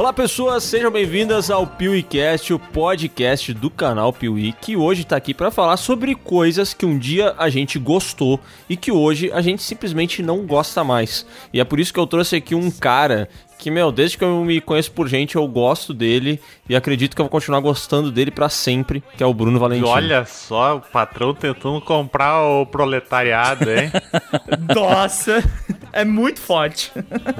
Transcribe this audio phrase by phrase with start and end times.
[0.00, 5.34] Olá pessoas, sejam bem-vindas ao PeeWeeCast, o podcast do canal Piuí, que hoje tá aqui
[5.34, 9.62] para falar sobre coisas que um dia a gente gostou e que hoje a gente
[9.62, 11.26] simplesmente não gosta mais.
[11.52, 13.28] E é por isso que eu trouxe aqui um cara
[13.60, 17.20] que, meu, desde que eu me conheço por gente, eu gosto dele e acredito que
[17.20, 19.84] eu vou continuar gostando dele para sempre, que é o Bruno Valentim.
[19.84, 23.92] E olha só, o patrão tentando comprar o proletariado, hein?
[24.74, 25.44] Nossa,
[25.92, 26.90] é muito forte.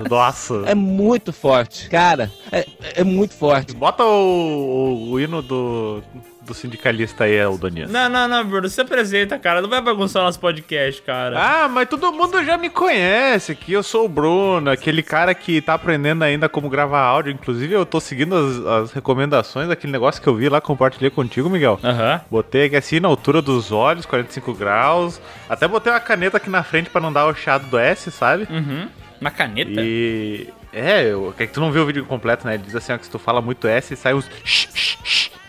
[0.08, 0.62] Nossa.
[0.66, 2.30] É muito forte, cara.
[2.52, 2.66] É,
[2.96, 3.74] é muito forte.
[3.74, 6.02] Bota o, o, o hino do,
[6.50, 7.90] do sindicalista aí, Aldonias.
[7.90, 9.62] Não, não, não, Bruno, se apresenta, cara.
[9.62, 11.38] Não vai bagunçar nosso podcast, cara.
[11.38, 13.72] Ah, mas todo mundo já me conhece aqui.
[13.72, 17.32] Eu sou o Bruno, aquele cara que tá aprendendo ainda como gravar áudio.
[17.32, 21.48] Inclusive, eu tô seguindo as, as recomendações daquele negócio que eu vi lá, compartilhei contigo,
[21.48, 21.78] Miguel.
[21.82, 22.14] Aham.
[22.14, 22.20] Uhum.
[22.30, 25.20] Botei aqui assim na altura dos olhos, 45 graus.
[25.48, 28.48] Até botei uma caneta aqui na frente para não dar o chado do S, sabe?
[28.50, 28.88] Uhum.
[29.20, 29.80] Uma caneta?
[29.80, 30.48] E.
[30.72, 32.54] É, eu, é que tu não viu o vídeo completo, né?
[32.54, 34.28] Ele diz assim, ó, que se tu fala muito S, sai uns.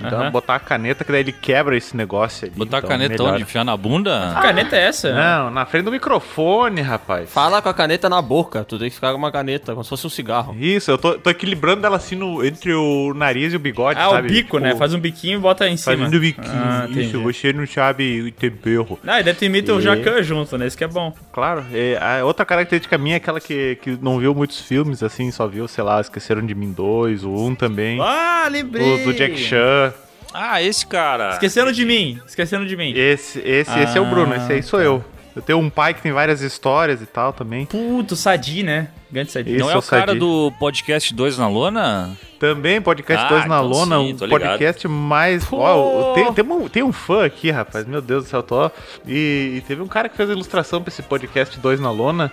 [0.05, 0.31] Então, uhum.
[0.31, 2.55] botar a caneta, que daí ele quebra esse negócio ali.
[2.55, 3.33] Botar então, a caneta melhor.
[3.33, 3.43] onde?
[3.43, 4.33] Enfiar na bunda?
[4.35, 5.13] Que caneta é essa?
[5.13, 7.29] Não, na frente do microfone, rapaz.
[7.29, 8.63] Fala com a caneta na boca.
[8.63, 10.55] Tu tem que ficar com uma caneta, como se fosse um cigarro.
[10.59, 14.09] Isso, eu tô, tô equilibrando ela assim no, entre o nariz e o bigode, ah,
[14.09, 14.27] sabe?
[14.27, 14.69] o bico, né?
[14.69, 14.75] tipo, né?
[14.75, 15.97] Faz um biquinho e bota aí em cima.
[15.97, 17.21] Fazendo biquinho, ah, isso.
[17.21, 18.99] Você não sabe o tempero.
[19.05, 19.75] Ah, e deve ter imita e...
[19.75, 20.67] o Jacan junto, né?
[20.67, 21.13] Isso que é bom.
[21.31, 21.65] Claro.
[21.99, 25.67] a outra característica minha é aquela que, que não viu muitos filmes, assim, só viu,
[25.67, 27.99] sei lá, Esqueceram de Mim 2, o 1 também.
[28.01, 29.01] Ah, lembrei!
[29.01, 29.90] O do Jack Chan.
[30.33, 31.31] Ah, esse cara.
[31.31, 32.19] Esquecendo de mim.
[32.25, 32.93] Esquecendo de mim.
[32.95, 34.35] Esse, esse, ah, esse é o Bruno.
[34.35, 34.85] Esse aí sou tá.
[34.85, 35.03] eu.
[35.33, 37.65] Eu tenho um pai que tem várias histórias e tal também.
[37.65, 38.89] Puto, Sadi, né?
[39.09, 39.57] Grande Sadi.
[39.57, 42.17] Não é, é o cara do podcast 2 na Lona?
[42.37, 45.47] Também, podcast 2 ah, na então Lona, sim, um podcast mais.
[45.49, 47.85] Ó, tem, tem, um, tem um fã aqui, rapaz.
[47.85, 48.69] Meu Deus do céu, tô.
[49.07, 52.29] E, e teve um cara que fez a ilustração pra esse podcast 2 na Lona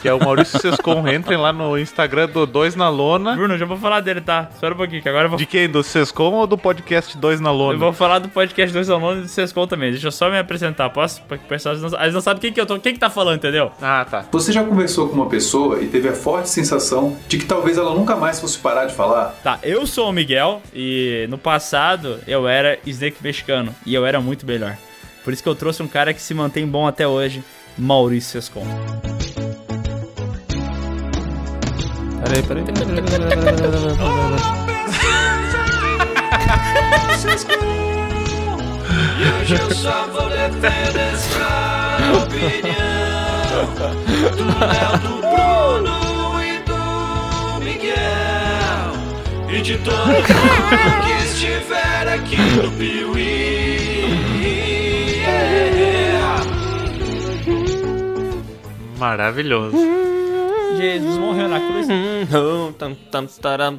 [0.00, 1.06] que é o Maurício Sescon.
[1.08, 3.34] Entrem lá no Instagram do Dois na Lona.
[3.34, 4.48] Bruno, já vou falar dele, tá?
[4.52, 5.38] Espera um pouquinho, que agora eu vou...
[5.38, 5.68] De quem?
[5.68, 7.74] Do Sescon ou do podcast Dois na Lona?
[7.74, 9.90] Eu vou falar do podcast Dois na Lona e do Sescon também.
[9.90, 11.22] Deixa eu só me apresentar, posso?
[11.22, 13.36] Porque o pessoal não, eles não sabem quem que eu tô, quem que tá falando,
[13.36, 13.70] entendeu?
[13.80, 14.24] Ah, tá.
[14.32, 17.94] Você já conversou com uma pessoa e teve a forte sensação de que talvez ela
[17.94, 19.34] nunca mais fosse parar de falar?
[19.42, 24.20] Tá, eu sou o Miguel e no passado eu era Snake mexicano e eu era
[24.20, 24.76] muito melhor.
[25.24, 27.42] Por isso que eu trouxe um cara que se mantém bom até hoje,
[27.76, 29.15] Maurício Sescon.
[32.26, 32.64] Peraí, peraí.
[39.40, 43.56] Hoje eu só vou defender essa opinião
[44.36, 45.96] do Léo, do Bruno
[46.42, 46.82] e do
[47.64, 48.90] Miguel
[49.48, 50.24] e de todo mundo
[51.04, 53.36] que estiver aqui no Piuí.
[55.22, 56.44] Yeah.
[58.98, 59.76] Maravilhoso.
[60.76, 61.86] Jesus morreu na cruz.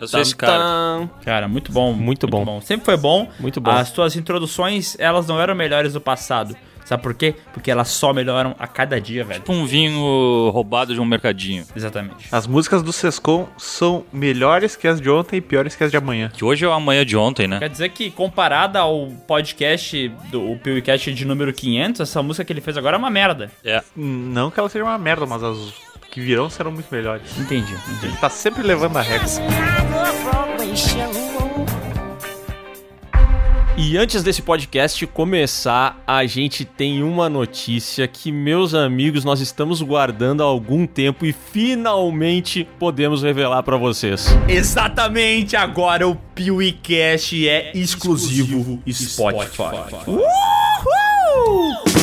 [0.01, 1.09] Eu sou esse cara.
[1.23, 1.93] Cara, muito bom.
[1.93, 2.45] Muito, bom.
[2.45, 2.61] bom.
[2.61, 3.27] Sempre foi bom.
[3.39, 3.71] Muito bom.
[3.71, 6.55] As tuas introduções, elas não eram melhores do passado.
[6.87, 7.35] Sabe por quê?
[7.51, 9.41] Porque elas só melhoram a cada dia, velho.
[9.41, 11.65] Tipo um vinho roubado de um mercadinho.
[11.75, 12.29] Exatamente.
[12.31, 15.97] As músicas do Sescom são melhores que as de ontem e piores que as de
[15.97, 16.31] amanhã.
[16.33, 17.59] Que hoje é o amanhã de ontem, né?
[17.59, 22.53] Quer dizer que, comparada ao podcast, do, o PewCast de número 500, essa música que
[22.53, 23.51] ele fez agora é uma merda.
[23.65, 23.83] É.
[23.93, 25.73] Não que ela seja uma merda, mas as
[26.11, 27.37] que virão serão muito melhores.
[27.37, 27.73] Entendi.
[27.73, 28.05] entendi.
[28.07, 29.27] Ele tá sempre levando a régua.
[33.79, 39.83] E antes desse podcast começar, a gente tem uma notícia que, meus amigos, nós estamos
[39.83, 44.35] guardando há algum tempo e finalmente podemos revelar para vocês.
[44.47, 49.91] Exatamente, agora o PeeWeeCast é exclusivo, exclusivo Spotify.
[49.91, 50.09] Spotify.
[50.09, 51.96] Uhul!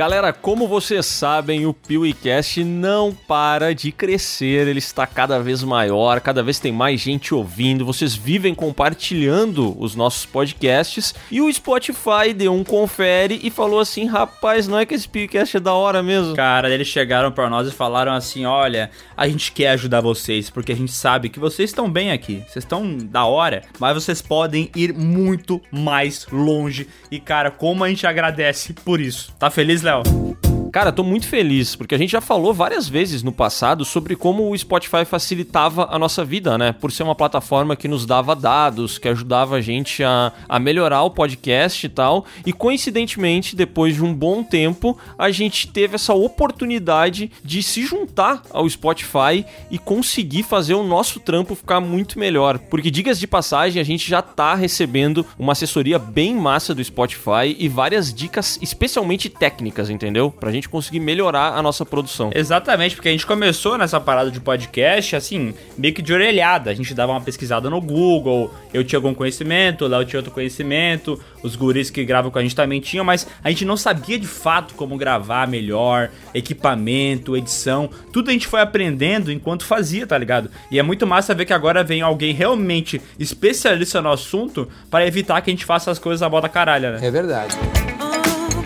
[0.00, 6.22] Galera, como vocês sabem, o PeeWeeCast não para de crescer, ele está cada vez maior,
[6.22, 12.32] cada vez tem mais gente ouvindo, vocês vivem compartilhando os nossos podcasts e o Spotify
[12.34, 16.02] deu um confere e falou assim, rapaz, não é que esse PeeWeeCast é da hora
[16.02, 16.34] mesmo?
[16.34, 20.72] Cara, eles chegaram para nós e falaram assim, olha, a gente quer ajudar vocês, porque
[20.72, 24.70] a gente sabe que vocês estão bem aqui, vocês estão da hora, mas vocês podem
[24.74, 29.30] ir muito mais longe e cara, como a gente agradece por isso.
[29.38, 29.89] Tá feliz?
[29.90, 30.49] Léo?
[30.72, 34.48] Cara, tô muito feliz, porque a gente já falou várias vezes no passado sobre como
[34.48, 36.72] o Spotify facilitava a nossa vida, né?
[36.72, 41.02] Por ser uma plataforma que nos dava dados, que ajudava a gente a, a melhorar
[41.02, 42.24] o podcast e tal.
[42.46, 48.42] E coincidentemente, depois de um bom tempo, a gente teve essa oportunidade de se juntar
[48.50, 52.60] ao Spotify e conseguir fazer o nosso trampo ficar muito melhor.
[52.60, 57.56] Porque, digas de passagem, a gente já tá recebendo uma assessoria bem massa do Spotify
[57.58, 60.30] e várias dicas, especialmente técnicas, entendeu?
[60.30, 62.30] Pra gente gente conseguir melhorar a nossa produção.
[62.34, 66.70] Exatamente, porque a gente começou nessa parada de podcast, assim, meio que de orelhada.
[66.70, 70.32] A gente dava uma pesquisada no Google, eu tinha algum conhecimento, o Léo tinha outro
[70.32, 74.18] conhecimento, os guris que gravam com a gente também tinham, mas a gente não sabia
[74.18, 80.16] de fato como gravar melhor, equipamento, edição, tudo a gente foi aprendendo enquanto fazia, tá
[80.16, 80.50] ligado?
[80.70, 85.40] E é muito massa ver que agora vem alguém realmente especialista no assunto para evitar
[85.40, 86.98] que a gente faça as coisas a bota caralho, né?
[87.02, 87.56] É verdade.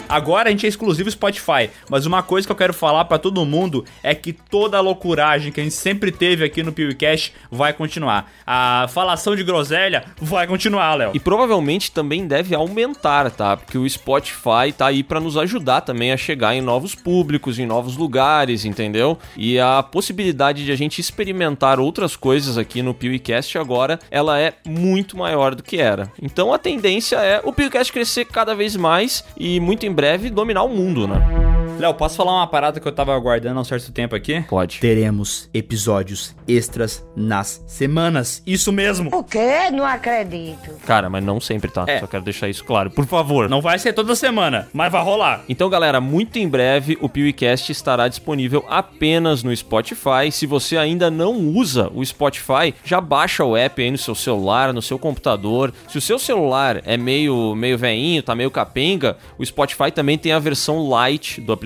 [0.08, 3.44] Agora a gente é exclusivo Spotify, mas uma coisa que eu quero falar para todo
[3.44, 7.72] mundo é que toda a loucuragem que a gente sempre teve aqui no PewCast vai
[7.72, 8.30] continuar.
[8.46, 11.10] A falação de groselha vai continuar, Léo.
[11.14, 13.56] E provavelmente também deve aumentar, tá?
[13.56, 17.66] Porque o Spotify tá aí para nos ajudar também a chegar em novos públicos, em
[17.66, 19.18] novos lugares, entendeu?
[19.36, 24.54] E a possibilidade de a gente experimentar outras coisas aqui no PewCast agora, ela é
[24.66, 26.10] muito maior do que era.
[26.20, 30.30] Então a tendência é o PewCast crescer cada vez mais e muito em breve breve
[30.30, 31.53] dominar o mundo, né?
[31.78, 34.42] Léo, posso falar uma parada que eu tava aguardando há um certo tempo aqui?
[34.48, 34.78] Pode.
[34.80, 38.42] Teremos episódios extras nas semanas.
[38.46, 39.10] Isso mesmo.
[39.12, 39.70] O quê?
[39.72, 40.70] Não acredito.
[40.86, 41.84] Cara, mas não sempre, tá?
[41.86, 42.00] É.
[42.00, 42.90] Só quero deixar isso claro.
[42.90, 43.48] Por favor.
[43.48, 45.42] Não vai ser toda semana, mas vai rolar.
[45.48, 50.30] Então, galera, muito em breve o PewCast estará disponível apenas no Spotify.
[50.30, 54.72] Se você ainda não usa o Spotify, já baixa o app aí no seu celular,
[54.72, 55.72] no seu computador.
[55.88, 60.32] Se o seu celular é meio meio veinho, tá meio capenga, o Spotify também tem
[60.32, 61.63] a versão light do aplicativo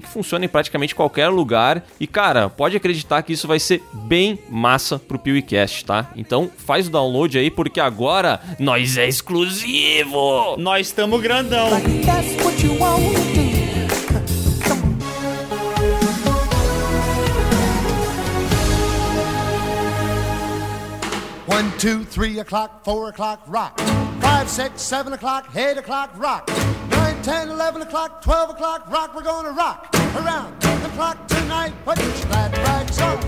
[0.00, 1.84] que funciona em praticamente qualquer lugar.
[1.98, 6.10] E cara, pode acreditar que isso vai ser bem massa pro PewCast, tá?
[6.16, 10.56] Então faz o download aí porque agora nós é exclusivo.
[10.58, 11.68] Nós estamos grandão.
[21.54, 23.78] One, two, three o'clock, four o'clock, rock.
[24.20, 26.50] Five, six, seven o'clock, eight o'clock, rock.
[27.22, 31.72] 10, 11 o'clock, 12 o'clock, rock, we're gonna rock around the clock tonight.
[31.84, 33.20] Put your glad rags on.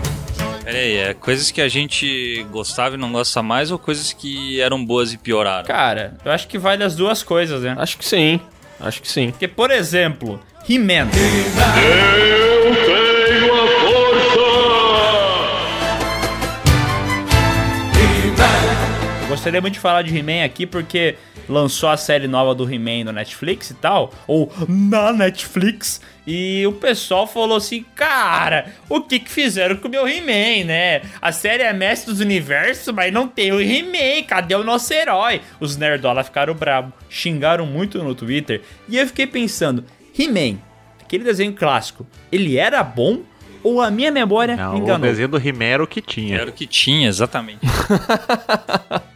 [0.64, 4.84] Peraí, é coisas que a gente gostava e não gosta mais ou coisas que eram
[4.84, 5.64] boas e pioraram?
[5.64, 7.76] Cara, eu acho que vai das duas coisas, né?
[7.78, 8.40] Acho que sim.
[8.80, 9.30] Acho que sim.
[9.30, 11.10] Porque, por exemplo, He-Man.
[12.66, 13.05] Eu tenho
[19.46, 21.14] Gostaria muito de falar de He-Man aqui porque
[21.48, 26.72] lançou a série nova do He-Man no Netflix e tal, ou na Netflix, e o
[26.72, 31.02] pessoal falou assim: Cara, o que que fizeram com o meu He-Man, né?
[31.22, 35.40] A série é Mestre dos Universos, mas não tem o He-Man, cadê o nosso herói?
[35.60, 39.84] Os nerdola ficaram bravos, xingaram muito no Twitter, e eu fiquei pensando:
[40.18, 40.58] He-Man,
[41.00, 43.20] aquele desenho clássico, ele era bom?
[43.62, 45.06] Ou a minha memória não, me enganou?
[45.06, 46.36] O desenho do He-Man era o que tinha.
[46.36, 47.60] Era o que tinha, exatamente.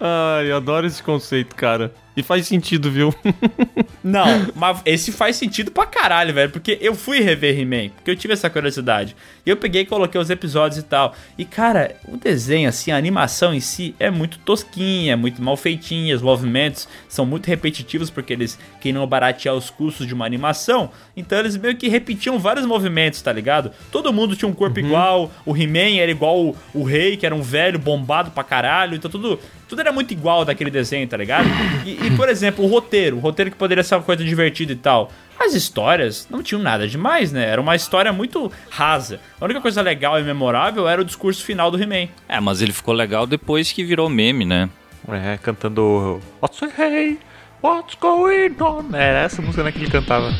[0.00, 1.92] Ai, eu adoro esse conceito, cara.
[2.18, 3.14] E faz sentido, viu?
[4.02, 4.26] Não,
[4.56, 6.50] mas esse faz sentido pra caralho, velho.
[6.50, 9.14] Porque eu fui rever He-Man, porque eu tive essa curiosidade.
[9.46, 11.14] E eu peguei e coloquei os episódios e tal.
[11.36, 16.16] E, cara, o desenho, assim, a animação em si é muito tosquinha, muito mal feitinha.
[16.16, 20.90] Os movimentos são muito repetitivos porque eles queriam baratear os custos de uma animação.
[21.16, 23.70] Então eles meio que repetiam vários movimentos, tá ligado?
[23.92, 24.86] Todo mundo tinha um corpo uhum.
[24.86, 25.30] igual.
[25.46, 28.96] O He-Man era igual o, o Rei, que era um velho bombado pra caralho.
[28.96, 29.38] Então tudo,
[29.68, 31.46] tudo era muito igual daquele desenho, tá ligado?
[31.84, 33.16] E, e, por exemplo, o roteiro.
[33.16, 35.12] O roteiro que poderia ser uma coisa divertida e tal.
[35.38, 37.46] As histórias não tinham nada demais, né?
[37.46, 39.20] Era uma história muito rasa.
[39.40, 42.08] A única coisa legal e memorável era o discurso final do He-Man.
[42.28, 44.68] É, mas ele ficou legal depois que virou meme, né?
[45.08, 47.18] É, cantando What's Hey,
[47.62, 48.94] What's Going On?
[48.94, 50.30] Era essa música né, que ele cantava.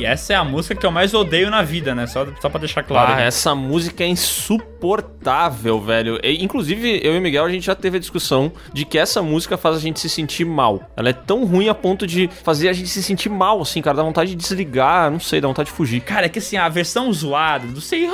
[0.00, 2.06] E essa é a música que eu mais odeio na vida, né?
[2.06, 3.12] Só, só pra deixar claro.
[3.12, 6.18] Ah, essa música é insuportável, velho.
[6.22, 9.20] E, inclusive, eu e o Miguel, a gente já teve a discussão de que essa
[9.20, 10.90] música faz a gente se sentir mal.
[10.96, 13.98] Ela é tão ruim a ponto de fazer a gente se sentir mal, assim, cara.
[13.98, 16.00] Dá vontade de desligar, não sei, dá vontade de fugir.
[16.00, 18.08] Cara, é que assim, a versão zoada do sei,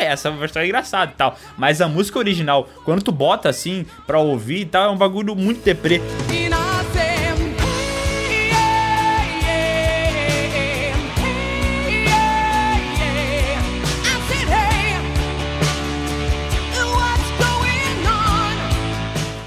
[0.00, 1.36] essa versão é engraçada e tal.
[1.56, 5.36] Mas a música original, quando tu bota assim pra ouvir e tal, é um bagulho
[5.36, 6.00] muito deprê.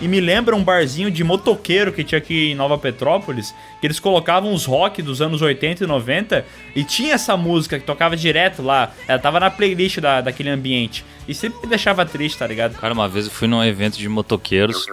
[0.01, 3.99] E me lembra um barzinho de motoqueiro que tinha aqui em Nova Petrópolis, que eles
[3.99, 8.61] colocavam os rock dos anos 80 e 90 e tinha essa música que tocava direto
[8.61, 8.93] lá.
[9.07, 11.03] Ela tava na playlist da, daquele ambiente.
[11.27, 12.79] E sempre me deixava triste, tá ligado?
[12.79, 14.87] Cara, uma vez eu fui num evento de motoqueiros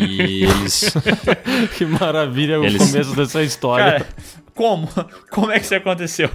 [0.00, 0.94] e eles.
[1.76, 2.90] que maravilha o eles...
[2.90, 3.84] começo dessa história.
[3.84, 4.08] Cara,
[4.54, 4.88] como?
[5.30, 6.30] Como é que isso aconteceu?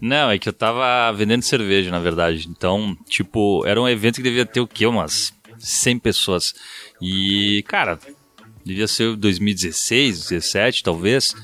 [0.00, 2.46] Não, é que eu tava vendendo cerveja, na verdade.
[2.48, 4.86] Então, tipo, era um evento que devia ter o quê?
[4.86, 5.32] Umas
[5.64, 6.54] 100 pessoas.
[7.00, 7.98] E, cara,
[8.64, 11.34] devia ser 2016, 2017 talvez,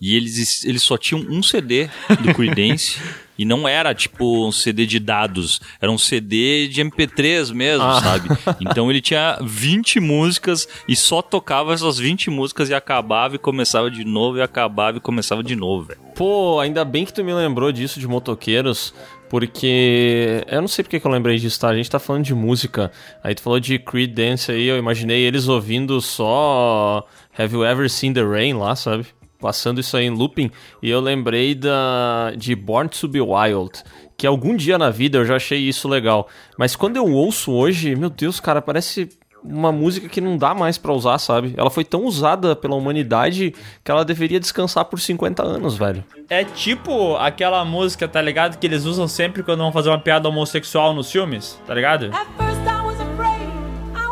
[0.00, 1.88] e eles, eles só tinham um CD
[2.22, 2.98] do Creedence.
[3.36, 8.00] E não era tipo um CD de dados, era um CD de MP3 mesmo, ah.
[8.00, 8.28] sabe?
[8.60, 13.90] Então ele tinha 20 músicas e só tocava essas 20 músicas e acabava e começava
[13.90, 16.00] de novo e acabava e começava de novo, velho.
[16.14, 18.94] Pô, ainda bem que tu me lembrou disso de motoqueiros,
[19.34, 21.68] porque eu não sei porque que eu lembrei disso, tá?
[21.68, 22.92] A gente tá falando de música.
[23.20, 27.04] Aí tu falou de Creed Dance aí, eu imaginei eles ouvindo só
[27.36, 29.06] Have You Ever Seen the Rain lá, sabe?
[29.40, 30.50] passando isso aí em looping,
[30.80, 33.82] e eu lembrei da de Born to Be Wild,
[34.16, 36.28] que algum dia na vida eu já achei isso legal.
[36.56, 39.08] Mas quando eu ouço hoje, meu Deus, cara, parece
[39.44, 41.54] uma música que não dá mais para usar, sabe?
[41.56, 46.02] Ela foi tão usada pela humanidade que ela deveria descansar por 50 anos, velho.
[46.30, 48.58] É tipo aquela música, tá ligado?
[48.58, 52.10] Que eles usam sempre quando vão fazer uma piada homossexual nos filmes, tá ligado?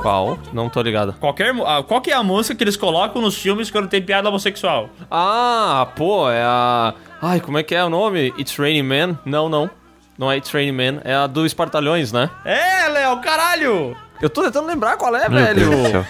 [0.02, 0.36] Qual?
[0.52, 1.14] Não tô ligado.
[1.14, 4.28] Qualquer, ah, qual que é a música que eles colocam nos filmes quando tem piada
[4.28, 4.90] homossexual?
[5.08, 6.92] Ah, pô, é a...
[7.22, 8.34] Ai, como é que é o nome?
[8.36, 9.18] It's Raining Man?
[9.24, 9.70] Não, não.
[10.18, 12.28] Não é It's Raining Man, é a do Espartalhões, né?
[12.44, 13.96] É, Léo, caralho!
[14.22, 16.06] Eu tô tentando lembrar qual é, Meu velho.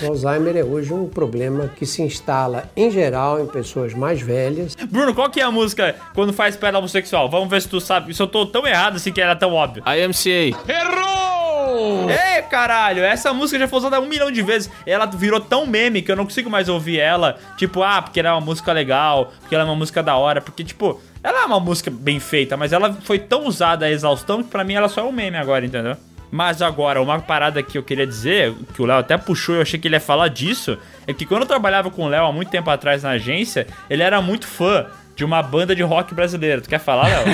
[0.00, 4.74] O Alzheimer é hoje um problema que se instala em geral em pessoas mais velhas.
[4.74, 7.28] Bruno, qual que é a música quando faz piada homossexual?
[7.28, 8.14] Vamos ver se tu sabe.
[8.14, 9.84] Se eu tô tão errado assim que era tão óbvio.
[9.86, 10.58] IMCA.
[10.66, 12.08] Errou!
[12.08, 14.70] Ei, caralho, essa música já foi usada um milhão de vezes.
[14.86, 17.38] Ela virou tão meme que eu não consigo mais ouvir ela.
[17.58, 20.40] Tipo, ah, porque ela é uma música legal, porque ela é uma música da hora,
[20.40, 24.42] porque, tipo, ela é uma música bem feita, mas ela foi tão usada a exaustão
[24.42, 25.96] que pra mim ela só é um meme agora, entendeu?
[26.32, 29.62] Mas agora, uma parada que eu queria dizer, que o Léo até puxou e eu
[29.62, 32.32] achei que ele ia falar disso, é que quando eu trabalhava com o Léo há
[32.32, 36.62] muito tempo atrás na agência, ele era muito fã de uma banda de rock brasileira.
[36.62, 37.24] Tu quer falar, Léo?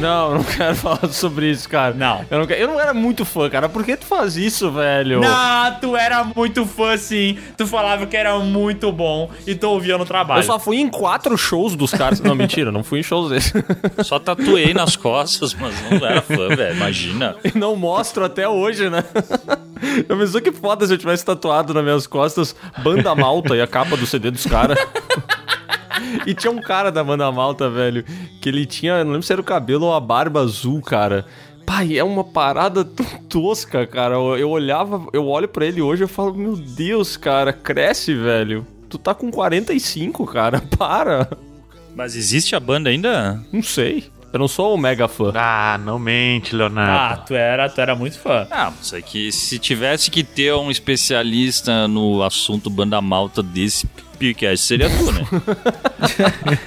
[0.00, 1.94] Não, não quero falar sobre isso, cara.
[1.94, 2.24] Não.
[2.30, 3.68] Eu não, quero, eu não era muito fã, cara.
[3.68, 5.20] Por que tu faz isso, velho?
[5.20, 7.38] Não, tu era muito fã, sim.
[7.56, 10.40] Tu falava que era muito bom e tu ouvia no trabalho.
[10.40, 12.20] Eu só fui em quatro shows dos caras.
[12.20, 13.52] não, mentira, não fui em shows desses.
[14.04, 16.74] Só tatuei nas costas, mas não era fã, velho.
[16.76, 17.36] Imagina.
[17.44, 19.02] E não mostro até hoje, né?
[20.08, 23.66] Eu pensou que foda se eu tivesse tatuado nas minhas costas Banda Malta e a
[23.66, 24.78] capa do CD dos caras.
[26.26, 28.04] E tinha um cara da banda malta, velho,
[28.40, 31.26] que ele tinha, não lembro se era o cabelo ou a barba azul, cara.
[31.66, 34.16] Pai, é uma parada tão tosca, cara.
[34.16, 38.66] Eu, eu olhava, eu olho para ele hoje e falo, meu Deus, cara, cresce, velho.
[38.88, 41.28] Tu tá com 45, cara, para.
[41.94, 43.40] Mas existe a banda ainda?
[43.52, 44.10] Não sei.
[44.32, 45.32] Eu não sou um mega fã.
[45.34, 47.20] Ah, não mente, Leonardo.
[47.20, 48.46] Ah, tu era, tu era muito fã.
[48.50, 53.88] Ah, isso aqui, se tivesse que ter um especialista no assunto banda malta desse
[54.20, 55.24] Spearcast seria tu, né?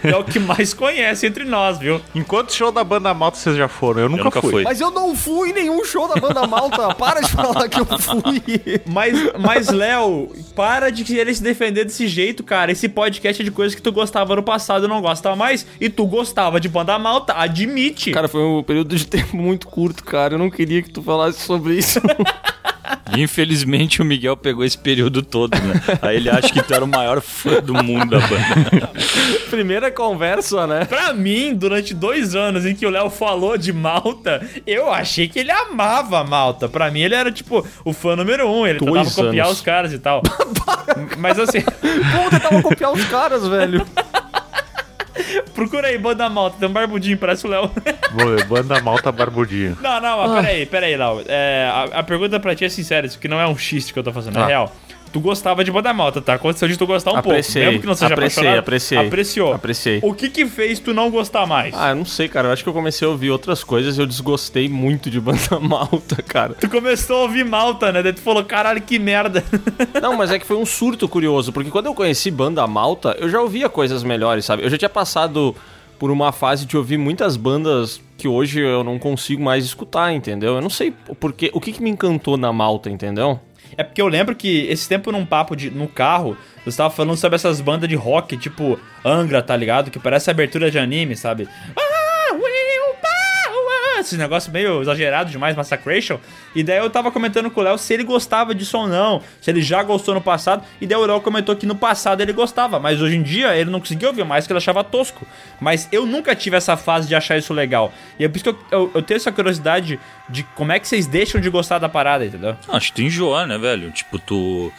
[0.11, 2.01] é o que mais conhece entre nós, viu?
[2.15, 4.01] Em quantos shows da banda malta vocês já foram?
[4.01, 4.51] Eu nunca, eu nunca fui.
[4.51, 4.63] fui.
[4.63, 6.93] Mas eu não fui em nenhum show da banda malta.
[6.97, 8.41] para de falar que eu fui.
[8.87, 12.71] Mas, mas Léo, para de querer se defender desse jeito, cara.
[12.71, 15.67] Esse podcast é de coisas que tu gostava no passado e não gosta mais.
[15.79, 18.11] E tu gostava de banda malta, admite.
[18.11, 20.33] Cara, foi um período de tempo muito curto, cara.
[20.33, 22.01] Eu não queria que tu falasse sobre isso.
[23.17, 25.81] Infelizmente o Miguel pegou esse período todo, né?
[26.01, 28.91] Aí ele acha que tu era o maior fã do mundo da banda.
[29.49, 30.85] Primeira conversa, né?
[30.85, 35.39] Pra mim, durante dois anos em que o Léo falou de Malta, eu achei que
[35.39, 36.67] ele amava Malta.
[36.67, 38.65] Pra mim, ele era tipo o fã número um.
[38.65, 40.21] Ele dois tentava copiar os caras e tal.
[41.17, 41.61] Mas assim.
[41.61, 43.85] Como tentava copiar os caras, velho?
[45.53, 46.57] Procura aí, banda malta.
[46.59, 47.71] Tem um barbudinho, parece o Léo.
[48.47, 49.77] banda malta barbudinho.
[49.81, 50.41] Não, não, mas ah.
[50.41, 51.23] peraí, peraí, Léo.
[51.27, 53.99] É, a, a, pergunta pra ti é sincera, isso aqui não é um xiste que
[53.99, 54.45] eu tô fazendo, é ah.
[54.45, 54.75] é real
[55.13, 56.33] tu gostava de banda malta, tá?
[56.33, 57.71] Aconteceu de tu gostar um apreciei, pouco.
[57.71, 58.97] Mesmo que não seja apreciei, apreciei.
[58.97, 59.53] Apreciou.
[59.53, 59.99] Apreciei.
[60.01, 61.73] O que que fez tu não gostar mais?
[61.77, 62.47] Ah, eu não sei, cara.
[62.47, 65.59] Eu acho que eu comecei a ouvir outras coisas e eu desgostei muito de banda
[65.61, 66.55] malta, cara.
[66.55, 68.01] Tu começou a ouvir malta, né?
[68.01, 69.43] Daí tu falou, caralho, que merda.
[70.01, 73.29] Não, mas é que foi um surto curioso, porque quando eu conheci banda malta, eu
[73.29, 74.63] já ouvia coisas melhores, sabe?
[74.63, 75.55] Eu já tinha passado
[75.99, 80.55] por uma fase de ouvir muitas bandas que hoje eu não consigo mais escutar, entendeu?
[80.55, 83.39] Eu não sei porque o que, que me encantou na Malta, entendeu?
[83.77, 87.17] É porque eu lembro que esse tempo num papo de, no carro, você estava falando
[87.17, 89.91] sobre essas bandas de rock, tipo Angra, tá ligado?
[89.91, 91.47] Que parece abertura de anime, sabe?
[91.75, 91.92] Ah!
[94.07, 96.19] Esse negócio meio exagerado demais, Massacration.
[96.55, 99.49] E daí eu tava comentando com o Léo se ele gostava disso ou não, se
[99.49, 100.63] ele já gostou no passado.
[100.79, 103.69] E daí o Léo comentou que no passado ele gostava, mas hoje em dia ele
[103.69, 105.25] não conseguia ouvir mais, que ele achava tosco.
[105.59, 107.93] Mas eu nunca tive essa fase de achar isso legal.
[108.19, 110.87] E é por isso que eu, eu, eu tenho essa curiosidade de como é que
[110.87, 112.55] vocês deixam de gostar da parada, entendeu?
[112.69, 113.91] Acho que tu enjoa, né, velho?
[113.91, 114.71] Tipo, tu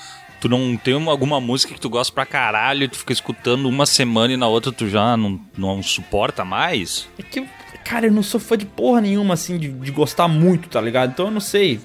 [0.45, 3.87] tu não tem uma, alguma música que tu gosta pra caralho, tu fica escutando uma
[3.87, 7.09] semana e na outra tu já não, não suporta mais?
[7.19, 7.47] É que
[7.85, 11.11] Cara, eu não sou fã de porra nenhuma, assim, de, de gostar muito, tá ligado?
[11.11, 11.79] Então eu não sei.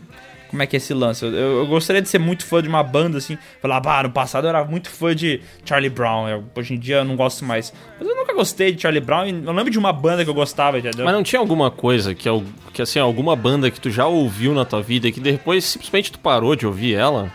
[0.49, 1.25] como é que é esse lance.
[1.25, 3.37] Eu, eu, gostaria de ser muito fã de uma banda, assim.
[3.61, 6.29] Falar, bah, no passado eu era muito fã de Charlie Brown.
[6.29, 7.73] Eu, hoje em dia eu não gosto mais.
[7.99, 9.27] Mas eu nunca gostei de Charlie Brown.
[9.27, 11.03] Eu lembro de uma banda que eu gostava, entendeu?
[11.03, 12.29] Mas não tinha alguma coisa que,
[12.73, 16.13] que assim, alguma banda que tu já ouviu na tua vida e que depois simplesmente
[16.13, 17.29] tu parou de ouvir ela?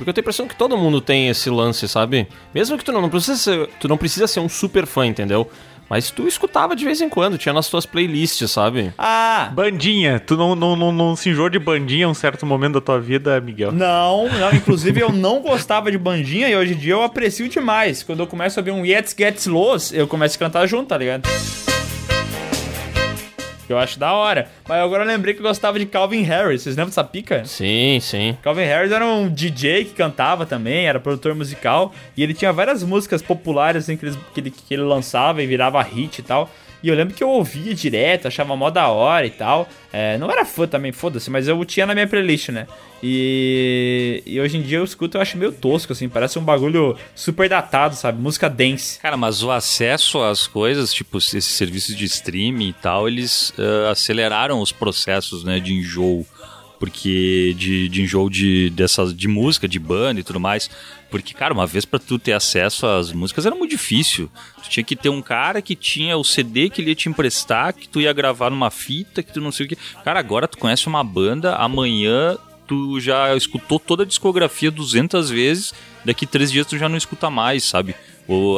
[0.00, 2.26] Porque eu tenho a impressão que todo mundo tem esse lance, sabe?
[2.54, 5.50] Mesmo que tu não, não precisa ser, tu não precisa ser um super fã, entendeu?
[5.90, 8.94] Mas tu escutava de vez em quando, tinha nas tuas playlists, sabe?
[8.96, 9.50] Ah!
[9.52, 10.20] Bandinha.
[10.20, 13.40] Tu não, não, não, não se enjoou de bandinha um certo momento da tua vida,
[13.40, 13.72] Miguel?
[13.72, 14.54] Não, não.
[14.54, 18.04] Inclusive, eu não gostava de bandinha e hoje em dia eu aprecio demais.
[18.04, 20.96] Quando eu começo a ver um Yets Gets Los, eu começo a cantar junto, tá
[20.96, 21.28] ligado?
[23.72, 24.48] Eu acho da hora.
[24.68, 26.62] Mas agora eu lembrei que eu gostava de Calvin Harris.
[26.62, 27.44] Vocês lembram dessa pica?
[27.44, 28.36] Sim, sim.
[28.42, 31.92] Calvin Harris era um DJ que cantava também, era produtor musical.
[32.16, 35.80] E ele tinha várias músicas populares assim, que, que, ele, que ele lançava e virava
[35.82, 36.50] hit e tal.
[36.82, 39.68] E eu lembro que eu ouvia direto, achava mó da hora e tal.
[39.92, 42.66] É, não era fã também, foda-se, mas eu tinha na minha playlist, né?
[43.02, 46.96] E, e hoje em dia eu escuto e acho meio tosco, assim, parece um bagulho
[47.14, 48.20] super datado, sabe?
[48.20, 48.98] Música dance.
[49.00, 53.90] Cara, mas o acesso às coisas, tipo, esses serviços de streaming e tal, eles uh,
[53.90, 56.26] aceleraram os processos, né, de enjoo
[56.80, 60.70] porque de, de enjoo de, dessas, de música, de banda e tudo mais.
[61.10, 64.30] Porque, cara, uma vez para tu ter acesso às músicas era muito difícil.
[64.64, 67.74] Tu tinha que ter um cara que tinha o CD que ele ia te emprestar,
[67.74, 69.76] que tu ia gravar numa fita, que tu não sei o que.
[70.02, 75.74] Cara, agora tu conhece uma banda, amanhã tu já escutou toda a discografia 200 vezes,
[76.02, 77.94] daqui três dias tu já não escuta mais, sabe?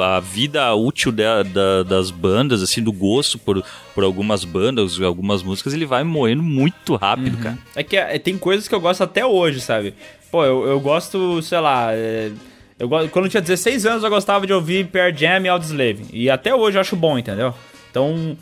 [0.02, 3.64] A vida útil da, da, das bandas, assim, do gosto por,
[3.94, 7.42] por algumas bandas, algumas músicas, ele vai morrendo muito rápido, uhum.
[7.42, 7.58] cara.
[7.74, 9.94] É que é, tem coisas que eu gosto até hoje, sabe?
[10.30, 11.92] Pô, eu, eu gosto, sei lá.
[11.92, 12.30] É,
[12.78, 16.06] eu, quando eu tinha 16 anos eu gostava de ouvir Pearl Jam e Audioslave.
[16.12, 17.54] E até hoje eu acho bom, entendeu?
[17.90, 18.36] Então,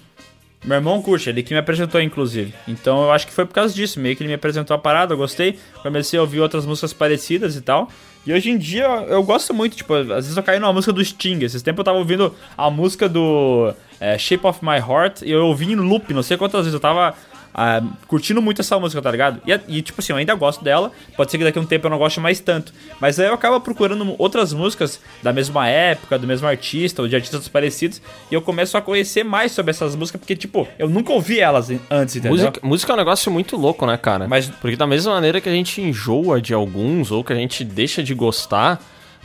[0.65, 2.55] meu irmão curte, ele que me apresentou, inclusive.
[2.69, 5.15] Então eu acho que foi por causa disso, meio que ele me apresentou a parada,
[5.15, 5.59] eu gostei.
[5.83, 7.89] Comecei a ouvir outras músicas parecidas e tal.
[8.27, 11.05] E hoje em dia eu gosto muito, tipo, às vezes eu caí numa música do
[11.05, 11.43] Sting.
[11.43, 15.47] Esses tempos eu tava ouvindo a música do é, Shape of My Heart e eu
[15.47, 16.75] ouvi em loop, não sei quantas vezes.
[16.75, 17.15] Eu tava
[17.55, 19.41] ah, curtindo muito essa música, tá ligado?
[19.47, 20.93] E, e, tipo assim, eu ainda gosto dela.
[21.17, 22.73] Pode ser que daqui a um tempo eu não goste mais tanto.
[23.01, 27.17] Mas aí eu acabo procurando outras músicas da mesma época, do mesmo artista, ou de
[27.17, 28.01] artistas parecidos.
[28.31, 31.71] E eu começo a conhecer mais sobre essas músicas, porque, tipo, eu nunca ouvi elas
[31.91, 32.37] antes, entendeu?
[32.37, 34.29] Música, música é um negócio muito louco, né, cara?
[34.29, 34.49] Mas...
[34.61, 38.03] Porque da mesma maneira que a gente enjoa de alguns, ou que a gente deixa
[38.03, 38.81] de gostar.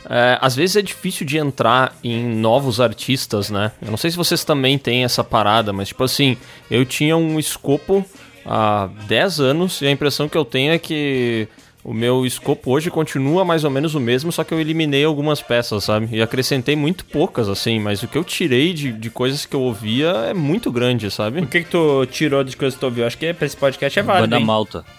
[0.08, 3.72] É, às vezes é difícil de entrar em novos artistas, né?
[3.82, 6.36] Eu não sei se vocês também têm essa parada, mas tipo assim,
[6.70, 8.04] eu tinha um escopo
[8.44, 11.48] há 10 anos e a impressão que eu tenho é que
[11.86, 15.40] o meu escopo hoje continua mais ou menos o mesmo, só que eu eliminei algumas
[15.40, 16.08] peças, sabe?
[16.10, 19.60] E acrescentei muito poucas, assim, mas o que eu tirei de, de coisas que eu
[19.60, 21.42] ouvia é muito grande, sabe?
[21.42, 23.06] O que, que tu tirou de coisas que tu ouviu?
[23.06, 24.30] Acho que pra esse podcast é válido.
[24.30, 24.84] Banda Malta.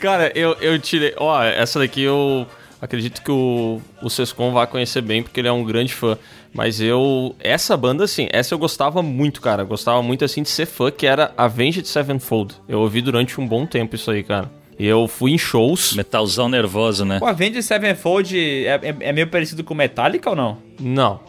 [0.00, 1.12] Cara, eu, eu tirei.
[1.18, 2.46] Ó, essa daqui eu
[2.80, 6.16] acredito que o, o Sescon vai conhecer bem, porque ele é um grande fã.
[6.52, 7.34] Mas eu.
[7.38, 9.62] Essa banda, assim, essa eu gostava muito, cara.
[9.64, 12.54] gostava muito, assim, de ser fã, que era Avenged Sevenfold.
[12.68, 14.50] Eu ouvi durante um bom tempo isso aí, cara.
[14.78, 15.92] E eu fui em shows.
[15.94, 17.18] Metalzão nervoso, né?
[17.20, 20.58] O Avenged Sevenfold é, é, é meio parecido com Metallica ou não?
[20.80, 21.20] Não.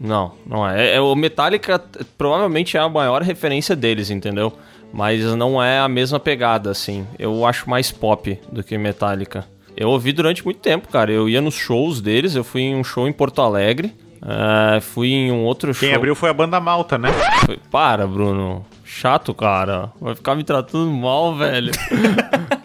[0.00, 0.94] Não, não é.
[0.94, 1.00] é.
[1.00, 1.82] O Metallica
[2.16, 4.52] provavelmente é a maior referência deles, entendeu?
[4.92, 7.06] Mas não é a mesma pegada, assim.
[7.18, 9.44] Eu acho mais pop do que Metallica.
[9.76, 11.12] Eu ouvi durante muito tempo, cara.
[11.12, 13.92] Eu ia nos shows deles, eu fui em um show em Porto Alegre.
[14.22, 15.80] Uh, fui em um outro show.
[15.88, 17.10] Quem abriu foi a banda Malta, né?
[17.46, 17.58] Foi...
[17.70, 18.64] Para, Bruno.
[18.84, 19.90] Chato, cara.
[20.00, 21.72] Vai ficar me tratando mal, velho.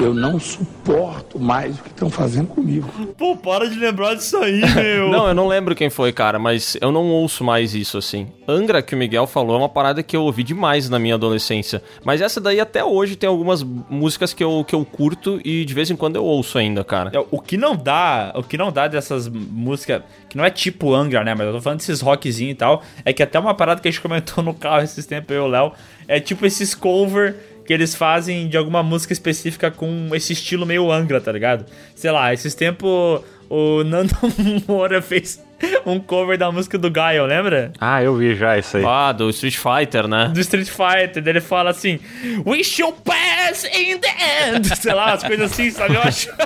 [0.00, 2.88] Eu não suporto mais o que estão fazendo comigo.
[3.16, 5.08] Pô, para de lembrar disso aí, meu.
[5.08, 8.28] não, eu não lembro quem foi, cara, mas eu não ouço mais isso assim.
[8.46, 11.82] Angra, que o Miguel falou, é uma parada que eu ouvi demais na minha adolescência.
[12.04, 15.74] Mas essa daí até hoje tem algumas músicas que eu, que eu curto e de
[15.74, 17.10] vez em quando eu ouço ainda, cara.
[17.12, 20.94] É, o que não dá, o que não dá dessas músicas, que não é tipo
[20.94, 21.34] Angra, né?
[21.34, 23.90] Mas eu tô falando desses rockzinho e tal, é que até uma parada que a
[23.90, 25.72] gente comentou no carro esses tempos, eu e o Léo,
[26.06, 30.90] é tipo esses cover que eles fazem de alguma música específica com esse estilo meio
[30.90, 31.66] Angra, tá ligado?
[31.94, 34.14] Sei lá, esses tempos o Nando
[34.66, 35.44] Moura fez
[35.86, 37.72] um cover da música do Gaio, lembra?
[37.80, 38.84] Ah, eu vi já isso aí.
[38.86, 40.30] Ah, do Street Fighter, né?
[40.32, 41.98] Do Street Fighter, ele fala assim:
[42.44, 44.68] We shall pass in the end.
[44.76, 45.94] Sei lá, as coisas assim, sabe?
[45.94, 46.28] Eu acho.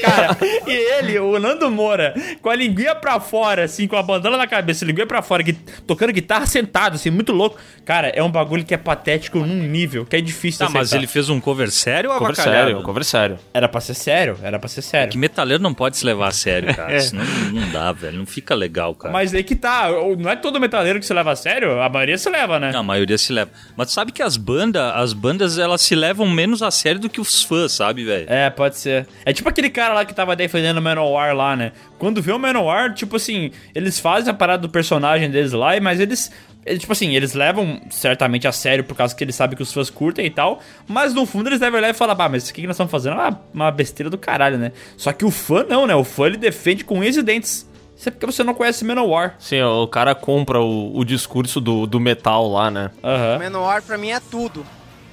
[0.00, 4.36] Cara, e ele, o Nando Moura, com a linguinha pra fora, assim, com a bandana
[4.36, 5.44] na cabeça, linguinha pra fora,
[5.86, 7.58] tocando guitarra sentado, assim, muito louco.
[7.84, 11.06] Cara, é um bagulho que é patético num nível que é difícil Tá, mas ele
[11.06, 12.66] fez um cover sério ou Cover avacalhado?
[12.68, 13.38] sério, cover sério.
[13.52, 15.10] Era pra ser sério, era pra ser sério.
[15.12, 16.98] Que metaleiro não pode se levar a sério, cara.
[17.00, 18.18] Senão não dá, velho.
[18.18, 19.12] Não fica legal, cara.
[19.12, 22.18] Mas aí que tá, não é todo metaleiro que se leva a sério, a maioria
[22.18, 22.72] se leva, né?
[22.72, 23.50] Não, a maioria se leva.
[23.76, 27.20] Mas sabe que as bandas, as bandas, elas se levam menos a sério do que
[27.20, 28.26] os fãs, sabe, velho?
[28.28, 29.06] É, pode ser.
[29.24, 31.72] É tipo aquele cara lá que tava defendendo o Manowar lá, né?
[31.98, 36.00] Quando vê o Manowar, tipo assim, eles fazem a parada do personagem deles lá, mas
[36.00, 36.30] eles
[36.74, 39.88] tipo assim, eles levam certamente a sério por causa que eles sabem que os fãs
[39.88, 42.66] curtem e tal, mas no fundo eles devem olhar e falar, bah, mas aqui que
[42.66, 44.72] nós estamos fazendo é uma, uma besteira do caralho, né?
[44.96, 45.94] Só que o fã não, né?
[45.94, 47.68] O fã ele defende com unhas e dentes.
[47.96, 49.36] Isso é porque você não conhece Manowar.
[49.38, 52.90] Sim, o cara compra o, o discurso do, do metal lá, né?
[53.02, 53.38] Aham.
[53.38, 54.66] Menor pra mim é tudo.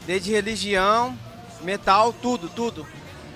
[0.06, 1.18] Desde religião,
[1.62, 2.86] metal, tudo, tudo.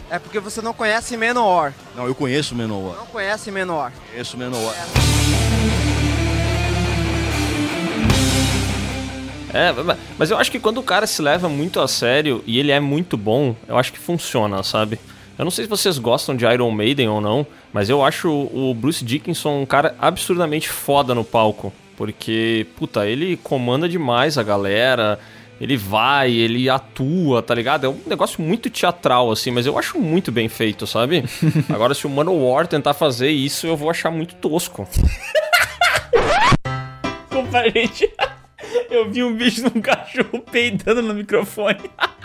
[0.09, 1.73] É porque você não conhece Menor.
[1.95, 2.97] Não, eu conheço o Menor.
[2.97, 3.91] Não conhece Menor.
[4.11, 4.73] Conheço o Menor.
[9.53, 9.73] É,
[10.17, 12.79] mas eu acho que quando o cara se leva muito a sério e ele é
[12.81, 14.99] muito bom, eu acho que funciona, sabe?
[15.37, 18.73] Eu não sei se vocês gostam de Iron Maiden ou não, mas eu acho o
[18.73, 21.71] Bruce Dickinson um cara absurdamente foda no palco.
[21.95, 25.19] Porque, puta, ele comanda demais a galera,
[25.59, 27.85] ele vai, ele atua, tá ligado?
[27.85, 31.23] É um negócio muito teatral, assim, mas eu acho muito bem feito, sabe?
[31.69, 34.87] Agora, se o Manowar tentar fazer isso, eu vou achar muito tosco.
[37.29, 38.11] Desculpa, gente.
[38.89, 41.89] Eu vi um bicho de um cachorro peidando no microfone.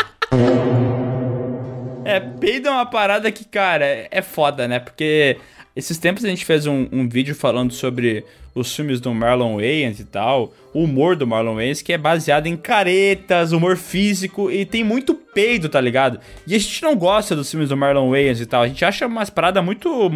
[2.04, 4.78] É, peido é uma parada que, cara, é foda, né?
[4.80, 5.36] Porque
[5.74, 10.00] esses tempos a gente fez um, um, vídeo falando sobre os filmes do Marlon Wayans
[10.00, 14.66] e tal, o humor do Marlon Wayans, que é baseado em caretas, humor físico e
[14.66, 16.20] tem muito peido, tá ligado?
[16.46, 19.06] E a gente não gosta dos filmes do Marlon Wayans e tal, a gente acha
[19.06, 20.10] umas paradas muito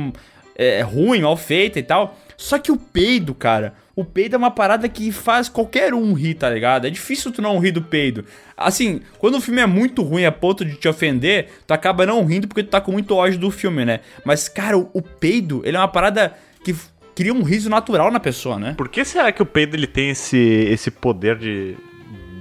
[0.56, 2.18] é, ruim, mal feita e tal.
[2.36, 6.34] Só que o peido, cara, o peido é uma parada que faz qualquer um rir,
[6.34, 6.86] tá ligado?
[6.86, 8.26] É difícil tu não rir do peido.
[8.54, 12.22] Assim, quando o filme é muito ruim a ponto de te ofender, tu acaba não
[12.22, 14.00] rindo porque tu tá com muito ódio do filme, né?
[14.22, 16.76] Mas, cara, o, o peido, ele é uma parada que
[17.14, 18.74] cria um riso natural na pessoa, né?
[18.76, 21.74] Por que será que o peido ele tem esse, esse poder de,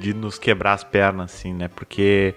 [0.02, 1.70] de nos quebrar as pernas, assim, né?
[1.74, 2.36] Porque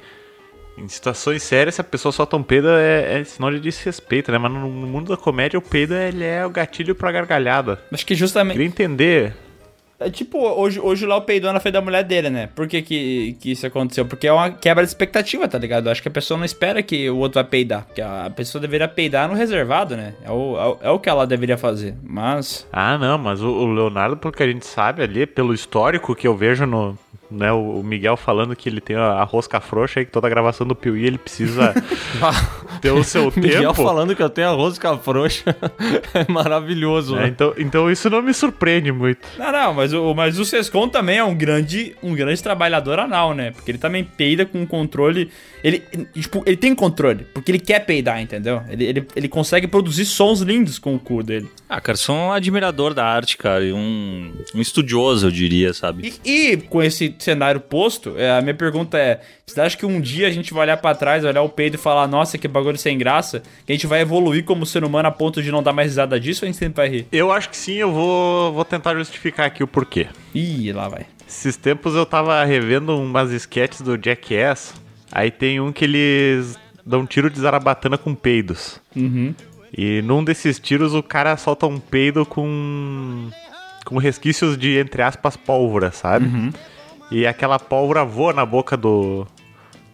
[0.82, 4.38] em situações sérias, se a pessoa solta um peido, é, é sinal de desrespeito, né?
[4.38, 7.80] Mas no, mundo da comédia, o peido ele é o gatilho pra gargalhada.
[7.92, 8.54] Acho que justamente.
[8.54, 9.34] Queria entender.
[10.00, 12.48] É tipo, hoje, hoje lá o peidou na frente da mulher dele, né?
[12.54, 14.06] Por que, que, que isso aconteceu?
[14.06, 15.90] Porque é uma quebra de expectativa, tá ligado?
[15.90, 17.84] Acho que a pessoa não espera que o outro vai peidar.
[17.84, 20.14] Porque a pessoa deveria peidar no reservado, né?
[20.24, 21.96] É o, é o, é o que ela deveria fazer.
[22.00, 22.64] Mas.
[22.72, 26.28] Ah, não, mas o, o Leonardo, pelo que a gente sabe ali, pelo histórico que
[26.28, 26.96] eu vejo no,
[27.30, 30.66] né, o Miguel falando que ele tem a rosca frouxa aí, que toda a gravação
[30.66, 31.74] do Piuí ele precisa
[32.80, 33.46] ter o seu tempo.
[33.46, 35.54] Miguel falando que eu tenho a rosca frouxa
[36.14, 37.28] é maravilhoso, é, né?
[37.28, 39.20] então, então isso não me surpreende muito.
[39.38, 43.34] Não, não, mas o, mas o Sescon também é um grande, um grande trabalhador anal,
[43.34, 43.50] né?
[43.50, 45.30] Porque ele também peida com controle.
[45.62, 45.83] Ele,
[46.14, 48.62] tipo, ele tem controle, porque ele quer peidar, entendeu?
[48.68, 51.49] Ele, ele, ele consegue produzir sons lindos com o cu dele.
[51.68, 56.14] Ah, cara, sou um admirador da arte, cara, e um, um estudioso, eu diria, sabe?
[56.25, 60.01] E, e com esse cenário posto, é, a minha pergunta é: você acha que um
[60.01, 62.79] dia a gente vai olhar para trás, olhar o peido e falar, nossa, que bagulho
[62.79, 63.42] sem graça?
[63.66, 66.18] Que a gente vai evoluir como ser humano a ponto de não dar mais risada
[66.18, 67.07] disso ou a gente sempre vai rir?
[67.11, 70.07] Eu acho que sim, eu vou, vou tentar justificar aqui o porquê.
[70.35, 71.07] Ih, lá vai.
[71.29, 74.75] Esses tempos eu tava revendo umas sketches do Jackass,
[75.12, 78.81] aí tem um que eles dão um tiro de zarabatana com peidos.
[78.97, 79.35] Uhum.
[79.77, 83.31] E num desses tiros o cara solta um peido com
[83.85, 86.27] com resquícios de, entre aspas, pólvora, sabe?
[86.27, 86.53] Uhum.
[87.11, 89.27] E aquela pólvora voa na boca do,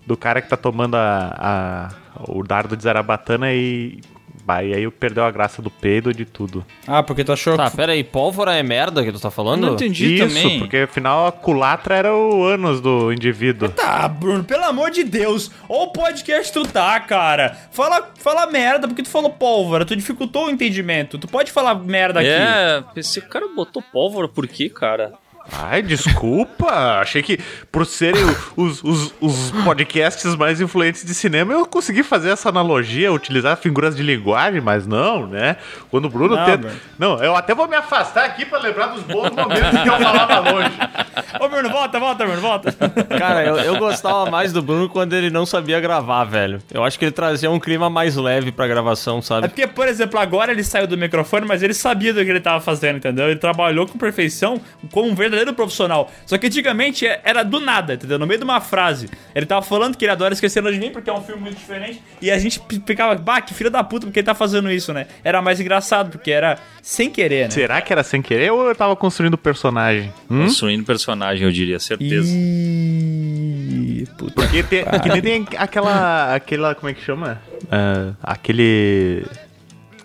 [0.04, 1.94] do cara que tá tomando a, a
[2.28, 4.00] o dardo de zarabatana e.
[4.44, 6.64] Bah, e aí perdeu a graça do peido e de tudo.
[6.86, 9.62] Ah, porque tu achou Tá, pera aí, pólvora é merda que tu tá falando?
[9.62, 10.58] Eu não entendi Isso, também.
[10.58, 13.68] porque afinal a culatra era o ânus do indivíduo.
[13.70, 15.50] Tá, Bruno, pelo amor de Deus.
[15.68, 17.56] Ou o podcast tu tá, cara.
[17.70, 19.84] Fala, fala merda, porque tu falou pólvora.
[19.84, 21.18] Tu dificultou o entendimento.
[21.18, 22.28] Tu pode falar merda aqui.
[22.28, 25.12] É, esse cara botou pólvora por quê, cara?
[25.52, 27.00] Ai, desculpa.
[27.00, 27.38] Achei que
[27.72, 28.22] por serem
[28.56, 33.96] os, os, os podcasts mais influentes de cinema eu consegui fazer essa analogia, utilizar figuras
[33.96, 35.56] de linguagem, mas não, né?
[35.90, 36.72] Quando o Bruno Não, tenta.
[36.98, 40.50] Não, eu até vou me afastar aqui pra lembrar dos bons momentos que eu falava
[40.50, 40.72] longe.
[41.40, 42.72] Ô, Bruno, Bruno, volta, volta, Bruno, volta.
[43.18, 46.60] Cara, eu, eu gostava mais do Bruno quando ele não sabia gravar, velho.
[46.70, 49.46] Eu acho que ele trazia um clima mais leve pra gravação, sabe?
[49.46, 52.40] É porque, por exemplo, agora ele saiu do microfone, mas ele sabia do que ele
[52.40, 53.30] tava fazendo, entendeu?
[53.30, 54.60] Ele trabalhou com perfeição
[54.92, 56.10] como um verdadeiro profissional.
[56.26, 58.18] Só que antigamente era do nada, entendeu?
[58.18, 59.08] No meio de uma frase.
[59.34, 62.02] Ele tava falando que ele adora Esquecendo de Mim, porque é um filme muito diferente.
[62.20, 65.06] E a gente ficava, bah, que filho da puta, porque ele tá fazendo isso, né?
[65.22, 67.50] Era mais engraçado, porque era sem querer, né?
[67.50, 70.12] Será que era sem querer ou eu tava construindo personagem?
[70.30, 70.44] Hum?
[70.44, 72.30] Construindo personagem, eu diria, certeza.
[72.30, 74.06] E...
[74.34, 77.40] Porque tem, que nem tem aquela, aquela, como é que chama?
[77.64, 79.24] Uh, aquele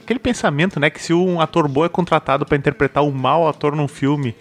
[0.09, 3.75] aquele pensamento, né, que se um ator bom é contratado para interpretar um mau ator
[3.75, 4.35] num filme,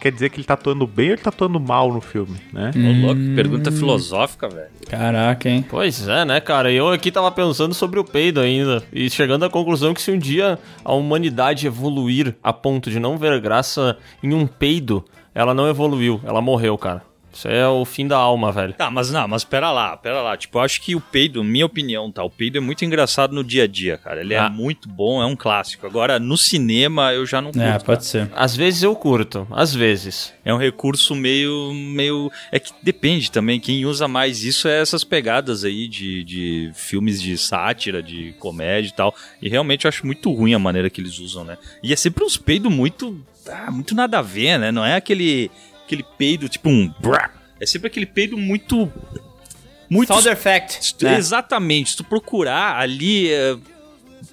[0.00, 2.70] quer dizer que ele tá atuando bem ou ele tá atuando mal no filme, né?
[2.74, 4.68] Ô, louco, pergunta filosófica, velho.
[4.88, 5.64] Caraca, hein?
[5.68, 6.70] Pois é, né, cara?
[6.70, 10.18] Eu aqui tava pensando sobre o peido ainda e chegando à conclusão que se um
[10.18, 15.04] dia a humanidade evoluir a ponto de não ver graça em um peido,
[15.34, 17.02] ela não evoluiu, ela morreu, cara.
[17.36, 18.72] Isso é o fim da alma, velho.
[18.72, 20.36] Tá, mas não, mas pera lá, pera lá.
[20.38, 22.24] Tipo, eu acho que o peido, minha opinião, tá?
[22.24, 24.22] O peido é muito engraçado no dia a dia, cara.
[24.22, 24.46] Ele é ah.
[24.46, 25.86] é muito bom, é um clássico.
[25.86, 27.62] Agora, no cinema, eu já não curto.
[27.62, 28.30] É, pode ser.
[28.34, 30.32] Às vezes eu curto, às vezes.
[30.44, 31.74] É um recurso meio.
[31.74, 32.32] meio.
[32.50, 33.60] É que depende também.
[33.60, 38.88] Quem usa mais isso é essas pegadas aí de, de filmes de sátira, de comédia
[38.88, 39.14] e tal.
[39.42, 41.58] E realmente eu acho muito ruim a maneira que eles usam, né?
[41.82, 43.20] E é sempre uns peidos muito.
[43.46, 44.72] Ah, muito nada a ver, né?
[44.72, 45.50] Não é aquele
[45.86, 46.92] aquele peido, tipo um.
[47.58, 48.92] É sempre aquele peido muito.
[49.88, 50.12] Muito.
[50.12, 50.96] Sound effect.
[51.02, 51.16] Né?
[51.16, 51.90] Exatamente.
[51.90, 53.32] Se tu procurar ali.
[53.32, 53.56] É,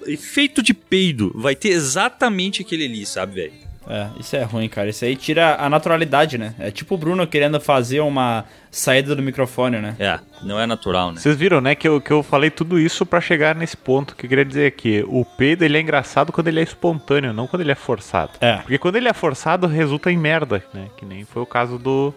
[0.06, 3.63] efeito de peido, vai ter exatamente aquele ali, sabe, velho?
[3.88, 4.88] É, isso é ruim, cara.
[4.88, 6.54] Isso aí tira a naturalidade, né?
[6.58, 9.94] É tipo o Bruno querendo fazer uma saída do microfone, né?
[9.98, 11.20] É, não é natural, né?
[11.20, 14.26] Vocês viram, né, que eu, que eu falei tudo isso para chegar nesse ponto que
[14.26, 15.04] eu queria dizer aqui.
[15.06, 18.32] O peido, ele é engraçado quando ele é espontâneo, não quando ele é forçado.
[18.40, 18.56] É.
[18.56, 20.88] Porque quando ele é forçado, resulta em merda, né?
[20.96, 22.12] Que nem foi o caso do...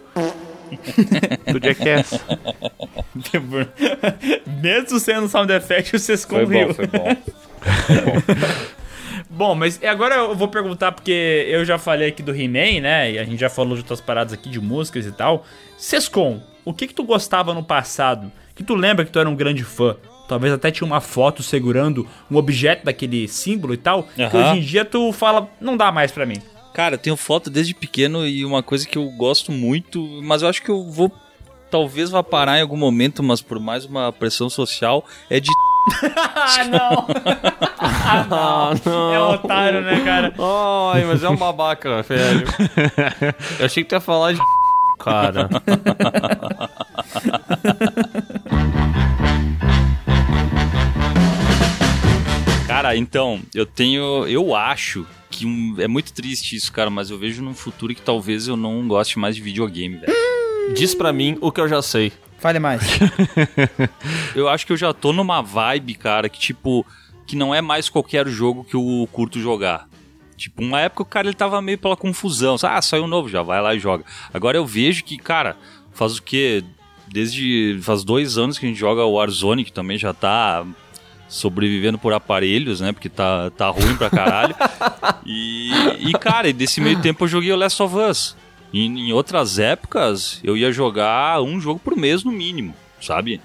[1.52, 2.20] do Jackass.
[4.60, 6.74] Mesmo sendo sound effect, vocês conviu.
[6.74, 7.16] Foi bom, foi bom.
[7.86, 7.96] Foi
[8.36, 8.78] bom.
[9.38, 13.12] Bom, mas agora eu vou perguntar, porque eu já falei aqui do He-Man, né?
[13.12, 15.46] E a gente já falou de outras paradas aqui de músicas e tal.
[15.76, 18.32] Sescom, o que que tu gostava no passado?
[18.56, 19.94] Que tu lembra que tu era um grande fã?
[20.26, 24.08] Talvez até tinha uma foto segurando um objeto daquele símbolo e tal.
[24.18, 24.28] Uhum.
[24.28, 26.42] Que hoje em dia tu fala, não dá mais para mim.
[26.74, 30.48] Cara, eu tenho foto desde pequeno e uma coisa que eu gosto muito, mas eu
[30.48, 31.12] acho que eu vou.
[31.70, 35.50] Talvez vá parar em algum momento, mas por mais uma pressão social, é de
[36.34, 37.06] ah, não.
[37.78, 39.14] ah, não.
[39.14, 40.34] É um otário, né, cara?
[40.92, 42.46] Ai, mas é um babaca, velho.
[43.58, 44.40] Eu achei que tu ia falar de
[44.98, 45.48] cara.
[52.66, 54.26] Cara, então, eu tenho.
[54.26, 58.02] Eu acho que um, é muito triste isso, cara, mas eu vejo num futuro que
[58.02, 60.12] talvez eu não goste mais de videogame, velho.
[60.74, 62.12] Diz pra mim o que eu já sei.
[62.38, 62.82] Fale mais.
[64.34, 66.86] eu acho que eu já tô numa vibe, cara, que tipo,
[67.26, 69.88] que não é mais qualquer jogo que eu curto jogar.
[70.36, 72.56] Tipo, uma época o cara ele tava meio pela confusão.
[72.62, 74.04] Ah, saiu um novo, já vai lá e joga.
[74.32, 75.56] Agora eu vejo que, cara,
[75.92, 76.62] faz o quê?
[77.08, 77.80] Desde.
[77.82, 80.64] Faz dois anos que a gente joga o Warzone, que também já tá
[81.28, 82.92] sobrevivendo por aparelhos, né?
[82.92, 84.54] Porque tá, tá ruim pra caralho.
[85.26, 88.36] e, e, cara, desse meio tempo eu joguei o Last of Us.
[88.72, 93.40] Em, em outras épocas, eu ia jogar um jogo por mês no mínimo, sabe?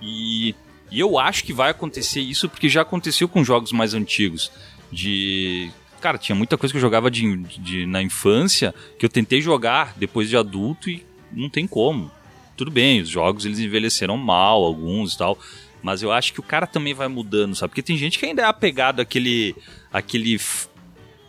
[0.00, 0.54] E,
[0.90, 4.52] e eu acho que vai acontecer isso porque já aconteceu com jogos mais antigos.
[4.90, 5.70] De.
[6.00, 9.94] Cara, tinha muita coisa que eu jogava de, de, na infância que eu tentei jogar
[9.96, 12.10] depois de adulto e não tem como.
[12.56, 15.38] Tudo bem, os jogos eles envelheceram mal, alguns e tal.
[15.82, 17.70] Mas eu acho que o cara também vai mudando, sabe?
[17.70, 19.56] Porque tem gente que ainda é apegado àquele,
[19.92, 20.38] àquele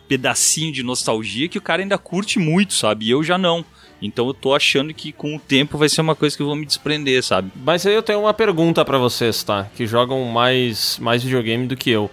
[0.08, 3.06] pedacinho de nostalgia que o cara ainda curte muito, sabe?
[3.06, 3.64] E eu já não.
[4.00, 6.56] Então eu tô achando que com o tempo vai ser uma coisa que eu vou
[6.56, 7.50] me desprender, sabe?
[7.64, 9.68] Mas aí eu tenho uma pergunta para vocês, tá?
[9.74, 12.10] Que jogam mais, mais videogame do que eu.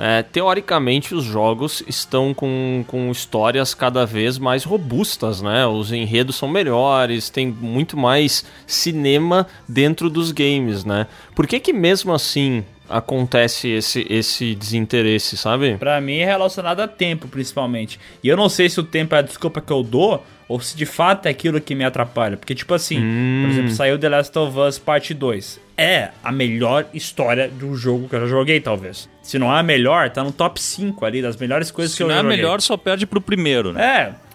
[0.00, 5.66] É, teoricamente, os jogos estão com, com histórias cada vez mais robustas, né?
[5.66, 11.08] Os enredos são melhores, tem muito mais cinema dentro dos games, né?
[11.34, 15.76] Por que que mesmo assim acontece esse, esse desinteresse, sabe?
[15.76, 17.98] Para mim é relacionado a tempo, principalmente.
[18.22, 20.76] E eu não sei se o tempo é a desculpa que eu dou ou se
[20.76, 22.36] de fato é aquilo que me atrapalha.
[22.36, 23.42] Porque, tipo assim, hum.
[23.42, 25.60] por exemplo, saiu The Last of Us Parte 2.
[25.76, 29.08] É a melhor história do jogo que eu já joguei, talvez.
[29.22, 32.02] Se não é a melhor, tá no top 5 ali, das melhores coisas se que
[32.02, 32.22] eu já joguei.
[32.22, 33.84] Se não é a melhor, só perde pro primeiro, né?
[33.84, 34.27] É,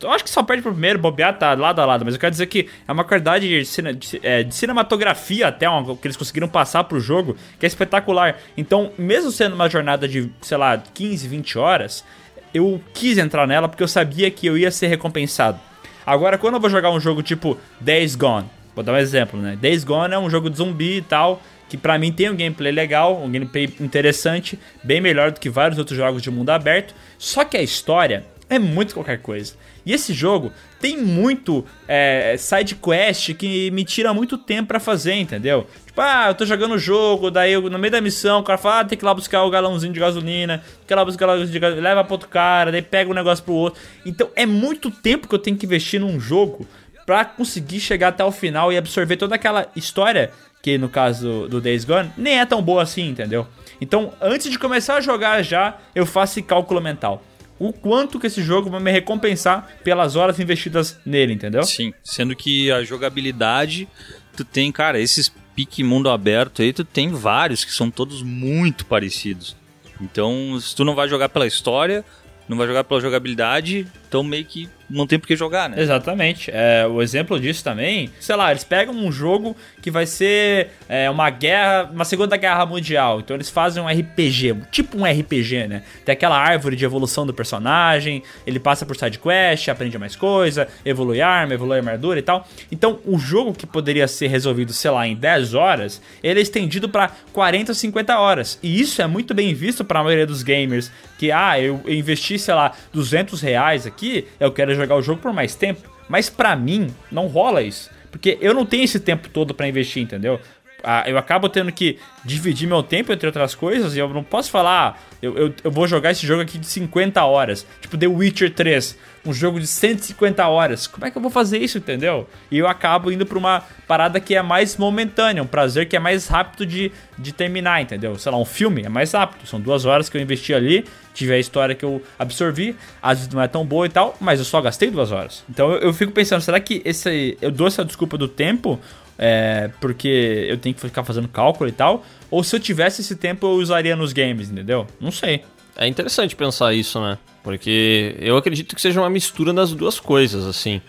[0.00, 2.30] eu acho que só perde pro primeiro, bobear tá lado a lado, mas eu quero
[2.30, 6.16] dizer que é uma qualidade de, cine, de, é, de cinematografia até uma, que eles
[6.16, 8.36] conseguiram passar pro jogo que é espetacular.
[8.56, 12.04] Então, mesmo sendo uma jornada de, sei lá, 15, 20 horas,
[12.52, 15.58] eu quis entrar nela porque eu sabia que eu ia ser recompensado.
[16.06, 19.56] Agora, quando eu vou jogar um jogo tipo Days Gone, vou dar um exemplo, né?
[19.60, 22.70] Days Gone é um jogo de zumbi e tal, que para mim tem um gameplay
[22.70, 27.44] legal, um gameplay interessante, bem melhor do que vários outros jogos de mundo aberto, só
[27.44, 29.54] que a história é muito qualquer coisa.
[29.84, 35.14] E esse jogo tem muito é, side quest que me tira muito tempo para fazer,
[35.14, 35.66] entendeu?
[35.86, 38.58] Tipo, ah, eu tô jogando o jogo, daí eu, no meio da missão o cara
[38.58, 41.04] fala, ah, tem que ir lá buscar o galãozinho de gasolina, tem que ir lá
[41.04, 43.80] buscar o galãozinho de gasolina, leva pro outro cara, daí pega um negócio pro outro.
[44.04, 46.66] Então é muito tempo que eu tenho que investir num jogo
[47.04, 50.30] pra conseguir chegar até o final e absorver toda aquela história
[50.62, 53.46] que no caso do Days Gone nem é tão boa assim, entendeu?
[53.80, 57.22] Então, antes de começar a jogar já, eu faço esse cálculo mental
[57.58, 61.62] o quanto que esse jogo vai me recompensar pelas horas investidas nele, entendeu?
[61.62, 63.88] Sim, sendo que a jogabilidade,
[64.36, 68.84] tu tem, cara, esses pique mundo aberto aí, tu tem vários que são todos muito
[68.86, 69.56] parecidos.
[70.00, 72.04] Então, se tu não vai jogar pela história,
[72.48, 75.80] não vai jogar pela jogabilidade, então meio que não tem por que jogar, né?
[75.80, 76.50] Exatamente.
[76.52, 81.08] É, o exemplo disso também, sei lá, eles pegam um jogo que vai ser é,
[81.10, 83.20] uma guerra, uma segunda guerra mundial.
[83.20, 85.82] Então eles fazem um RPG, tipo um RPG, né?
[86.04, 90.68] Tem aquela árvore de evolução do personagem, ele passa por side quest, aprende mais coisa,
[90.84, 92.46] evolui arma, evolui armadura e tal.
[92.70, 96.88] Então o jogo que poderia ser resolvido, sei lá, em 10 horas, ele é estendido
[96.88, 98.58] para 40 ou 50 horas.
[98.62, 100.90] E isso é muito bem visto para a maioria dos gamers,
[101.24, 105.32] que ah, eu investi, sei lá, 200 reais aqui, eu quero jogar o jogo por
[105.32, 105.88] mais tempo.
[106.06, 107.90] Mas para mim, não rola isso.
[108.10, 110.38] Porque eu não tenho esse tempo todo para investir, entendeu?
[110.86, 114.50] Ah, eu acabo tendo que dividir meu tempo entre outras coisas e eu não posso
[114.50, 118.06] falar, ah, eu, eu, eu, vou jogar esse jogo aqui de 50 horas, tipo The
[118.06, 120.86] Witcher 3, um jogo de 150 horas.
[120.86, 122.28] Como é que eu vou fazer isso, entendeu?
[122.50, 125.98] E eu acabo indo pra uma parada que é mais momentânea, um prazer que é
[125.98, 128.18] mais rápido de, de terminar, entendeu?
[128.18, 131.32] Sei lá, um filme é mais rápido, são duas horas que eu investi ali, tive
[131.32, 134.44] a história que eu absorvi, às vezes não é tão boa e tal, mas eu
[134.44, 135.44] só gastei duas horas.
[135.48, 138.78] Então eu, eu fico pensando, será que esse, eu dou essa desculpa do tempo
[139.18, 142.04] é, porque eu tenho que ficar fazendo cálculo e tal.
[142.30, 144.86] Ou se eu tivesse esse tempo, eu usaria nos games, entendeu?
[145.00, 145.44] Não sei.
[145.76, 147.18] É interessante pensar isso, né?
[147.42, 150.80] Porque eu acredito que seja uma mistura das duas coisas, assim.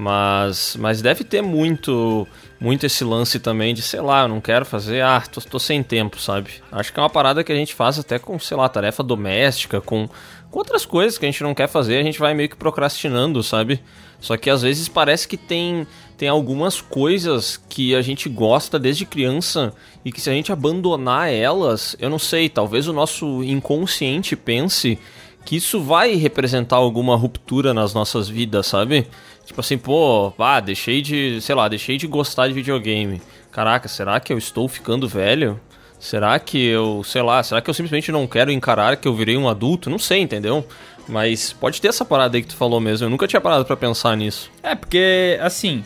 [0.00, 2.26] Mas, mas deve ter muito
[2.58, 5.82] muito esse lance também de, sei lá, eu não quero fazer, ah, tô, tô sem
[5.82, 6.50] tempo, sabe?
[6.72, 9.78] Acho que é uma parada que a gente faz até com, sei lá, tarefa doméstica,
[9.78, 10.08] com,
[10.50, 13.42] com outras coisas que a gente não quer fazer, a gente vai meio que procrastinando,
[13.42, 13.78] sabe?
[14.20, 15.86] Só que às vezes parece que tem
[16.16, 19.72] tem algumas coisas que a gente gosta desde criança
[20.04, 24.98] e que se a gente abandonar elas, eu não sei, talvez o nosso inconsciente pense
[25.44, 29.06] que isso vai representar alguma ruptura nas nossas vidas, sabe?
[29.50, 33.20] Tipo assim, pô, ah, deixei de, sei lá, deixei de gostar de videogame.
[33.50, 35.58] Caraca, será que eu estou ficando velho?
[35.98, 39.36] Será que eu, sei lá, será que eu simplesmente não quero encarar que eu virei
[39.36, 39.90] um adulto?
[39.90, 40.64] Não sei, entendeu?
[41.08, 43.06] Mas pode ter essa parada aí que tu falou mesmo.
[43.06, 44.48] Eu nunca tinha parado para pensar nisso.
[44.62, 45.82] É, porque, assim,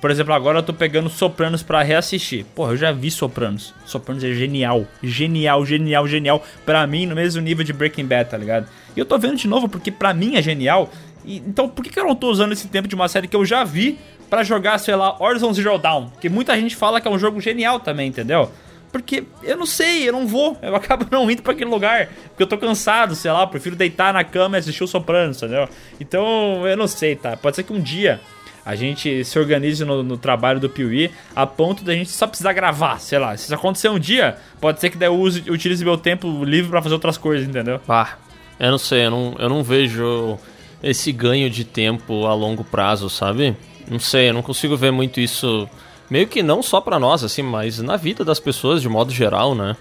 [0.00, 2.44] por exemplo, agora eu tô pegando Sopranos para reassistir.
[2.56, 3.72] Porra, eu já vi Sopranos.
[3.86, 4.84] Sopranos é genial.
[5.00, 6.44] Genial, genial, genial.
[6.64, 8.68] Pra mim, no mesmo nível de Breaking Bad, tá ligado?
[8.96, 10.90] E eu tô vendo de novo porque pra mim é genial.
[11.26, 13.36] E, então, por que, que eu não tô usando esse tempo de uma série que
[13.36, 13.98] eu já vi
[14.30, 16.10] para jogar, sei lá, Horizon Zero Dawn?
[16.20, 18.50] Que muita gente fala que é um jogo genial também, entendeu?
[18.92, 20.56] Porque eu não sei, eu não vou.
[20.62, 22.08] Eu acabo não indo para aquele lugar.
[22.28, 25.68] Porque eu tô cansado, sei lá, prefiro deitar na cama e assistir o Sopranos, entendeu?
[26.00, 27.36] Então, eu não sei, tá?
[27.36, 28.20] Pode ser que um dia
[28.64, 32.52] a gente se organize no, no trabalho do Piuí a ponto da gente só precisar
[32.52, 33.36] gravar, sei lá.
[33.36, 36.70] Se isso acontecer um dia, pode ser que daí eu use, utilize meu tempo livre
[36.70, 37.80] para fazer outras coisas, entendeu?
[37.88, 38.14] Ah,
[38.58, 40.36] eu não sei, eu não, eu não vejo
[40.82, 43.56] esse ganho de tempo a longo prazo, sabe?
[43.88, 45.68] Não sei, eu não consigo ver muito isso,
[46.10, 49.54] meio que não só para nós, assim, mas na vida das pessoas de modo geral,
[49.54, 49.76] né?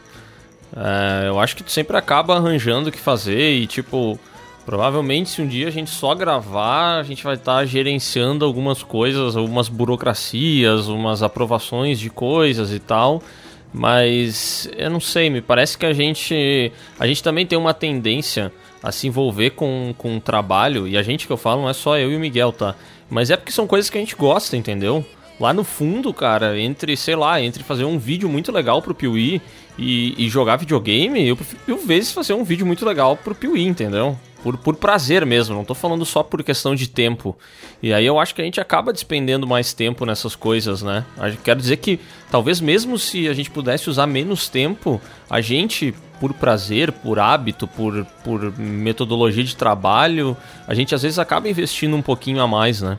[0.75, 4.19] É, eu acho que tu sempre acaba arranjando o que fazer e, tipo,
[4.65, 8.81] Provavelmente, se um dia a gente só gravar, a gente vai estar tá gerenciando algumas
[8.81, 13.21] coisas, algumas burocracias, umas aprovações de coisas e tal.
[13.71, 18.51] Mas eu não sei, me parece que a gente, a gente também tem uma tendência
[18.85, 20.87] a se envolver com, com o trabalho.
[20.87, 22.75] E a gente que eu falo não é só eu e o Miguel, tá?
[23.09, 25.03] Mas é porque são coisas que a gente gosta, entendeu?
[25.39, 29.41] Lá no fundo, cara, entre, sei lá, entre fazer um vídeo muito legal pro Piuí
[29.77, 33.65] e, e jogar videogame, eu prefiro mil vezes fazer um vídeo muito legal pro Piuí,
[33.65, 34.15] entendeu?
[34.45, 37.35] por, por prazer mesmo, não tô falando só por questão de tempo.
[37.81, 41.03] E aí eu acho que a gente acaba despendendo mais tempo nessas coisas, né?
[41.43, 46.33] Quero dizer que talvez mesmo se a gente pudesse usar menos tempo, a gente por
[46.33, 50.35] prazer, por hábito, por, por metodologia de trabalho,
[50.67, 52.97] a gente às vezes acaba investindo um pouquinho a mais, né?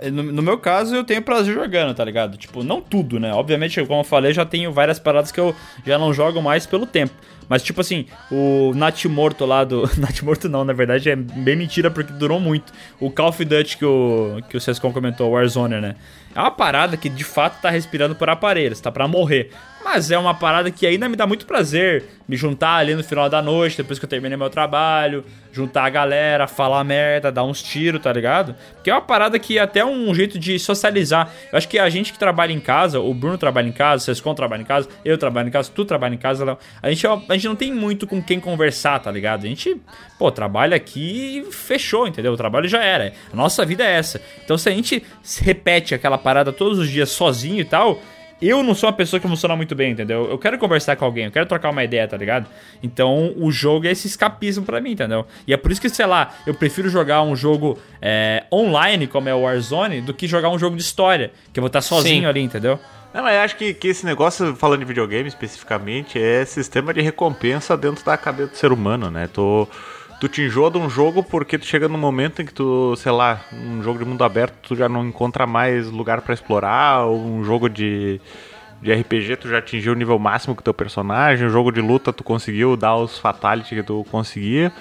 [0.00, 2.36] É, no, no, meu caso, eu tenho prazer jogando, tá ligado?
[2.36, 3.32] Tipo, não tudo, né?
[3.32, 5.54] Obviamente, como eu falei, já tenho várias paradas que eu
[5.86, 7.14] já não jogo mais pelo tempo.
[7.48, 9.82] Mas, tipo assim, o Natimorto lá do.
[9.98, 12.72] Natimorto não, na verdade é bem mentira porque durou muito.
[12.98, 15.94] O Call of Duty que o, que o Sescon comentou, o Warzone, né?
[16.34, 19.50] É uma parada que de fato tá respirando por aparelhos, tá para morrer.
[19.84, 23.28] Mas é uma parada que ainda me dá muito prazer me juntar ali no final
[23.28, 27.62] da noite, depois que eu terminei meu trabalho, juntar a galera, falar merda, dar uns
[27.62, 28.54] tiros, tá ligado?
[28.82, 31.30] Que é uma parada que é até um jeito de socializar.
[31.52, 34.04] Eu acho que a gente que trabalha em casa, o Bruno trabalha em casa, o
[34.04, 36.58] Sescon trabalha em casa, eu trabalho em casa, tu trabalha em casa, Léo.
[36.82, 39.44] A gente, a gente não tem muito com quem conversar, tá ligado?
[39.44, 39.76] A gente,
[40.18, 42.32] pô, trabalha aqui e fechou, entendeu?
[42.32, 43.12] O trabalho já era.
[43.32, 44.20] A nossa vida é essa.
[44.42, 45.04] Então se a gente
[45.42, 48.00] repete aquela parada todos os dias sozinho e tal
[48.42, 50.28] eu não sou uma pessoa que funciona muito bem, entendeu?
[50.28, 52.46] Eu quero conversar com alguém, eu quero trocar uma ideia, tá ligado?
[52.82, 55.26] Então o jogo é esse escapismo para mim, entendeu?
[55.46, 59.28] E é por isso que, sei lá, eu prefiro jogar um jogo é, online, como
[59.28, 62.22] é o Warzone, do que jogar um jogo de história, que eu vou estar sozinho
[62.22, 62.26] Sim.
[62.26, 62.78] ali, entendeu?
[63.14, 67.00] Não, mas eu acho que, que esse negócio, falando de videogame especificamente, é sistema de
[67.00, 69.28] recompensa dentro da cabeça do ser humano, né?
[69.32, 69.68] Tô
[70.24, 73.12] tu te enjoa de um jogo porque tu chega num momento em que tu, sei
[73.12, 77.22] lá, um jogo de mundo aberto, tu já não encontra mais lugar para explorar, ou
[77.22, 78.18] um jogo de,
[78.80, 81.82] de RPG tu já atingiu o nível máximo com o teu personagem, um jogo de
[81.82, 84.72] luta tu conseguiu dar os fatality que tu conseguia.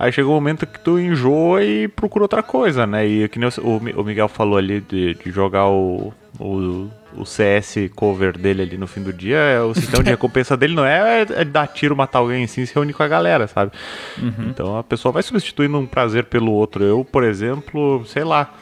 [0.00, 3.06] Aí chega um momento que tu enjoa e procura outra coisa, né?
[3.06, 7.76] E que nem o, o Miguel falou ali de, de jogar o, o o CS
[7.94, 11.22] cover dele ali no fim do dia, é, o sistema de recompensa dele não é,
[11.22, 13.72] é, dar tiro, matar alguém assim, se reunir com a galera, sabe?
[14.18, 14.48] Uhum.
[14.50, 16.84] Então a pessoa vai substituindo um prazer pelo outro.
[16.84, 18.52] Eu, por exemplo, sei lá,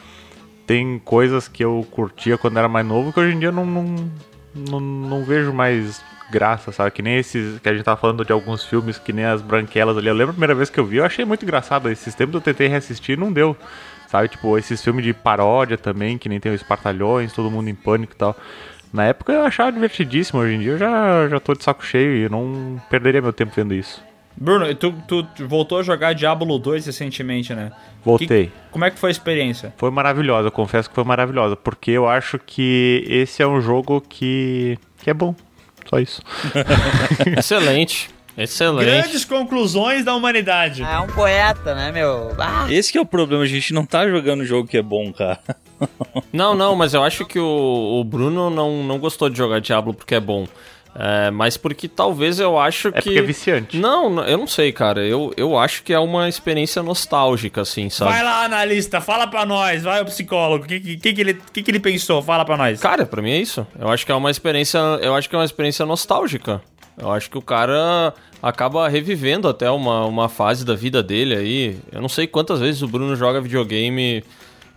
[0.65, 4.11] tem coisas que eu curtia quando era mais novo que hoje em dia não, não,
[4.53, 6.91] não, não vejo mais graça, sabe?
[6.91, 9.97] Que nem esses que a gente tava falando de alguns filmes, que nem as branquelas
[9.97, 10.07] ali.
[10.07, 11.89] Eu lembro a primeira vez que eu vi, eu achei muito engraçado.
[11.89, 13.55] Esses tempos eu tentei reassistir e não deu.
[14.07, 17.75] Sabe, tipo, esses filmes de paródia também, que nem tem os Espartalhões, todo mundo em
[17.75, 18.35] pânico e tal.
[18.93, 22.15] Na época eu achava divertidíssimo, hoje em dia eu já, já tô de saco cheio
[22.15, 24.01] e eu não perderia meu tempo vendo isso.
[24.39, 27.71] Bruno, tu, tu voltou a jogar Diablo 2 recentemente, né?
[28.05, 28.45] Voltei.
[28.47, 29.73] Que, como é que foi a experiência?
[29.77, 33.99] Foi maravilhosa, eu confesso que foi maravilhosa, porque eu acho que esse é um jogo
[33.99, 35.35] que, que é bom.
[35.89, 36.21] Só isso.
[37.37, 38.09] Excelente.
[38.37, 38.85] Excelente.
[38.85, 40.83] Grandes conclusões da humanidade.
[40.83, 42.35] É um poeta, né, meu?
[42.37, 42.67] Ah.
[42.69, 45.11] Esse que é o problema, a gente não tá jogando um jogo que é bom,
[45.11, 45.39] cara.
[46.31, 49.93] não, não, mas eu acho que o, o Bruno não, não gostou de jogar Diablo
[49.93, 50.47] porque é bom.
[50.99, 52.97] É, mas porque talvez eu acho é que.
[52.97, 53.77] É porque é viciante.
[53.77, 55.05] Não, eu não sei, cara.
[55.05, 58.11] Eu, eu acho que é uma experiência nostálgica, assim, sabe?
[58.11, 60.65] Vai lá, analista, fala pra nós, vai o psicólogo.
[60.65, 62.21] O que, que, que, ele, que, que ele pensou?
[62.23, 62.79] Fala pra nós.
[62.79, 63.65] Cara, pra mim é isso.
[63.79, 64.79] Eu acho que é uma experiência.
[65.01, 66.61] Eu acho que é uma experiência nostálgica.
[66.97, 68.11] Eu acho que o cara
[68.41, 71.77] acaba revivendo até uma, uma fase da vida dele aí.
[71.91, 74.23] Eu não sei quantas vezes o Bruno joga videogame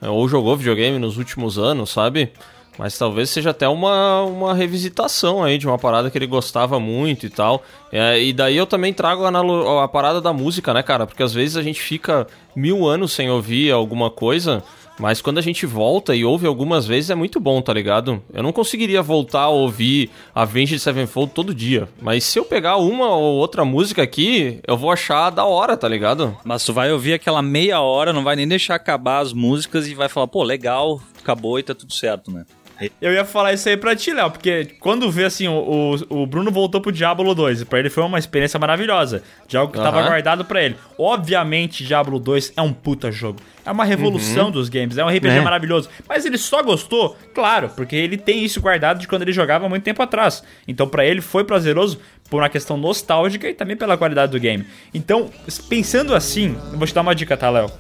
[0.01, 2.33] ou jogou videogame nos últimos anos, sabe?
[2.79, 7.27] Mas talvez seja até uma, uma revisitação aí de uma parada que ele gostava muito
[7.27, 7.63] e tal.
[7.93, 11.07] É, e daí eu também trago a, a parada da música, né, cara?
[11.07, 14.63] Porque às vezes a gente fica mil anos sem ouvir alguma coisa.
[14.99, 18.23] Mas quando a gente volta e ouve algumas vezes é muito bom, tá ligado?
[18.33, 21.89] Eu não conseguiria voltar a ouvir Avenged Sevenfold todo dia.
[22.01, 25.89] Mas se eu pegar uma ou outra música aqui, eu vou achar da hora, tá
[25.89, 26.37] ligado?
[26.45, 29.95] Mas tu vai ouvir aquela meia hora, não vai nem deixar acabar as músicas e
[29.95, 32.45] vai falar, pô, legal, acabou e tá tudo certo, né?
[33.01, 36.51] Eu ia falar isso aí pra ti, Léo, porque quando vê assim, o, o, Bruno
[36.51, 39.85] voltou pro Diablo 2, pra ele foi uma experiência maravilhosa, de algo que uhum.
[39.85, 40.77] tava guardado pra ele.
[40.99, 43.41] Obviamente, Diablo 2 é um puta jogo.
[43.65, 44.51] É uma revolução uhum.
[44.51, 45.41] dos games, é um RPG é.
[45.41, 45.89] maravilhoso.
[46.09, 49.85] Mas ele só gostou, claro, porque ele tem isso guardado de quando ele jogava muito
[49.85, 50.43] tempo atrás.
[50.67, 54.65] Então, para ele foi prazeroso por uma questão nostálgica e também pela qualidade do game.
[54.95, 55.31] Então,
[55.69, 57.71] pensando assim, eu vou te dar uma dica, tá, Léo?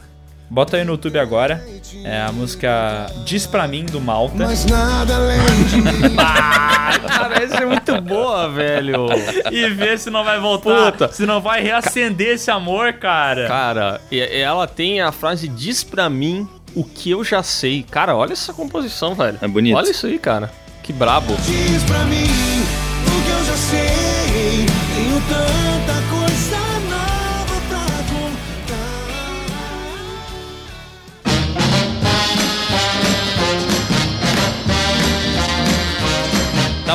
[0.51, 1.64] Bota aí no YouTube agora.
[2.05, 4.34] É a música Diz Pra Mim, do Malta.
[4.46, 5.80] Mas nada além de
[7.18, 9.07] Parece é muito boa, velho.
[9.51, 10.90] E vê se não vai voltar.
[10.92, 11.12] Puta.
[11.12, 13.46] Se não vai reacender esse amor, cara.
[13.46, 17.84] Cara, ela tem a frase Diz Pra Mim o que eu já sei.
[17.88, 19.38] Cara, olha essa composição, velho.
[19.40, 19.76] É bonito.
[19.76, 20.51] Olha isso aí, cara.
[20.82, 21.36] Que brabo.
[21.44, 24.66] Diz pra mim o que eu já sei.
[24.96, 25.99] Tenho tanta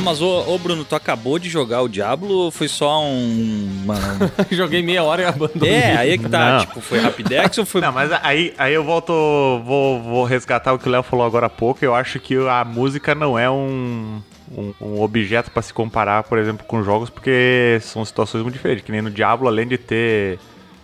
[0.05, 3.81] mas ô, ô, Bruno, tu acabou de jogar o Diablo ou foi só um.
[3.83, 3.95] Uma...
[4.51, 5.73] Joguei meia hora e abandonei.
[5.73, 6.51] É, aí é que tá.
[6.51, 6.59] Não.
[6.59, 7.81] Tipo, foi Rapidex ou foi.
[7.81, 9.11] Não, mas aí, aí eu volto.
[9.65, 11.83] Vou, vou resgatar o que o Léo falou agora há pouco.
[11.83, 14.21] Eu acho que a música não é um.
[14.55, 18.85] Um, um objeto para se comparar, por exemplo, com jogos, porque são situações muito diferentes.
[18.85, 20.37] Que nem no Diablo, além de ter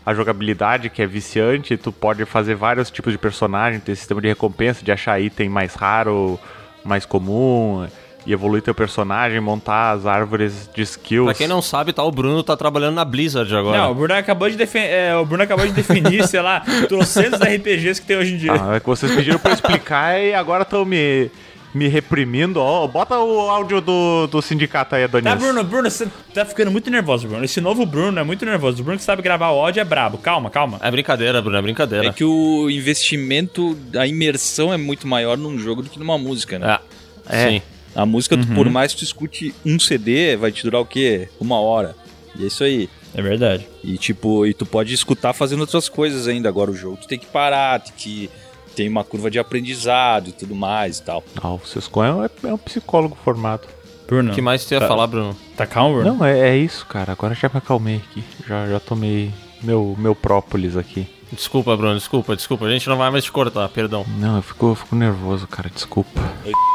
[0.04, 4.30] a jogabilidade que é viciante, tu pode fazer vários tipos de personagem, ter sistema de
[4.30, 6.40] recompensa, de achar item mais raro,
[6.84, 7.88] mais comum
[8.26, 11.26] e evoluir teu personagem, montar as árvores de skills.
[11.26, 13.78] Pra quem não sabe, tá, o Bruno tá trabalhando na Blizzard agora.
[13.78, 17.40] Não, o Bruno acabou de, defen é, o Bruno acabou de definir, sei lá, trocentos
[17.40, 18.54] RPGs que tem hoje em dia.
[18.54, 21.32] Ah, é que vocês pediram pra explicar e agora estão me
[21.74, 22.60] me reprimindo.
[22.60, 25.24] Ó, bota o áudio do, do sindicato aí, Adonis.
[25.24, 27.44] Tá, Bruno, Bruno, você tá ficando muito nervoso, Bruno.
[27.44, 28.82] Esse novo Bruno é muito nervoso.
[28.82, 30.18] O Bruno que sabe gravar o áudio é brabo.
[30.18, 30.80] Calma, calma.
[30.82, 32.08] É brincadeira, Bruno, é brincadeira.
[32.08, 36.60] É que o investimento, a imersão é muito maior num jogo do que numa música,
[36.60, 36.68] né?
[36.68, 36.82] Ah,
[37.30, 37.50] é.
[37.50, 37.62] Sim.
[37.96, 38.56] A música, uhum.
[38.56, 41.28] por mais que tu escute um CD, vai te durar o quê?
[41.40, 41.96] Uma hora.
[42.38, 42.90] E é isso aí.
[43.14, 43.68] É verdade.
[43.84, 46.48] E tipo, e tu pode escutar fazendo outras coisas ainda.
[46.48, 48.30] Agora o jogo tu tem que parar, tem que
[48.76, 51.24] tem uma curva de aprendizado e tudo mais e tal.
[51.42, 53.68] Ah, o Sescon é, é um psicólogo formado.
[54.08, 54.32] Bruno.
[54.32, 55.36] O que mais você ia tá, falar, Bruno?
[55.56, 56.18] Tá calmo, Bruno?
[56.18, 57.14] Não, é, é, isso, cara.
[57.14, 58.24] Agora já me acalmei aqui.
[58.46, 59.32] Já, já tomei
[59.62, 61.08] meu, meu própolis aqui.
[61.32, 62.66] Desculpa, Bruno, desculpa, desculpa.
[62.66, 64.06] A gente não vai mais te cortar, perdão.
[64.18, 66.22] Não, eu fico, eu fico nervoso, cara, desculpa.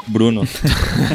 [0.06, 0.42] Bruno.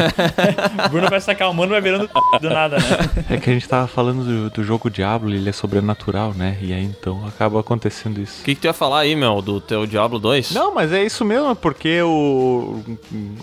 [0.92, 2.10] Bruno vai se acalmando vai virando
[2.42, 3.26] do nada, né?
[3.30, 6.58] É que a gente tava falando do, do jogo Diablo, ele é sobrenatural, né?
[6.62, 8.42] E aí então acaba acontecendo isso.
[8.42, 10.52] O que, que tu ia falar aí, meu, do teu Diablo 2?
[10.52, 12.84] Não, mas é isso mesmo, porque o,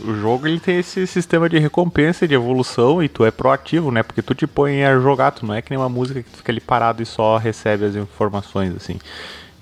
[0.05, 3.91] o jogo ele tem esse sistema de recompensa e de evolução e tu é proativo,
[3.91, 4.03] né?
[4.03, 6.37] Porque tu te põe a jogar, tu não é que nem uma música que tu
[6.39, 8.99] fica ali parado e só recebe as informações, assim.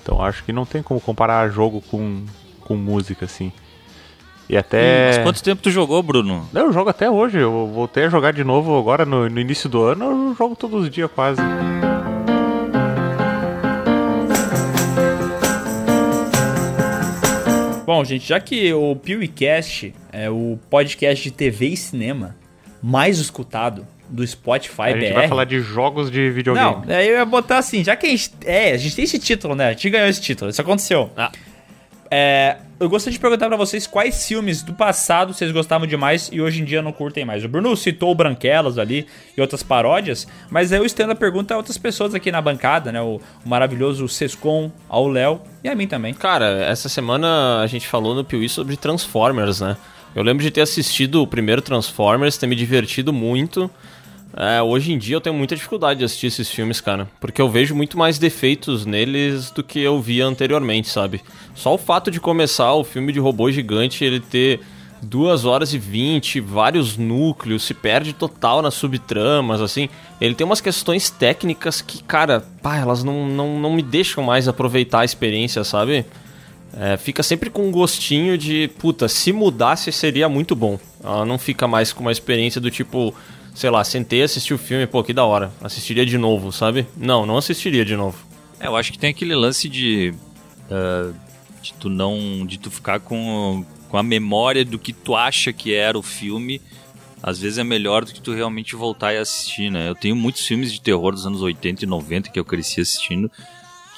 [0.07, 2.25] Então acho que não tem como comparar jogo com,
[2.61, 3.51] com música, assim.
[4.49, 5.09] E até.
[5.09, 6.49] Mas quanto tempo tu jogou, Bruno?
[6.55, 7.39] Eu jogo até hoje.
[7.39, 10.05] Eu voltei a jogar de novo agora no, no início do ano.
[10.05, 11.43] Eu jogo todos os dias quase.
[17.85, 22.37] Bom, gente, já que o PewCast é o podcast de TV e cinema
[22.81, 26.87] mais escutado do Spotify a gente vai falar de jogos de videogame.
[26.87, 28.31] Não, eu ia botar assim, já que a gente.
[28.45, 29.69] É, a gente tem esse título, né?
[29.69, 31.11] A gente ganhou esse título, isso aconteceu.
[31.17, 31.31] Ah.
[32.11, 36.41] É, eu gostaria de perguntar para vocês quais filmes do passado vocês gostavam demais e
[36.41, 37.45] hoje em dia não curtem mais.
[37.45, 41.57] O Bruno citou o Branquelas ali e outras paródias, mas eu estendo a pergunta a
[41.57, 43.01] outras pessoas aqui na bancada, né?
[43.01, 46.15] O, o maravilhoso Sescon, ao Léo e a mim também.
[46.15, 49.77] Cara, essa semana a gente falou no Piuí sobre Transformers, né?
[50.15, 53.71] Eu lembro de ter assistido o primeiro Transformers, ter me divertido muito.
[54.35, 57.09] É, hoje em dia eu tenho muita dificuldade de assistir esses filmes, cara.
[57.21, 61.23] Porque eu vejo muito mais defeitos neles do que eu via anteriormente, sabe?
[61.55, 64.61] Só o fato de começar o filme de robô gigante, ele ter
[65.03, 69.89] 2 horas e 20, vários núcleos, se perde total nas subtramas, assim.
[70.21, 74.49] Ele tem umas questões técnicas que, cara, pá, elas não, não, não me deixam mais
[74.49, 76.05] aproveitar a experiência, sabe?
[76.79, 80.79] É, fica sempre com um gostinho de, puta, se mudasse seria muito bom.
[81.03, 83.15] Ela não fica mais com uma experiência do tipo,
[83.57, 85.51] sei lá, sentei, assisti o filme, pô, que da hora.
[85.63, 86.87] Assistiria de novo, sabe?
[86.95, 88.19] Não, não assistiria de novo.
[88.61, 90.13] É, eu acho que tem aquele lance de.
[90.71, 91.15] Uh,
[91.63, 92.45] de tu não.
[92.47, 96.61] de tu ficar com, com a memória do que tu acha que era o filme.
[97.23, 99.89] Às vezes é melhor do que tu realmente voltar e assistir, né?
[99.89, 103.31] Eu tenho muitos filmes de terror dos anos 80 e 90 que eu cresci assistindo.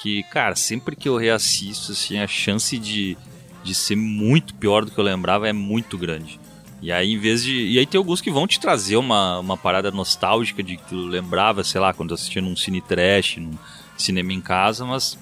[0.01, 3.17] Que, cara, sempre que eu reassisto, assim, a chance de,
[3.61, 6.39] de ser muito pior do que eu lembrava é muito grande.
[6.81, 7.53] E aí, em vez de.
[7.53, 10.95] E aí tem alguns que vão te trazer uma, uma parada nostálgica de que tu
[10.95, 13.57] lembrava, sei lá, quando assistia num cine trash, num
[13.97, 15.17] cinema em casa, mas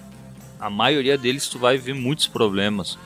[0.59, 2.97] a maioria deles tu vai ver muitos problemas.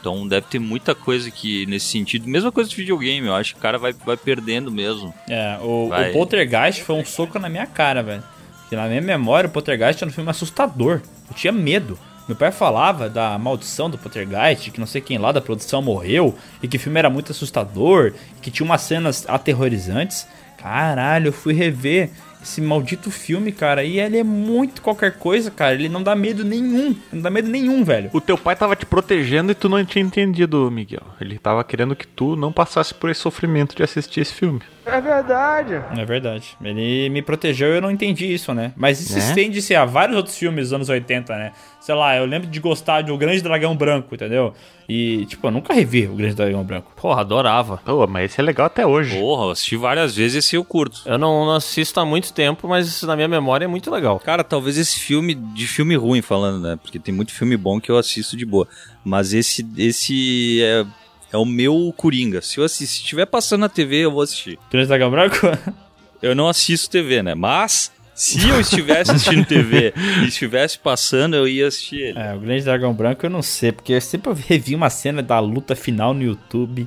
[0.00, 2.28] Então deve ter muita coisa que nesse sentido.
[2.28, 5.14] Mesma coisa de videogame, eu acho que o cara vai, vai perdendo mesmo.
[5.28, 6.10] É, o, vai...
[6.10, 8.22] o Poltergeist foi um soco na minha cara, velho.
[8.62, 11.02] Porque na minha memória, o Poltergeist era um filme assustador.
[11.28, 11.98] Eu tinha medo.
[12.28, 16.36] Meu pai falava da maldição do Poltergeist, que não sei quem lá da produção morreu,
[16.62, 20.26] e que o filme era muito assustador, que tinha umas cenas aterrorizantes.
[20.56, 22.10] Caralho, eu fui rever
[22.42, 23.84] esse maldito filme, cara.
[23.84, 25.74] E ele é muito qualquer coisa, cara.
[25.74, 26.94] Ele não dá medo nenhum.
[27.12, 28.10] Não dá medo nenhum, velho.
[28.12, 31.02] O teu pai tava te protegendo e tu não tinha entendido, Miguel.
[31.20, 34.60] Ele tava querendo que tu não passasse por esse sofrimento de assistir esse filme.
[34.84, 35.74] É verdade.
[35.96, 36.56] É verdade.
[36.62, 38.72] Ele me protegeu e eu não entendi isso, né?
[38.76, 39.18] Mas isso é?
[39.18, 41.52] estende-se a vários outros filmes dos anos 80, né?
[41.80, 44.54] Sei lá, eu lembro de gostar de O Grande Dragão Branco, entendeu?
[44.88, 46.92] E, tipo, eu nunca revi O Grande Dragão Branco.
[46.96, 47.80] Porra, adorava.
[47.84, 49.18] Pô, mas esse é legal até hoje.
[49.18, 51.02] Porra, eu assisti várias vezes esse eu curto.
[51.06, 54.18] Eu não, não assisto há muito tempo, mas na minha memória é muito legal.
[54.20, 56.78] Cara, talvez esse filme, de filme ruim falando, né?
[56.80, 58.66] Porque tem muito filme bom que eu assisto de boa.
[59.04, 60.84] Mas esse, esse é,
[61.32, 62.42] é o meu Coringa.
[62.42, 64.58] Se eu assistir, se estiver passando na TV, eu vou assistir.
[64.70, 65.36] Grande Dragão Branco?
[66.20, 67.34] eu não assisto TV, né?
[67.34, 72.18] Mas se eu estivesse assistindo TV e estivesse passando, eu ia assistir ele.
[72.18, 75.38] É, o Grande Dragão Branco eu não sei, porque eu sempre revi uma cena da
[75.38, 76.86] luta final no YouTube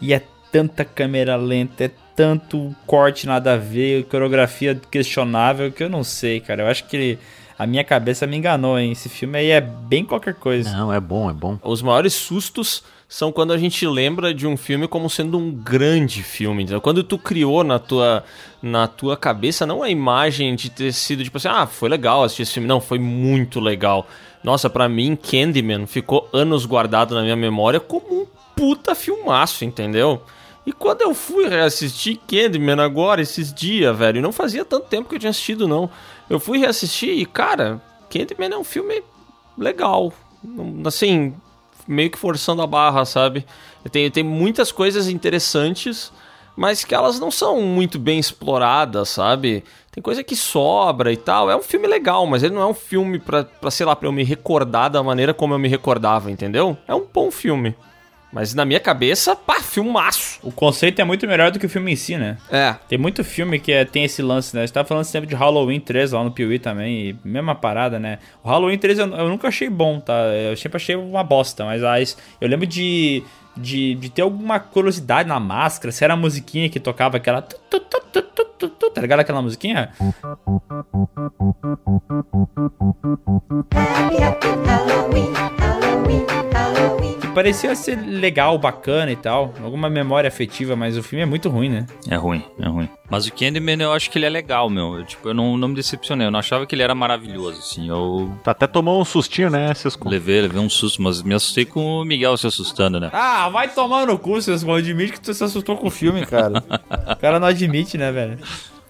[0.00, 0.22] e é
[0.52, 6.40] tanta câmera lenta, é tanto corte nada a ver, coreografia questionável que eu não sei,
[6.40, 6.62] cara.
[6.62, 7.18] Eu acho que
[7.60, 8.92] a minha cabeça me enganou, hein?
[8.92, 10.72] Esse filme aí é bem qualquer coisa.
[10.74, 11.58] Não, é bom, é bom.
[11.62, 16.22] Os maiores sustos são quando a gente lembra de um filme como sendo um grande
[16.22, 16.62] filme.
[16.62, 16.80] Entendeu?
[16.80, 18.24] Quando tu criou na tua,
[18.62, 22.44] na tua cabeça não a imagem de ter sido tipo assim, ah, foi legal assistir
[22.44, 22.66] esse filme.
[22.66, 24.08] Não, foi muito legal.
[24.42, 30.22] Nossa, para mim, Candyman ficou anos guardado na minha memória como um puta filmaço, entendeu?
[30.64, 35.16] E quando eu fui reassistir Candyman agora, esses dias, velho, não fazia tanto tempo que
[35.16, 35.90] eu tinha assistido, não.
[36.30, 39.02] Eu fui reassistir e, cara, Candyman é um filme
[39.58, 40.12] legal.
[40.86, 41.34] Assim,
[41.88, 43.44] meio que forçando a barra, sabe?
[43.90, 46.12] Tem, tem muitas coisas interessantes,
[46.56, 49.64] mas que elas não são muito bem exploradas, sabe?
[49.90, 51.50] Tem coisa que sobra e tal.
[51.50, 54.06] É um filme legal, mas ele não é um filme pra, pra sei lá, pra
[54.06, 56.78] eu me recordar da maneira como eu me recordava, entendeu?
[56.86, 57.74] É um bom filme.
[58.32, 60.38] Mas na minha cabeça, pá, filmaço.
[60.42, 62.36] O conceito é muito melhor do que o filme em si, né?
[62.50, 62.76] É.
[62.88, 64.64] Tem muito filme que é, tem esse lance, né?
[64.66, 68.18] Você tava falando sempre de Halloween 3 lá no Piuí também, e mesma parada, né?
[68.42, 70.12] O Halloween 3 eu, eu, nunca achei bom, tá?
[70.12, 73.24] Eu sempre achei uma bosta, mas as, eu lembro de,
[73.56, 77.42] de, de ter alguma curiosidade na máscara, se era a musiquinha que tocava aquela.
[77.42, 79.90] Tá ligado aquela musiquinha?
[83.72, 89.54] Happy, happy Halloween, Halloween, Halloween parecia ser legal, bacana e tal.
[89.62, 91.86] Alguma memória afetiva, mas o filme é muito ruim, né?
[92.08, 92.88] É ruim, é ruim.
[93.08, 94.98] Mas o Candyman eu acho que ele é legal, meu.
[94.98, 96.26] Eu, tipo, eu não, não me decepcionei.
[96.26, 97.88] Eu não achava que ele era maravilhoso, assim.
[97.88, 98.32] Eu.
[98.44, 100.08] Tá, até tomou um sustinho, né, Cisco?
[100.08, 103.10] Levei, levei um susto, mas me assustei com o Miguel se assustando, né?
[103.12, 104.72] Ah, vai tomar no cu, Cisco.
[104.72, 106.62] Admite que tu se assustou com o filme, cara.
[107.12, 108.38] o cara não admite, né, velho?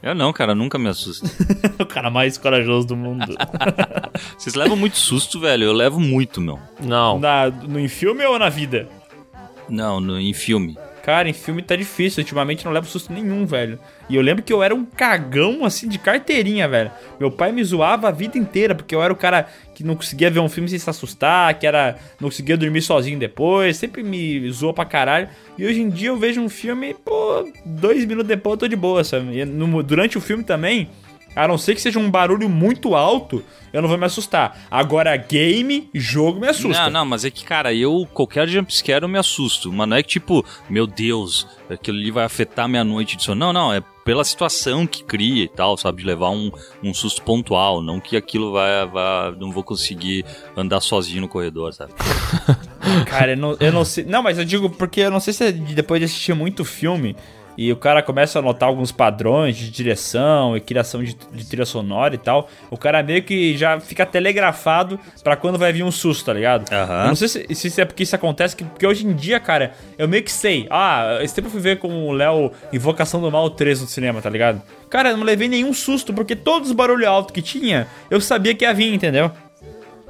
[0.02, 1.26] Eu não, cara, nunca me assusto.
[1.78, 3.36] o cara mais corajoso do mundo.
[4.38, 5.64] Vocês levam muito susto, velho.
[5.64, 6.58] Eu levo muito, meu.
[6.80, 7.18] Não.
[7.18, 8.88] Na, no, em filme ou na vida?
[9.68, 10.78] Não, no, em filme.
[11.10, 12.22] Cara, em filme tá difícil.
[12.22, 13.80] Ultimamente não levo susto nenhum, velho.
[14.08, 16.88] E eu lembro que eu era um cagão, assim, de carteirinha, velho.
[17.18, 20.30] Meu pai me zoava a vida inteira, porque eu era o cara que não conseguia
[20.30, 21.98] ver um filme sem se assustar, que era.
[22.20, 25.28] não conseguia dormir sozinho depois, sempre me zoou pra caralho.
[25.58, 28.76] E hoje em dia eu vejo um filme, pô, dois minutos depois eu tô de
[28.76, 29.36] boa, sabe?
[29.36, 30.88] E no, durante o filme também.
[31.34, 34.66] A não ser que seja um barulho muito alto, eu não vou me assustar.
[34.70, 36.84] Agora, game, jogo me assusta.
[36.84, 39.72] Não, não, mas é que, cara, eu, qualquer jumpscare eu me assusto.
[39.72, 43.38] Mas não é que, tipo, meu Deus, aquilo ali vai afetar minha noite de sono.
[43.38, 46.02] Não, não, é pela situação que cria e tal, sabe?
[46.02, 46.50] De levar um,
[46.82, 47.80] um susto pontual.
[47.80, 49.32] Não que aquilo vai, vai.
[49.38, 50.24] Não vou conseguir
[50.56, 51.92] andar sozinho no corredor, sabe?
[53.06, 54.04] cara, eu não, eu não sei.
[54.04, 57.14] Não, mas eu digo porque eu não sei se é depois de assistir muito filme
[57.56, 61.66] e o cara começa a notar alguns padrões de direção e criação de, de trilha
[61.66, 65.90] sonora e tal, o cara meio que já fica telegrafado para quando vai vir um
[65.90, 66.70] susto, tá ligado?
[66.70, 67.08] Uhum.
[67.08, 70.22] não sei se, se, é porque isso acontece, porque hoje em dia, cara, eu meio
[70.22, 70.66] que sei.
[70.70, 74.22] Ah, esse tempo eu fui ver com o Léo Invocação do Mal 3 no cinema,
[74.22, 74.62] tá ligado?
[74.88, 78.54] Cara, eu não levei nenhum susto, porque todos os barulhos altos que tinha, eu sabia
[78.54, 79.30] que ia vir, entendeu?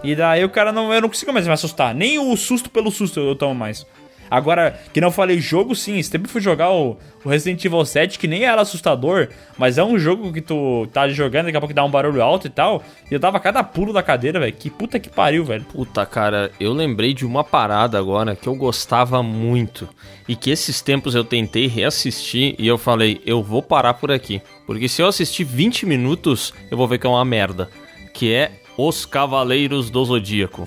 [0.02, 1.94] E daí o cara não, eu não consigo mais me assustar.
[1.94, 3.86] Nem o susto pelo susto eu tomo mais.
[4.30, 6.00] Agora, que não falei jogo, sim.
[6.02, 9.28] Sempre fui jogar o, o, Resident Evil 7, que nem era assustador,
[9.58, 12.46] mas é um jogo que tu tá jogando, daqui a pouco dá um barulho alto
[12.46, 12.82] e tal.
[13.10, 14.52] E eu dava cada pulo da cadeira, velho.
[14.52, 15.64] Que puta que pariu, velho.
[15.64, 19.88] Puta, cara, eu lembrei de uma parada agora que eu gostava muito.
[20.28, 24.40] E que esses tempos eu tentei reassistir e eu falei, eu vou parar por aqui.
[24.64, 27.68] Porque se eu assistir 20 minutos, eu vou ver que é uma merda.
[28.14, 30.64] Que é Os Cavaleiros do Zodíaco.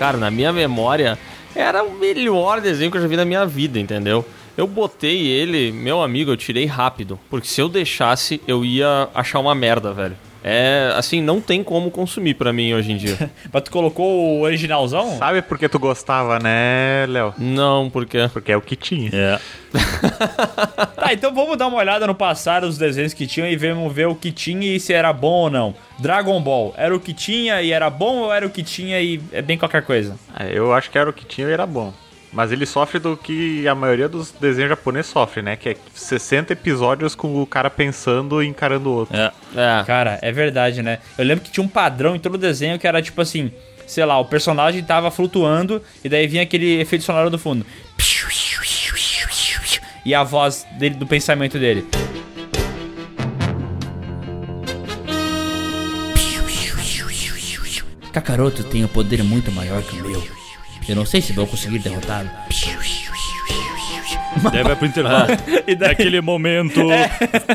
[0.00, 1.18] Cara, na minha memória,
[1.54, 4.24] era o melhor desenho que eu já vi na minha vida, entendeu?
[4.56, 7.20] Eu botei ele, meu amigo, eu tirei rápido.
[7.28, 10.16] Porque se eu deixasse, eu ia achar uma merda, velho.
[10.42, 13.30] É, assim, não tem como consumir para mim hoje em dia.
[13.52, 15.18] Mas tu colocou o originalzão?
[15.18, 17.34] Sabe por que tu gostava, né, Léo?
[17.38, 18.28] Não, por quê?
[18.32, 19.10] Porque é o que tinha.
[19.12, 19.38] É.
[20.96, 24.08] tá, então vamos dar uma olhada no passado dos desenhos que tinham e vamos ver
[24.08, 25.74] o que tinha e se era bom ou não.
[25.98, 29.20] Dragon Ball, era o que tinha e era bom ou era o que tinha e
[29.32, 30.16] é bem qualquer coisa?
[30.38, 31.92] É, eu acho que era o que tinha e era bom.
[32.32, 35.56] Mas ele sofre do que a maioria dos desenhos japoneses sofre, né?
[35.56, 39.16] Que é 60 episódios com o cara pensando e encarando o outro.
[39.16, 39.32] É.
[39.54, 39.84] é.
[39.84, 40.98] Cara, é verdade, né?
[41.18, 43.50] Eu lembro que tinha um padrão em todo o desenho que era tipo assim,
[43.86, 47.66] sei lá, o personagem tava flutuando e daí vinha aquele efeito sonoro do fundo.
[50.04, 51.86] E a voz dele, do pensamento dele.
[58.12, 60.39] Kakaroto tem um poder muito maior que o meu.
[60.88, 62.30] Eu não sei se vou conseguir derrotá-lo.
[64.52, 65.28] Daí vai pro intervalo.
[65.66, 65.88] e daí...
[65.90, 67.10] Naquele momento, é.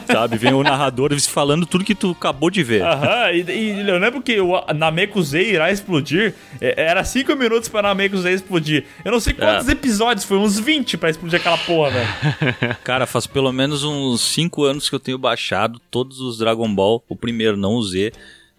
[0.06, 2.84] sabe, vem o narrador falando tudo que tu acabou de ver.
[2.84, 7.82] Aham, e, e eu lembro que o Namekusei irá explodir, é, era 5 minutos pra
[7.82, 8.86] Namekusei explodir.
[9.04, 9.72] Eu não sei quantos é.
[9.72, 12.78] episódios, foi uns 20 pra explodir aquela porra, velho.
[12.84, 17.04] Cara, faz pelo menos uns 5 anos que eu tenho baixado todos os Dragon Ball,
[17.08, 18.12] o primeiro não usei,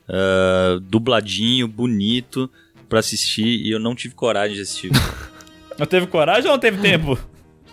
[0.09, 2.51] uh, dubladinho, bonito,
[2.89, 4.91] pra assistir, e eu não tive coragem de assistir.
[5.79, 7.19] não teve coragem ou não teve tempo?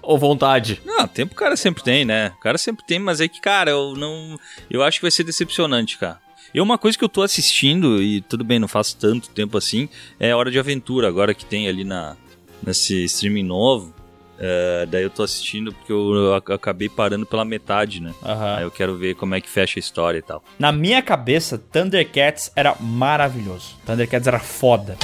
[0.04, 0.82] ou vontade?
[0.86, 2.34] Não, tempo o cara sempre tem, né?
[2.38, 4.38] O cara sempre tem, mas é que, cara, eu não.
[4.70, 6.22] Eu acho que vai ser decepcionante, cara.
[6.54, 9.90] E uma coisa que eu tô assistindo, e tudo bem, não faz tanto tempo assim,
[10.20, 12.16] é Hora de Aventura, agora que tem ali na,
[12.62, 13.94] nesse streaming novo.
[14.34, 18.14] Uh, daí eu tô assistindo porque eu, acabei parando pela metade, né?
[18.22, 18.56] Uhum.
[18.58, 20.44] Aí eu quero ver como é que fecha a história e tal.
[20.58, 23.78] Na minha cabeça, Thundercats era maravilhoso.
[23.86, 24.98] Thundercats era foda.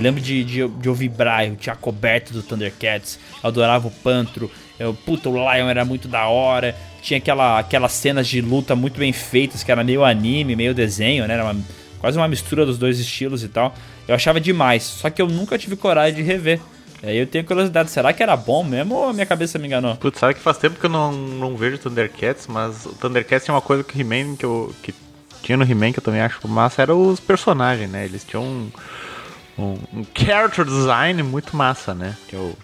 [0.00, 4.50] Eu lembro de, de, de ouvir Brian, tinha coberto do Thundercats, eu adorava o Pantro,
[4.80, 8.98] eu, puta, o Lion era muito da hora, tinha aquela, aquelas cenas de luta muito
[8.98, 11.34] bem feitas, que era meio anime, meio desenho, né?
[11.34, 11.56] Era uma,
[12.00, 13.74] quase uma mistura dos dois estilos e tal.
[14.08, 16.58] Eu achava demais, só que eu nunca tive coragem de rever.
[17.02, 19.96] Aí eu tenho curiosidade, será que era bom mesmo ou a minha cabeça me enganou?
[19.96, 23.54] Putz, sabe que faz tempo que eu não, não vejo Thundercats, mas o Thundercats tinha
[23.54, 24.94] uma coisa que o He-Man que, eu, que
[25.42, 28.04] tinha no He-Man que eu também acho massa, era os personagens, né?
[28.04, 28.70] Eles tinham um,
[29.58, 32.16] um, um character design muito massa, né?
[32.28, 32.56] Que o, o,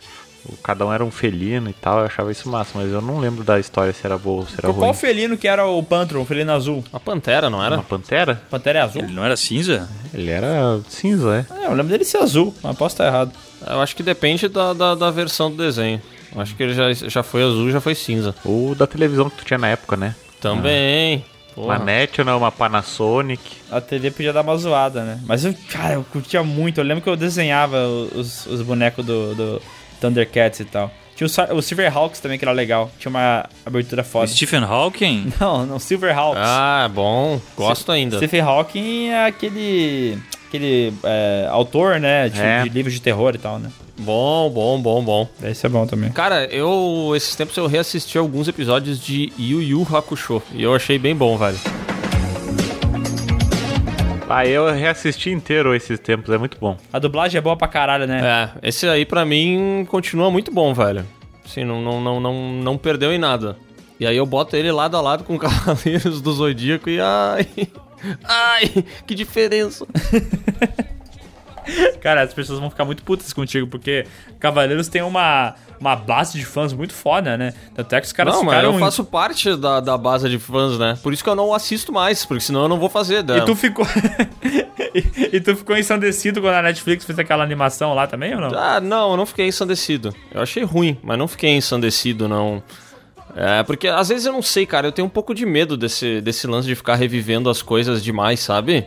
[0.63, 3.45] cada um era um felino e tal, eu achava isso massa, mas eu não lembro
[3.45, 4.85] da história se era boa ou se era Qual ruim.
[4.87, 6.85] Qual felino que era o Pantro, o felino azul?
[6.93, 7.77] A Pantera, não era?
[7.77, 8.43] Uma Pantera?
[8.51, 9.03] Pantera é azul?
[9.03, 9.89] Ele não era cinza?
[10.13, 11.63] Ele era cinza, é.
[11.63, 13.33] é eu lembro dele ser azul, mas posso estar errado.
[13.67, 16.01] Eu acho que depende da, da, da versão do desenho.
[16.35, 18.35] Eu acho que ele já, já foi azul, já foi cinza.
[18.45, 20.15] Ou da televisão que tu tinha na época, né?
[20.41, 21.25] Também.
[21.33, 21.37] Ah.
[21.57, 21.77] Porra.
[21.77, 23.41] Uma Netional, uma Panasonic.
[23.71, 25.19] A TV podia dar uma zoada, né?
[25.25, 26.79] Mas eu, cara, eu curtia muito.
[26.79, 29.63] Eu lembro que eu desenhava os, os bonecos do, do
[30.01, 30.91] Thundercats e tal.
[31.17, 32.91] Tinha o, o Silverhawks também, que era legal.
[32.99, 34.27] Tinha uma abertura foda.
[34.27, 35.33] Stephen Hawking?
[35.41, 36.43] Não, não, Silverhawks.
[36.45, 37.41] Ah, bom.
[37.57, 38.19] Gosto ainda.
[38.19, 42.63] Stephen Hawking é aquele aquele é, autor, né, de, é.
[42.63, 43.71] de, livros de terror e tal, né?
[43.99, 45.29] Bom, bom, bom, bom.
[45.43, 46.11] Esse é bom também.
[46.13, 50.99] Cara, eu esses tempos eu reassisti alguns episódios de Yu Yu Hakusho e eu achei
[50.99, 51.59] bem bom, velho.
[54.29, 56.77] Ah, eu reassisti inteiro esses tempos, é muito bom.
[56.93, 58.51] A dublagem é boa pra caralho, né?
[58.63, 61.07] É, esse aí pra mim continua muito bom, velho.
[61.45, 63.57] Assim, não, não, não, não, não perdeu em nada.
[64.01, 67.47] E aí eu boto ele lado a lado com Cavaleiros do Zodíaco e ai.
[68.25, 69.87] Ai, que diferença.
[72.01, 74.07] Cara, as pessoas vão ficar muito putas contigo, porque
[74.39, 77.53] Cavaleiros tem uma, uma base de fãs muito foda, né?
[77.75, 78.45] Tanto é que os caras não.
[78.45, 80.99] Não, eu faço parte da, da base de fãs, né?
[81.03, 83.25] Por isso que eu não assisto mais, porque senão eu não vou fazer.
[83.25, 83.39] Né?
[83.39, 83.87] E tu ficou...
[84.95, 88.51] e, e, tu ficou ensandecido quando a Netflix fez aquela animação lá também, ou não?
[88.59, 90.15] Ah, não, eu não fiquei ensandecido.
[90.33, 92.63] Eu achei ruim, mas não fiquei ensandecido, não...
[93.35, 96.23] É, porque às vezes eu não sei, cara, eu tenho um pouco de medo desse,
[96.23, 98.87] desse lance de ficar revivendo as coisas demais, sabe?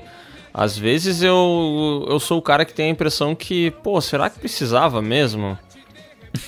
[0.53, 4.39] Às vezes eu, eu sou o cara que tem a impressão que, pô, será que
[4.39, 5.57] precisava mesmo?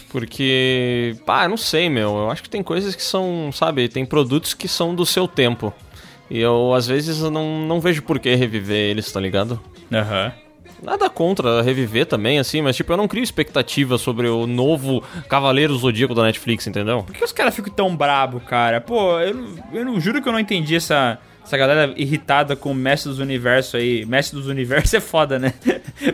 [0.09, 2.15] Porque, pá, não sei, meu.
[2.17, 5.73] Eu acho que tem coisas que são, sabe, tem produtos que são do seu tempo.
[6.29, 9.59] E eu, às vezes, não, não vejo por que reviver eles, tá ligado?
[9.91, 10.25] Aham.
[10.35, 10.51] Uhum.
[10.81, 15.77] Nada contra reviver também, assim, mas tipo, eu não crio expectativa sobre o novo Cavaleiro
[15.77, 17.03] Zodíaco da Netflix, entendeu?
[17.03, 18.81] Por que os caras ficam tão brabo, cara?
[18.81, 22.75] Pô, eu, eu não juro que eu não entendi essa essa galera irritada com o
[22.75, 24.05] Mestre dos Universo aí.
[24.05, 25.53] Mestre dos Universo é foda, né?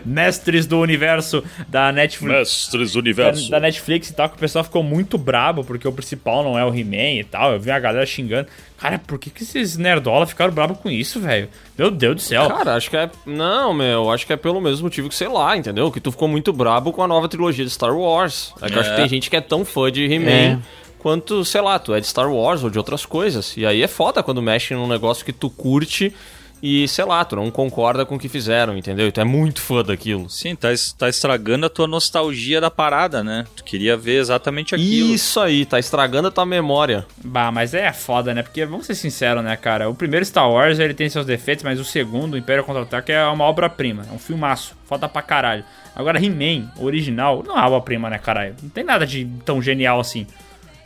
[0.04, 2.34] Mestres do Universo da Netflix.
[2.34, 3.50] Mestres do Universo.
[3.50, 6.58] Da, da, Netflix e tal, que o pessoal ficou muito brabo porque o principal não
[6.58, 7.52] é o He-Man e tal.
[7.52, 8.48] Eu vi a galera xingando.
[8.78, 11.48] Cara, por que, que esses nerdola ficaram bravos com isso, velho?
[11.76, 12.48] Meu Deus do céu.
[12.48, 13.10] Cara, acho que é.
[13.26, 15.90] Não, meu, acho que é pelo mesmo motivo que, sei lá, entendeu?
[15.90, 18.54] Que tu ficou muito brabo com a nova trilogia de Star Wars.
[18.62, 18.98] É que eu acho que é.
[19.00, 20.30] tem gente que é tão fã de He-Man.
[20.30, 20.58] É
[20.98, 23.56] quanto, sei lá, tu é de Star Wars ou de outras coisas.
[23.56, 26.12] E aí é foda quando mexe num negócio que tu curte
[26.60, 29.06] e, sei lá, tu não concorda com o que fizeram, entendeu?
[29.06, 30.28] E tu é muito fã daquilo.
[30.28, 33.44] Sim, tá, tá estragando a tua nostalgia da parada, né?
[33.54, 35.14] Tu queria ver exatamente aquilo.
[35.14, 37.06] Isso aí, tá estragando a tua memória.
[37.22, 38.42] Bah, mas é foda, né?
[38.42, 39.88] Porque, vamos ser sinceros, né, cara?
[39.88, 43.24] O primeiro Star Wars, ele tem seus defeitos, mas o segundo, o Império Contra-Ataque, é
[43.26, 44.04] uma obra-prima.
[44.10, 44.76] É um filmaço.
[44.84, 45.64] Foda pra caralho.
[45.94, 48.56] Agora, He-Man, original, não é obra-prima, né, caralho?
[48.60, 50.26] Não tem nada de tão genial assim.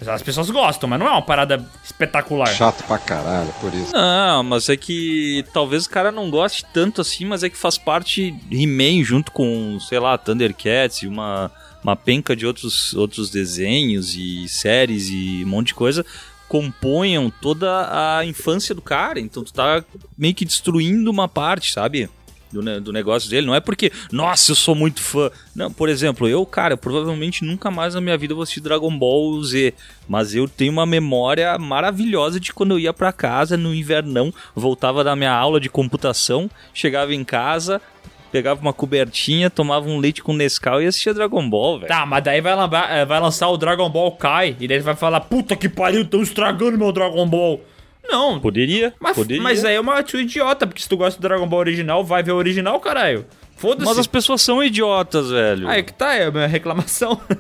[0.09, 2.49] As pessoas gostam, mas não é uma parada espetacular.
[2.49, 3.93] Chato pra caralho, por isso.
[3.93, 7.79] Não, mas é que talvez o cara não goste tanto assim, mas é que faz
[7.79, 11.51] parte He-Man junto com, sei lá, Thundercats e uma,
[11.83, 16.05] uma penca de outros, outros desenhos e séries e um monte de coisa
[16.49, 19.19] componham toda a infância do cara.
[19.19, 19.83] Então tu tá
[20.19, 22.11] meio que destruindo uma parte, sabe?
[22.53, 23.47] Do, do negócio dele.
[23.47, 25.31] Não é porque, nossa, eu sou muito fã.
[25.55, 29.43] Não, por exemplo, eu, cara, provavelmente nunca mais na minha vida vou assistir Dragon Ball
[29.43, 29.75] Z.
[30.09, 35.03] Mas eu tenho uma memória maravilhosa de quando eu ia para casa no invernão, voltava
[35.03, 37.81] da minha aula de computação, chegava em casa,
[38.31, 41.89] pegava uma cobertinha, tomava um leite com Nescau e assistia Dragon Ball, velho.
[41.89, 42.55] Tá, mas daí vai,
[42.91, 46.23] eh, vai lançar o Dragon Ball Kai e daí vai falar, puta que pariu, tão
[46.23, 47.61] estragando meu Dragon Ball.
[48.05, 48.41] Não.
[48.41, 48.95] Poderia.
[49.01, 49.43] Mas, poderia.
[49.43, 52.23] mas aí é uma atitude idiota, porque se tu gosta do Dragon Ball original, vai
[52.23, 53.25] ver o original, caralho.
[53.57, 53.87] Foda-se.
[53.87, 55.69] Mas as pessoas são idiotas, velho.
[55.69, 57.21] Aí que tá, é a minha reclamação.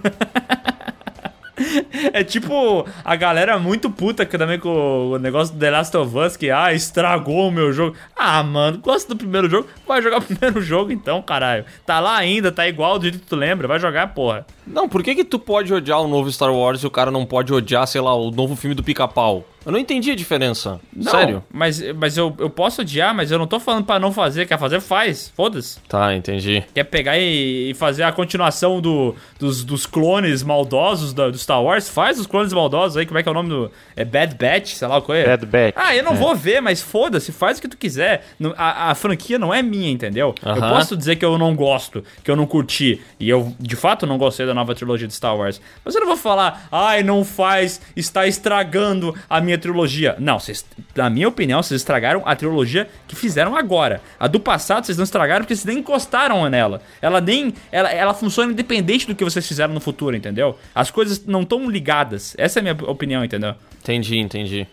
[2.12, 6.16] É tipo a galera muito puta que também com o negócio do The Last of
[6.16, 7.96] Us, que ah, estragou o meu jogo.
[8.16, 9.68] Ah, mano, gosta do primeiro jogo?
[9.86, 11.64] Vai jogar o primeiro jogo então, caralho.
[11.86, 14.46] Tá lá ainda, tá igual do jeito que tu lembra, vai jogar, porra.
[14.66, 17.24] Não, por que que tu pode odiar o novo Star Wars e o cara não
[17.24, 19.44] pode odiar, sei lá, o novo filme do Pica-Pau?
[19.64, 20.80] Eu não entendi a diferença.
[20.94, 21.44] Não, Sério.
[21.50, 24.46] Mas, mas eu, eu posso odiar, mas eu não tô falando para não fazer.
[24.46, 25.32] Quer fazer, faz.
[25.34, 25.78] Foda-se.
[25.88, 26.64] Tá, entendi.
[26.74, 31.62] Quer pegar e, e fazer a continuação do, dos, dos clones maldosos do, do, Star
[31.62, 31.88] Wars?
[31.88, 33.06] Faz os clones maldosos aí.
[33.06, 33.70] Como é que é o nome do.
[33.96, 35.26] É Bad Batch, sei lá o que é.
[35.26, 35.74] Bad Batch.
[35.76, 36.16] Ah, eu não é.
[36.16, 37.32] vou ver, mas foda-se.
[37.32, 38.26] Faz o que tu quiser.
[38.56, 40.34] A, a franquia não é minha, entendeu?
[40.42, 40.56] Uh -huh.
[40.56, 43.00] Eu posso dizer que eu não gosto, que eu não curti.
[43.18, 45.60] E eu, de fato, não gostei da nova trilogia de Star Wars.
[45.84, 50.16] Mas eu não vou falar, ai, não faz, está estragando a minha trilogia.
[50.18, 50.32] Não.
[50.32, 50.64] Não, vocês,
[50.96, 54.00] na minha opinião, vocês estragaram a trilogia que fizeram agora.
[54.18, 56.80] A do passado vocês não estragaram porque vocês nem encostaram nela.
[57.02, 57.52] Ela nem.
[57.70, 60.58] Ela, ela funciona independente do que vocês fizeram no futuro, entendeu?
[60.74, 62.34] As coisas não estão ligadas.
[62.38, 63.54] Essa é a minha opinião, entendeu?
[63.82, 64.66] Entendi, entendi.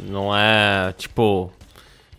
[0.00, 1.52] Não é tipo.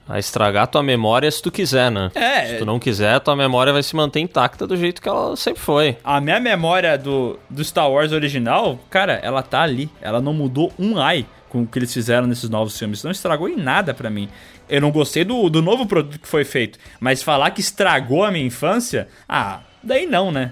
[0.07, 2.11] A estragar tua memória se tu quiser, né?
[2.13, 2.45] É.
[2.45, 5.59] Se tu não quiser, tua memória vai se manter intacta do jeito que ela sempre
[5.59, 5.97] foi.
[6.03, 9.89] A minha memória do, do Star Wars original, cara, ela tá ali.
[9.99, 11.25] Ela não mudou um ai
[11.55, 13.01] com o que eles fizeram nesses novos filmes.
[13.01, 14.27] Não estragou em nada para mim.
[14.67, 18.31] Eu não gostei do, do novo produto que foi feito, mas falar que estragou a
[18.31, 20.51] minha infância, ah, daí não, né?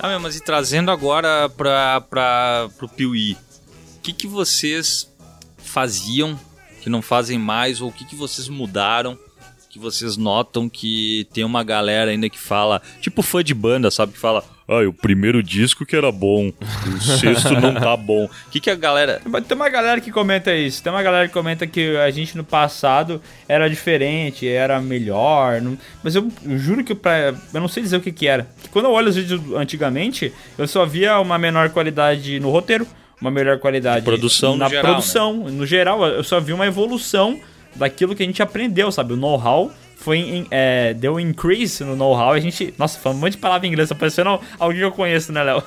[0.00, 3.36] Ah, mas e trazendo agora para pra, pro Piuí,
[3.98, 5.12] o que, que vocês
[5.58, 6.40] faziam
[6.80, 9.18] que não fazem mais, ou o que, que vocês mudaram
[9.68, 14.12] que vocês notam que tem uma galera ainda que fala, tipo fã de banda, sabe?
[14.14, 18.24] Que fala, ah, o primeiro disco que era bom, o sexto não tá bom.
[18.24, 19.20] O que, que a galera.
[19.46, 20.82] Tem uma galera que comenta isso.
[20.82, 25.60] Tem uma galera que comenta que a gente no passado era diferente, era melhor.
[25.60, 25.78] Não...
[26.02, 27.34] Mas eu, juro que pra...
[27.54, 28.48] eu não sei dizer o que, que era.
[28.60, 32.86] Que quando eu olho os vídeos antigamente, eu só via uma menor qualidade no roteiro,
[33.20, 35.44] uma melhor qualidade produção na geral, produção.
[35.44, 35.50] Né?
[35.52, 37.38] No geral, eu só vi uma evolução
[37.76, 39.12] daquilo que a gente aprendeu, sabe?
[39.12, 42.32] O know-how foi é, deu um increase no know-how.
[42.32, 42.72] A gente.
[42.78, 45.42] Nossa, falando um monte de palavra em inglês, tá parecendo alguém que eu conheço, né,
[45.42, 45.62] Léo?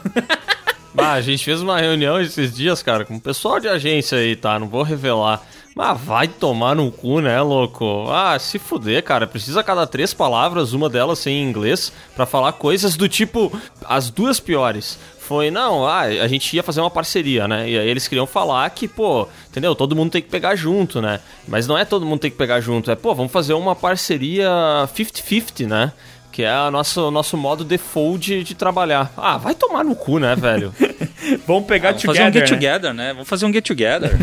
[0.97, 4.35] ah, a gente fez uma reunião esses dias, cara, com o pessoal de agência aí,
[4.35, 4.57] tá?
[4.57, 5.43] Não vou revelar.
[5.75, 8.05] Mas vai tomar no cu, né, louco?
[8.09, 9.27] Ah, se fuder, cara.
[9.27, 13.51] Precisa cada três palavras, uma delas em inglês, para falar coisas do tipo
[13.85, 14.97] as duas piores
[15.29, 17.69] foi, não, ah, a gente ia fazer uma parceria, né?
[17.69, 19.75] E aí eles queriam falar que, pô, entendeu?
[19.75, 21.19] Todo mundo tem que pegar junto, né?
[21.47, 24.49] Mas não é todo mundo tem que pegar junto, é, pô, vamos fazer uma parceria
[24.91, 25.93] 50-50, né?
[26.31, 29.13] Que é o nosso, nosso modo default de, de, trabalhar.
[29.15, 30.73] Ah, vai tomar no cu, né, velho?
[31.45, 32.57] vamos pegar ah, vamos together, fazer um get né?
[32.57, 33.13] together, né?
[33.13, 34.17] Vamos fazer um get together.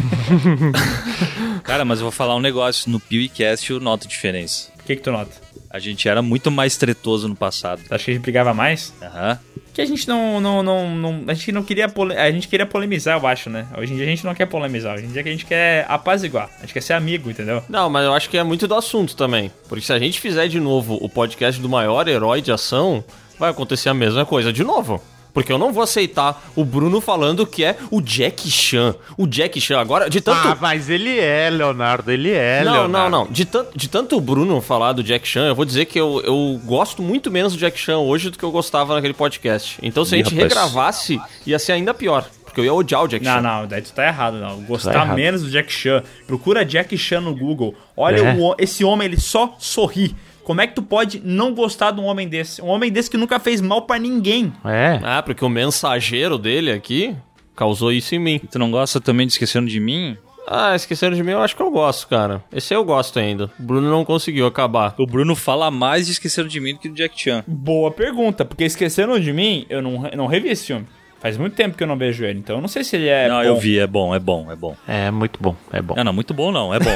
[1.62, 2.90] Cara, mas eu vou falar um negócio.
[2.90, 4.72] No PewCast eu noto diferença.
[4.80, 5.30] O que que tu nota?
[5.70, 7.80] A gente era muito mais tretoso no passado.
[7.90, 8.92] Acho que a gente brigava mais?
[9.00, 9.38] Aham.
[9.54, 9.55] Uhum.
[9.76, 11.84] Que a gente não, não, não, não, A gente não queria.
[12.16, 13.66] A gente queria polemizar, eu acho, né?
[13.76, 14.94] Hoje em dia a gente não quer polemizar.
[14.94, 16.48] Hoje em dia a gente quer apaziguar.
[16.56, 17.62] A gente quer ser amigo, entendeu?
[17.68, 19.52] Não, mas eu acho que é muito do assunto também.
[19.68, 23.04] Porque se a gente fizer de novo o podcast do maior herói de ação,
[23.38, 24.98] vai acontecer a mesma coisa de novo.
[25.36, 28.94] Porque eu não vou aceitar o Bruno falando que é o Jack Chan.
[29.18, 30.48] O Jack Chan, agora, de tanto.
[30.48, 33.10] Ah, mas ele é, Leonardo, ele é, não, Leonardo.
[33.10, 33.30] Não, não, não.
[33.30, 36.22] De, tanto, de tanto o Bruno falar do Jack Chan, eu vou dizer que eu,
[36.24, 39.78] eu gosto muito menos do Jack Chan hoje do que eu gostava naquele podcast.
[39.82, 42.26] Então, se a gente regravasse, ia ser ainda pior
[42.56, 43.42] porque eu ia odiar o Jack Chan.
[43.42, 44.62] Não, não, daí tu tá errado, não.
[44.62, 46.02] Gostar tá menos do Jack Chan.
[46.26, 47.74] Procura Jack Chan no Google.
[47.94, 48.34] Olha, é.
[48.34, 50.16] o, esse homem, ele só sorri.
[50.46, 52.62] Como é que tu pode não gostar de um homem desse?
[52.62, 54.52] Um homem desse que nunca fez mal para ninguém.
[54.64, 55.00] É.
[55.02, 57.16] Ah, porque o mensageiro dele aqui
[57.56, 58.40] causou isso em mim.
[58.48, 60.16] Tu não gosta também de Esquecendo de Mim?
[60.46, 62.44] Ah, Esquecendo de Mim eu acho que eu gosto, cara.
[62.52, 63.50] Esse eu gosto ainda.
[63.58, 64.94] O Bruno não conseguiu acabar.
[64.98, 67.42] O Bruno fala mais de Esquecendo de Mim do que do Jack Chan.
[67.44, 70.86] Boa pergunta, porque Esquecendo de Mim, eu não, não revi esse filme.
[71.20, 73.26] Faz muito tempo que eu não vejo ele, então eu não sei se ele é.
[73.28, 73.42] Não, bom.
[73.42, 74.76] eu vi, é bom, é bom, é bom.
[74.86, 75.94] É muito bom, é bom.
[75.96, 76.94] Não, não, muito bom não, é bom.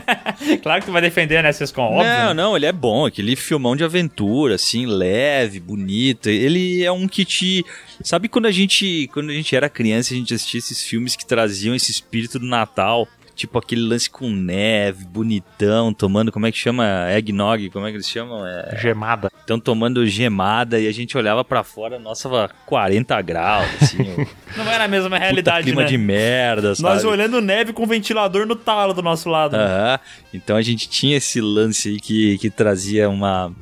[0.62, 1.82] claro que tu vai defender, né, Sescon?
[1.82, 2.04] Óbvio.
[2.04, 6.28] Não, não, ele é bom, aquele filmão de aventura, assim, leve, bonito.
[6.28, 7.64] Ele é um que te.
[8.02, 9.08] Sabe quando a gente.
[9.12, 12.46] Quando a gente era criança, a gente assistia esses filmes que traziam esse espírito do
[12.46, 16.84] Natal tipo aquele lance com neve, bonitão, tomando, como é que chama?
[17.10, 18.46] Eggnog, como é que eles chamam?
[18.46, 18.78] É...
[18.80, 19.30] Gemada.
[19.44, 23.98] Então tomando gemada e a gente olhava para fora, nossa, 40 graus, assim.
[24.56, 25.88] Não era a mesma realidade, clima né?
[25.88, 26.94] de merda, sabe?
[26.94, 29.54] Nós olhando neve com ventilador no talo do nosso lado.
[29.54, 29.98] Aham.
[30.32, 33.52] Então a gente tinha esse lance aí que, que trazia uma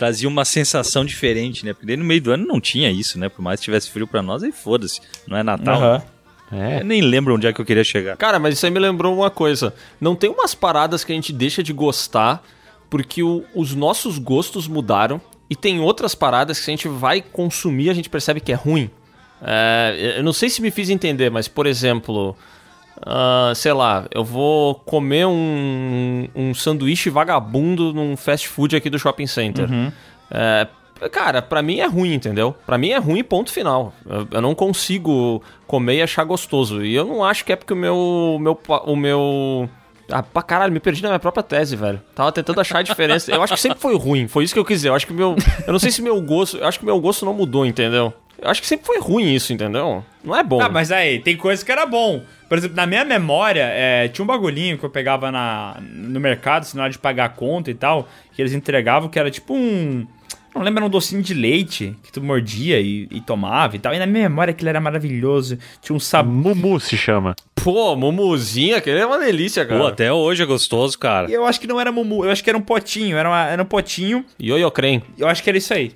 [0.00, 1.74] trazia uma sensação diferente, né?
[1.74, 3.28] Porque daí no meio do ano não tinha isso, né?
[3.28, 5.00] Por mais que tivesse frio para nós, aí foda-se.
[5.26, 5.76] Não é Natal.
[5.76, 6.02] Aham.
[6.52, 6.82] É.
[6.82, 8.16] Nem lembro onde é que eu queria chegar.
[8.16, 9.72] Cara, mas isso aí me lembrou uma coisa.
[10.00, 12.42] Não tem umas paradas que a gente deixa de gostar
[12.88, 17.20] porque o- os nossos gostos mudaram e tem outras paradas que se a gente vai
[17.20, 18.90] consumir a gente percebe que é ruim.
[19.42, 22.36] É, eu não sei se me fiz entender, mas por exemplo,
[23.06, 28.98] ah, sei lá, eu vou comer um, um sanduíche vagabundo num fast food aqui do
[28.98, 29.70] shopping center.
[29.70, 29.92] Uhum.
[30.30, 30.66] É,
[31.08, 32.54] cara, pra mim é ruim, entendeu?
[32.66, 33.92] Pra mim é ruim, ponto final.
[34.08, 36.84] Eu, eu não consigo comer e achar gostoso.
[36.84, 38.38] E eu não acho que é porque o meu.
[38.40, 39.70] meu o meu.
[40.10, 42.02] Ah, pra caralho, me perdi na minha própria tese, velho.
[42.14, 43.30] Tava tentando achar a diferença.
[43.30, 44.88] Eu acho que sempre foi ruim, foi isso que eu quis dizer.
[44.88, 45.36] Eu acho que meu.
[45.66, 46.58] Eu não sei se meu gosto.
[46.58, 48.12] Eu acho que meu gosto não mudou, entendeu?
[48.40, 50.02] Eu acho que sempre foi ruim isso, entendeu?
[50.24, 50.60] Não é bom.
[50.62, 52.22] Ah, mas aí, tem coisa que era bom.
[52.48, 56.62] Por exemplo, na minha memória, é, tinha um bagulhinho que eu pegava na, no mercado,
[56.62, 59.54] assim, na hora de pagar a conta e tal, que eles entregavam, que era tipo
[59.54, 60.06] um.
[60.54, 63.94] Não lembro, era um docinho de leite que tu mordia e, e tomava e tal.
[63.94, 65.58] E na minha memória aquilo era maravilhoso.
[65.82, 66.30] Tinha um sabor.
[66.30, 67.34] Mumu se chama.
[67.62, 69.78] Pô, mumuzinho, aquele é uma delícia, cara.
[69.78, 71.30] Pô, até hoje é gostoso, cara.
[71.30, 73.18] Eu acho que não era mumu, eu acho que era um potinho.
[73.18, 74.24] Era, uma- era um potinho.
[74.42, 75.02] Ioiô creme.
[75.18, 75.92] Eu acho que era isso aí.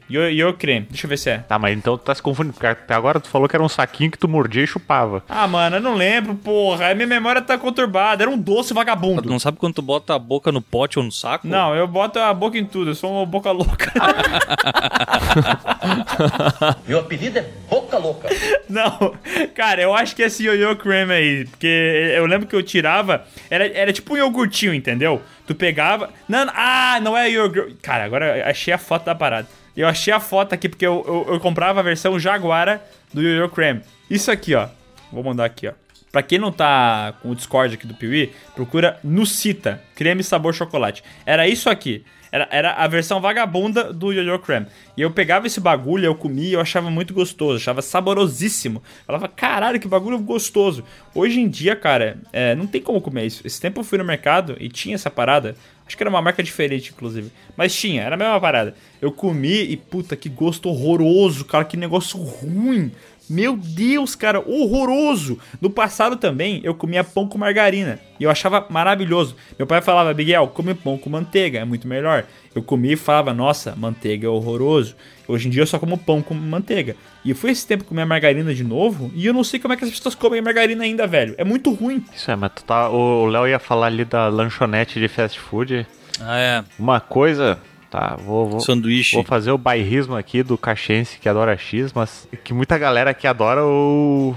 [0.59, 0.87] Creme.
[0.91, 1.39] Deixa eu ver se é.
[1.39, 2.53] Tá, mas então tu tá se confundindo.
[2.53, 5.25] porque Até agora tu falou que era um saquinho que tu mordia e chupava.
[5.27, 6.91] Ah, mano, eu não lembro, porra.
[6.91, 8.23] A minha memória tá conturbada.
[8.23, 9.27] Era um doce vagabundo.
[9.27, 11.47] Não sabe quando tu bota a boca no pote ou no saco?
[11.49, 12.91] Não, eu boto a boca em tudo.
[12.91, 13.91] Eu sou uma boca louca.
[16.87, 18.29] Meu apelido é Boca Louca.
[18.69, 19.15] Não,
[19.55, 23.27] cara, eu acho que é esse yo-yo creme aí, porque eu lembro que eu tirava,
[23.51, 25.23] era, era tipo um iogurtinho, entendeu?
[25.47, 29.49] Tu pegava, não, ah, não é iogurte, cara, agora eu achei a foto da parada.
[29.77, 32.83] Eu achei a foto aqui porque eu, eu, eu comprava a versão Jaguara
[33.13, 33.83] do yo-yo creme.
[34.09, 34.69] Isso aqui, ó,
[35.13, 35.73] vou mandar aqui, ó.
[36.15, 41.03] Pra quem não tá com o Discord aqui do Piuí, procura Nucita, creme sabor chocolate.
[41.27, 42.05] Era isso aqui.
[42.35, 44.43] Era, era a versão vagabunda do Yo-Yo.
[44.97, 48.83] E eu pegava esse bagulho, eu comia eu achava muito gostoso, achava saborosíssimo.
[49.07, 50.83] Falava, caralho, que bagulho gostoso.
[51.15, 53.47] Hoje em dia, cara, é, não tem como comer isso.
[53.47, 55.55] Esse tempo eu fui no mercado e tinha essa parada.
[55.87, 57.31] Acho que era uma marca diferente, inclusive.
[57.57, 58.75] Mas tinha, era a mesma parada.
[59.01, 62.91] Eu comi e, puta, que gosto horroroso, cara, que negócio ruim.
[63.29, 65.39] Meu Deus, cara, horroroso!
[65.61, 69.35] No passado também eu comia pão com margarina e eu achava maravilhoso.
[69.59, 72.25] Meu pai falava, Miguel, come pão com manteiga, é muito melhor.
[72.55, 74.95] Eu comia e falava, nossa, manteiga é horroroso.
[75.27, 76.95] Hoje em dia eu só como pão com manteiga.
[77.25, 79.77] E eu fui esse tempo comer margarina de novo e eu não sei como é
[79.77, 81.35] que as pessoas comem margarina ainda, velho.
[81.39, 82.05] É muito ruim.
[82.15, 82.91] Isso é, mas tu tá.
[82.91, 85.87] O o Léo ia falar ali da lanchonete de fast food.
[86.21, 86.65] Ah, é.
[86.79, 87.59] Uma coisa.
[87.95, 89.15] Tá, vou, vou, Sanduíche.
[89.15, 93.25] vou fazer o bairrismo aqui do cachense que adora X, mas que muita galera aqui
[93.25, 94.35] adora o,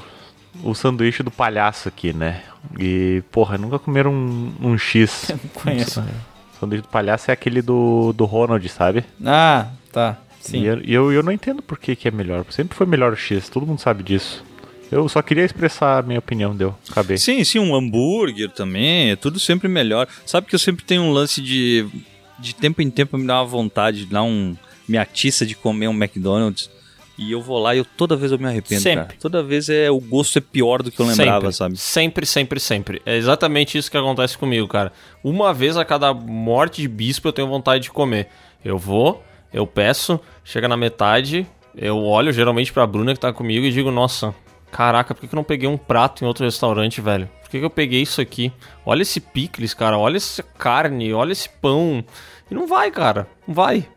[0.64, 2.44] o sanduíche do palhaço aqui, né?
[2.78, 5.34] E, porra, nunca comeram um, um X.
[5.64, 6.02] Conheço.
[6.02, 9.04] O sanduíche do palhaço é aquele do, do Ronald, sabe?
[9.26, 10.20] Ah, tá.
[10.40, 10.62] Sim.
[10.62, 12.46] E eu, eu, eu não entendo por que, que é melhor.
[12.52, 14.46] Sempre foi melhor o X, todo mundo sabe disso.
[14.92, 16.76] Eu só queria expressar a minha opinião, deu.
[16.92, 17.18] Acabei.
[17.18, 20.08] Sim, sim, um hambúrguer também, é tudo sempre melhor.
[20.28, 21.88] Sabe que eu sempre tenho um lance de.
[22.40, 24.56] De tempo em tempo me dá uma vontade de dar um.
[24.88, 26.70] Me atiça de comer um McDonald's.
[27.18, 29.08] E eu vou lá e eu, toda vez eu me arrependo, Sempre.
[29.08, 29.18] cara.
[29.20, 31.78] Toda vez é o gosto é pior do que eu lembrava, sempre, sabe?
[31.78, 33.02] Sempre, sempre, sempre.
[33.08, 34.94] É exatamente isso que acontece comigo, cara.
[35.24, 38.28] Uma vez a cada morte de bispo eu tenho vontade de comer.
[38.64, 43.66] Eu vou, eu peço, chega na metade, eu olho geralmente pra Bruna que tá comigo
[43.66, 44.36] e digo, nossa,
[44.72, 47.28] caraca, por que que eu não peguei um prato em outro restaurante, velho?
[47.48, 48.52] Por que que eu peguei isso aqui?
[48.86, 52.04] Olha esse picles, cara, olha essa carne, olha esse pão.
[52.52, 53.88] E não vai, cara, não vai.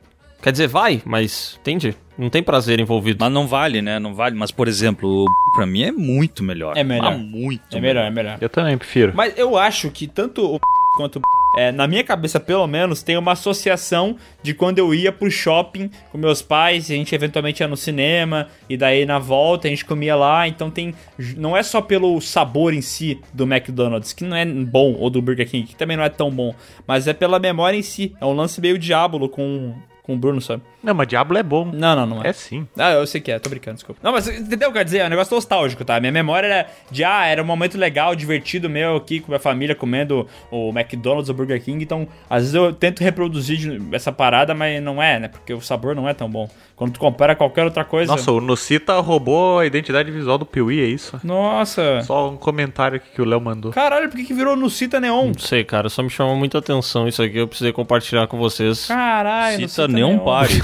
[0.41, 1.97] Quer dizer, vai, mas, entende?
[2.17, 3.19] Não tem prazer envolvido.
[3.25, 3.99] Mas não vale, né?
[3.99, 4.37] Não vale.
[4.37, 6.77] Mas, por exemplo, o pra mim é muito melhor.
[6.77, 7.13] É melhor.
[7.13, 8.39] Ah, muito É melhor, é melhor.
[8.41, 9.13] Eu também prefiro.
[9.17, 10.61] Mas eu acho que tanto o
[10.97, 11.23] quanto o
[11.57, 15.91] é, na minha cabeça, pelo menos, tem uma associação de quando eu ia pro shopping
[16.11, 19.71] com meus pais, e a gente eventualmente ia no cinema, e daí na volta a
[19.71, 20.95] gente comia lá, então tem.
[21.37, 25.21] Não é só pelo sabor em si do McDonald's, que não é bom, ou do
[25.21, 26.55] Burger King, que também não é tão bom,
[26.87, 28.15] mas é pela memória em si.
[28.21, 30.63] É um lance meio diabolo com com o Bruno, sabe?
[30.83, 31.71] Não, mas Diablo é bom.
[31.73, 32.29] Não, não, não é.
[32.29, 32.67] É sim.
[32.77, 34.01] Ah, eu sei que é, tô brincando, desculpa.
[34.03, 34.99] Não, mas entendeu o que eu quero dizer?
[34.99, 36.01] É um negócio nostálgico, tá?
[36.01, 39.75] Minha memória era de, ah, era um momento legal, divertido meu aqui com minha família
[39.75, 41.83] comendo o McDonald's ou Burger King.
[41.83, 45.29] Então, às vezes eu tento reproduzir essa parada, mas não é, né?
[45.29, 46.49] Porque o sabor não é tão bom.
[46.75, 48.11] Quando tu compara qualquer outra coisa.
[48.11, 51.21] Nossa, o Nocita roubou a identidade visual do Piuí, é isso?
[51.23, 52.01] Nossa.
[52.03, 53.71] Só um comentário aqui que o Léo mandou.
[53.73, 55.27] Caralho, por que, que virou Nocita Neon?
[55.27, 58.87] Não sei, cara, só me chamou muita atenção isso aqui, eu precisei compartilhar com vocês.
[58.87, 60.55] Caralho, Cita Neon, neon Pare.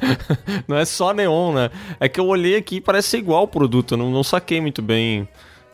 [0.68, 1.70] não é só neon, né?
[1.98, 4.60] É que eu olhei aqui e parece ser igual o produto, eu não, não saquei
[4.60, 5.28] muito bem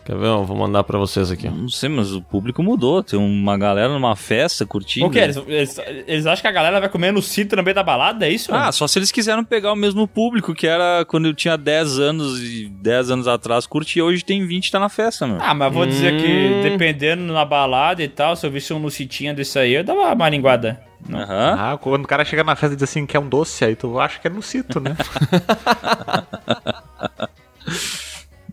[0.07, 0.27] Quer ver?
[0.27, 1.49] Eu vou mandar pra vocês aqui.
[1.49, 3.03] Não sei, mas o público mudou.
[3.03, 5.07] Tem uma galera numa festa curtindo.
[5.07, 5.19] O quê?
[5.19, 8.25] Eles, eles, eles acham que a galera vai comer no sítio no meio da balada?
[8.25, 8.55] É isso?
[8.55, 11.99] Ah, só se eles quiseram pegar o mesmo público que era quando eu tinha 10
[11.99, 14.05] anos e 10 anos atrás curtia.
[14.05, 15.39] Hoje tem 20 e tá na festa, meu.
[15.41, 15.89] Ah, mas vou hum...
[15.89, 16.63] dizer que hum.
[16.63, 20.29] dependendo na balada e tal, se eu visse um lucitinha desse aí, eu dava uma
[20.29, 20.81] linguada.
[21.09, 21.19] Uhum.
[21.19, 23.75] Ah, quando o cara chega na festa e diz assim que é um doce, aí
[23.75, 24.97] tu acha que é no cito, né?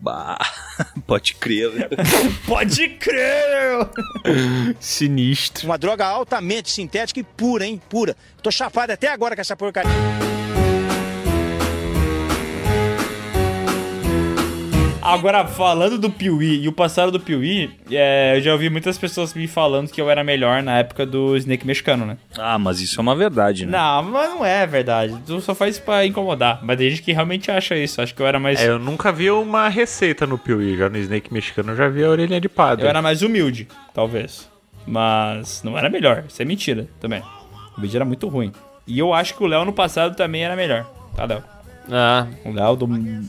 [0.04, 0.38] bah.
[1.06, 1.88] Pode crer, velho.
[2.46, 3.88] Pode crer!
[4.78, 5.66] Sinistro.
[5.66, 7.80] Uma droga altamente sintética e pura, hein?
[7.88, 8.14] Pura.
[8.42, 9.90] Tô chapado até agora com essa porcaria.
[15.04, 19.34] Agora, falando do Piuí e o passado do Piuí, é, eu já ouvi muitas pessoas
[19.34, 22.16] me falando que eu era melhor na época do Snake mexicano, né?
[22.38, 23.72] Ah, mas isso é uma verdade, né?
[23.72, 25.14] Não, mas não é verdade.
[25.26, 26.60] Tu só faz isso pra incomodar.
[26.62, 28.00] Mas tem gente que realmente acha isso.
[28.00, 28.60] Acho que eu era mais.
[28.60, 30.76] É, eu nunca vi uma receita no Piuí.
[30.76, 32.86] Já no Snake mexicano eu já vi a orelha de padre.
[32.86, 34.48] Eu era mais humilde, talvez.
[34.86, 36.24] Mas não era melhor.
[36.26, 37.22] Isso é mentira também.
[37.76, 38.52] O vídeo era muito ruim.
[38.86, 40.86] E eu acho que o Léo no passado também era melhor.
[41.14, 41.42] Tá, Léo?
[41.90, 42.26] Ah.
[42.44, 42.78] O Léo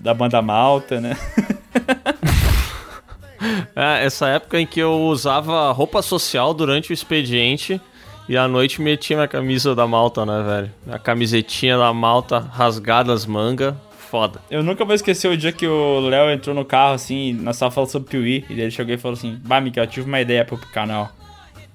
[0.01, 1.17] da banda malta, né?
[3.75, 7.79] é, essa época em que eu usava roupa social durante o expediente
[8.27, 10.95] e à noite metia minha camisa da malta, né, velho?
[10.95, 13.75] A camisetinha da malta rasgada as mangas.
[14.09, 14.39] Foda.
[14.49, 17.71] Eu nunca vou esquecer o dia que o Léo entrou no carro, assim, nós tava
[17.71, 20.45] falando sobre Piuí, e ele chegou e falou assim: Bah, Miguel, eu tive uma ideia
[20.45, 21.11] pro canal.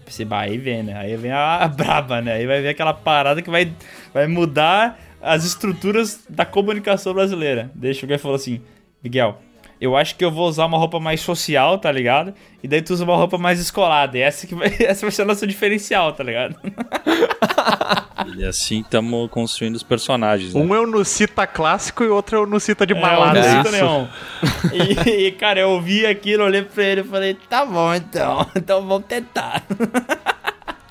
[0.05, 0.97] Pensei, bah, aí vem, né?
[0.97, 2.35] Aí vem a, braba, né?
[2.35, 3.73] Aí vai ver aquela parada que vai,
[4.15, 7.71] vai mudar as estruturas da comunicação brasileira.
[7.75, 8.61] Deixa o e falou assim:
[9.03, 9.41] Miguel,
[9.81, 12.35] eu acho que eu vou usar uma roupa mais social, tá ligado?
[12.63, 14.19] E daí tu usa uma roupa mais escolada.
[14.19, 16.57] E essa, que vai, essa vai ser o nosso diferencial, tá ligado?
[18.37, 20.53] e assim estamos construindo os personagens.
[20.53, 20.61] Né?
[20.61, 23.39] Um é o Nucita clássico e o outro é o Nucita de balada.
[23.39, 24.07] É, Nucita Neon.
[24.73, 28.87] E, e, cara, eu vi aquilo, olhei pra ele e falei, tá bom então, então
[28.87, 29.65] vamos tentar.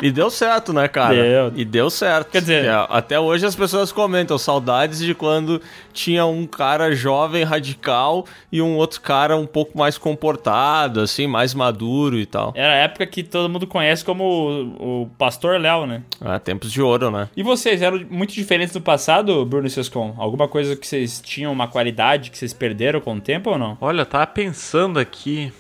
[0.02, 1.14] E deu certo, né, cara?
[1.16, 1.54] Deu.
[1.56, 2.32] E deu certo.
[2.32, 5.62] Quer dizer, é, até hoje as pessoas comentam saudades de quando
[5.94, 11.54] tinha um cara jovem, radical e um outro cara um pouco mais comportado, assim, mais
[11.54, 12.54] maduro e tal.
[12.56, 16.04] Era a época que todo mundo conhece como o, o Pastor Léo, né?
[16.24, 17.30] É, tempos de ouro, né?
[17.36, 20.16] E vocês eram muito diferentes do passado, Bruno e Sescon?
[20.18, 23.78] Alguma coisa que vocês tinham uma qualidade que vocês perderam com o tempo ou não?
[23.82, 25.52] Olha, eu tava pensando aqui.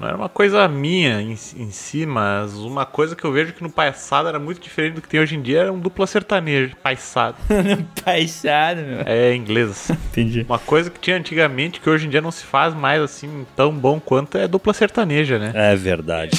[0.00, 3.62] Não era uma coisa minha em, em si, mas uma coisa que eu vejo que
[3.62, 6.74] no passado era muito diferente do que tem hoje em dia era um dupla sertanejo,
[6.76, 7.36] paisado.
[8.02, 9.02] paisado, meu.
[9.04, 9.90] É, inglês.
[10.08, 10.46] Entendi.
[10.48, 13.74] Uma coisa que tinha antigamente, que hoje em dia não se faz mais assim tão
[13.74, 15.52] bom quanto é dupla sertaneja, né?
[15.54, 16.30] É verdade.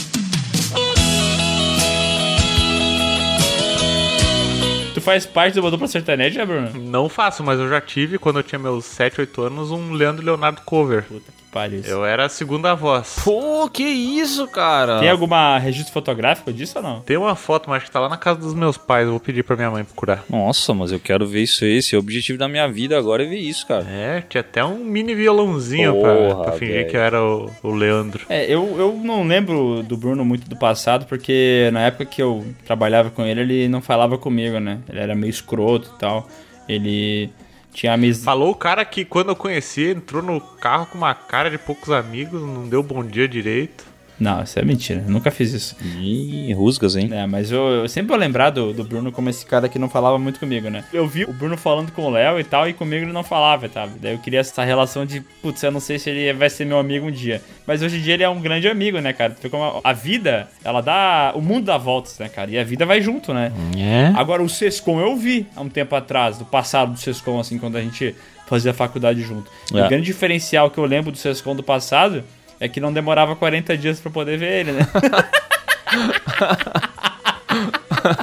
[4.95, 6.71] Tu faz parte do dupla sertaneja, Bruno?
[6.81, 10.25] Não faço, mas eu já tive, quando eu tinha meus 7, 8 anos, um Leandro
[10.25, 11.03] Leonardo cover.
[11.03, 11.81] Puta pariu.
[11.85, 13.17] Eu era a segunda voz.
[13.23, 14.99] Pô, que isso, cara?
[14.99, 17.01] Tem alguma registro fotográfico disso ou não?
[17.01, 19.05] Tem uma foto, mas acho que tá lá na casa dos meus pais.
[19.05, 20.23] Eu vou pedir pra minha mãe procurar.
[20.29, 21.77] Nossa, mas eu quero ver isso aí.
[21.77, 23.85] Esse é o objetivo da minha vida agora é ver isso, cara.
[23.89, 26.87] É, tinha até um mini violãozinho Porra, pra, pra fingir véio.
[26.89, 28.25] que eu era o, o Leandro.
[28.29, 32.45] É, eu, eu não lembro do Bruno muito do passado, porque na época que eu
[32.65, 34.79] trabalhava com ele, ele não falava comigo, né?
[34.89, 36.27] Ele era meio escroto e tal.
[36.67, 37.29] Ele
[37.73, 38.25] tinha amizade.
[38.25, 41.89] Falou o cara que quando eu conheci entrou no carro com uma cara de poucos
[41.89, 43.90] amigos, não deu bom dia direito.
[44.21, 45.03] Não, isso é mentira.
[45.03, 45.75] Eu nunca fiz isso.
[45.99, 47.09] Ih, rusgas, hein?
[47.11, 49.89] É, mas eu, eu, sempre vou lembrar do, do Bruno como esse cara que não
[49.89, 50.83] falava muito comigo, né?
[50.93, 53.67] Eu vi o Bruno falando com o Léo e tal, e comigo ele não falava,
[53.67, 53.89] tá?
[53.99, 56.77] Daí eu queria essa relação de, putz, eu não sei se ele vai ser meu
[56.77, 57.41] amigo um dia.
[57.65, 59.31] Mas hoje em dia ele é um grande amigo, né, cara?
[59.31, 61.33] Porque como a vida, ela dá.
[61.33, 62.51] O mundo dá voltas, né, cara?
[62.51, 63.51] E a vida vai junto, né?
[63.75, 64.11] É.
[64.15, 67.75] Agora, o Sescom eu vi há um tempo atrás, do passado do Sescom, assim, quando
[67.75, 68.15] a gente
[68.45, 69.49] fazia faculdade junto.
[69.73, 69.83] É.
[69.83, 72.23] O grande diferencial que eu lembro do Sescom do passado
[72.61, 74.87] é que não demorava 40 dias para poder ver ele, né?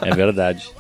[0.03, 0.71] é verdade.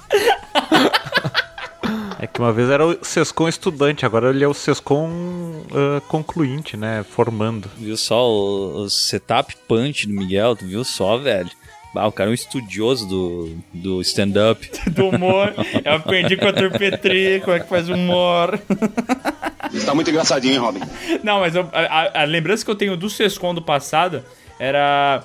[2.20, 6.76] É que uma vez era o Sescom estudante, agora ele é o Sescom uh, concluinte,
[6.76, 7.04] né?
[7.10, 7.68] Formando.
[7.76, 10.54] Viu só o, o, setup punch do Miguel?
[10.54, 11.50] Tu viu só, velho?
[11.96, 14.70] Ah, o cara é um estudioso do, do stand-up.
[14.90, 15.52] do humor.
[15.84, 18.56] Eu aprendi com o Arthur Petri, como é que faz humor.
[19.84, 20.80] Tá muito engraçadinho, hein, Robin?
[21.22, 24.22] Não, mas eu, a, a, lembrança que eu tenho do Sescon do passado
[24.58, 25.22] era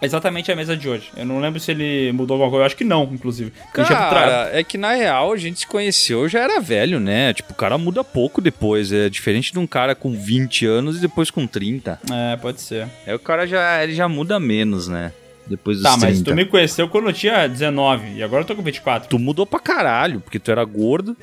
[0.00, 1.10] exatamente a mesa de hoje.
[1.16, 3.52] Eu não lembro se ele mudou alguma coisa, eu acho que não, inclusive.
[3.72, 7.32] Cara, é que na real a gente se conheceu, já era velho, né?
[7.32, 11.00] Tipo, o cara muda pouco depois, é diferente de um cara com 20 anos e
[11.00, 12.00] depois com 30.
[12.10, 12.88] É, pode ser.
[13.06, 15.12] É, o cara já, ele já muda menos, né?
[15.46, 16.06] Depois dos Tá, 30.
[16.06, 19.08] mas tu me conheceu quando eu tinha 19 e agora eu tô com 24.
[19.08, 21.16] Tu mudou pra caralho, porque tu era gordo,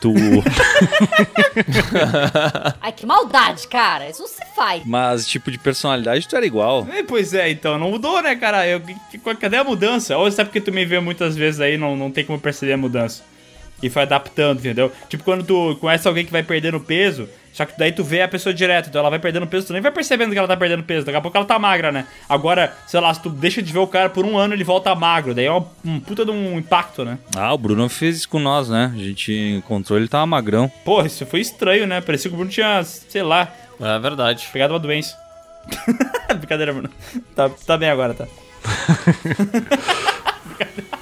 [0.00, 0.14] tu...
[2.80, 4.08] Ai, que maldade, cara.
[4.08, 4.82] Isso você faz.
[4.84, 6.86] Mas, tipo, de personalidade tu era igual.
[6.90, 8.66] É, pois é, então, não mudou, né, cara?
[8.66, 10.16] Eu, que- cadê a mudança?
[10.16, 12.76] Ou sabe porque tu me vê muitas vezes aí, não, não tem como perceber a
[12.76, 13.22] mudança.
[13.82, 14.90] E foi adaptando, entendeu?
[15.08, 18.28] Tipo, quando tu conhece alguém que vai perdendo peso, só que daí tu vê a
[18.28, 20.82] pessoa direto, então ela vai perdendo peso, tu nem vai percebendo que ela tá perdendo
[20.82, 22.06] peso, daqui a pouco ela tá magra, né?
[22.28, 24.92] Agora, sei lá, se tu deixa de ver o cara por um ano, ele volta
[24.96, 27.18] magro, daí é um, um puta de um impacto, né?
[27.36, 28.92] Ah, o Bruno fez isso com nós, né?
[28.94, 30.68] A gente encontrou, ele tava magrão.
[30.84, 32.00] Porra, isso foi estranho, né?
[32.00, 34.48] Parecia que o Bruno tinha, sei lá, É verdade.
[34.52, 35.16] pegado uma doença.
[36.36, 36.90] Brincadeira, Bruno.
[37.34, 38.26] Tá, tá bem agora, tá?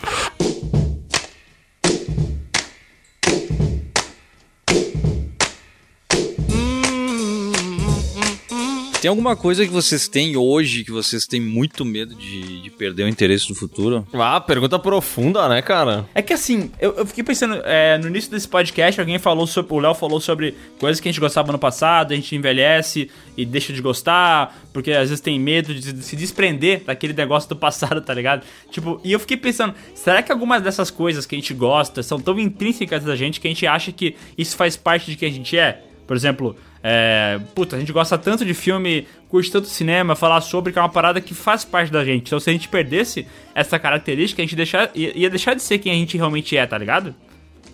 [9.01, 13.05] Tem alguma coisa que vocês têm hoje que vocês têm muito medo de, de perder
[13.05, 14.06] o interesse no futuro?
[14.14, 16.09] Ah, pergunta profunda, né, cara?
[16.14, 19.74] É que assim, eu, eu fiquei pensando, é, no início desse podcast, alguém falou sobre.
[19.74, 23.44] O Léo falou sobre coisas que a gente gostava no passado, a gente envelhece e
[23.44, 28.01] deixa de gostar, porque às vezes tem medo de se desprender daquele negócio do passado,
[28.01, 28.44] tá ligado?
[28.70, 32.18] Tipo, e eu fiquei pensando, será que algumas dessas coisas que a gente gosta são
[32.18, 35.32] tão intrínsecas da gente que a gente acha que isso faz parte de quem a
[35.32, 35.82] gente é?
[36.06, 36.56] Por exemplo,
[36.88, 40.82] é, puta, a gente gosta tanto de filme, curte tanto cinema, falar sobre que é
[40.82, 42.28] uma parada que faz parte da gente.
[42.28, 43.26] Então se a gente perdesse
[43.56, 46.78] essa característica, a gente deixar, ia, deixar de ser quem a gente realmente é, tá
[46.78, 47.12] ligado?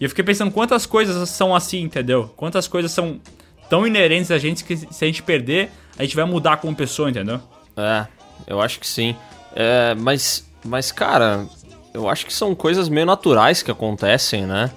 [0.00, 2.32] E eu fiquei pensando quantas coisas são assim, entendeu?
[2.38, 3.20] Quantas coisas são
[3.68, 7.10] tão inerentes a gente que se a gente perder, a gente vai mudar como pessoa,
[7.10, 7.38] entendeu?
[7.76, 8.06] É,
[8.46, 9.14] eu acho que sim.
[9.54, 11.44] É, mas, mas, cara,
[11.92, 14.70] eu acho que são coisas meio naturais que acontecem, né?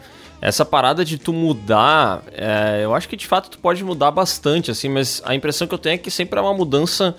[0.46, 4.70] Essa parada de tu mudar, é, eu acho que de fato tu pode mudar bastante,
[4.70, 7.16] assim, mas a impressão que eu tenho é que sempre é uma mudança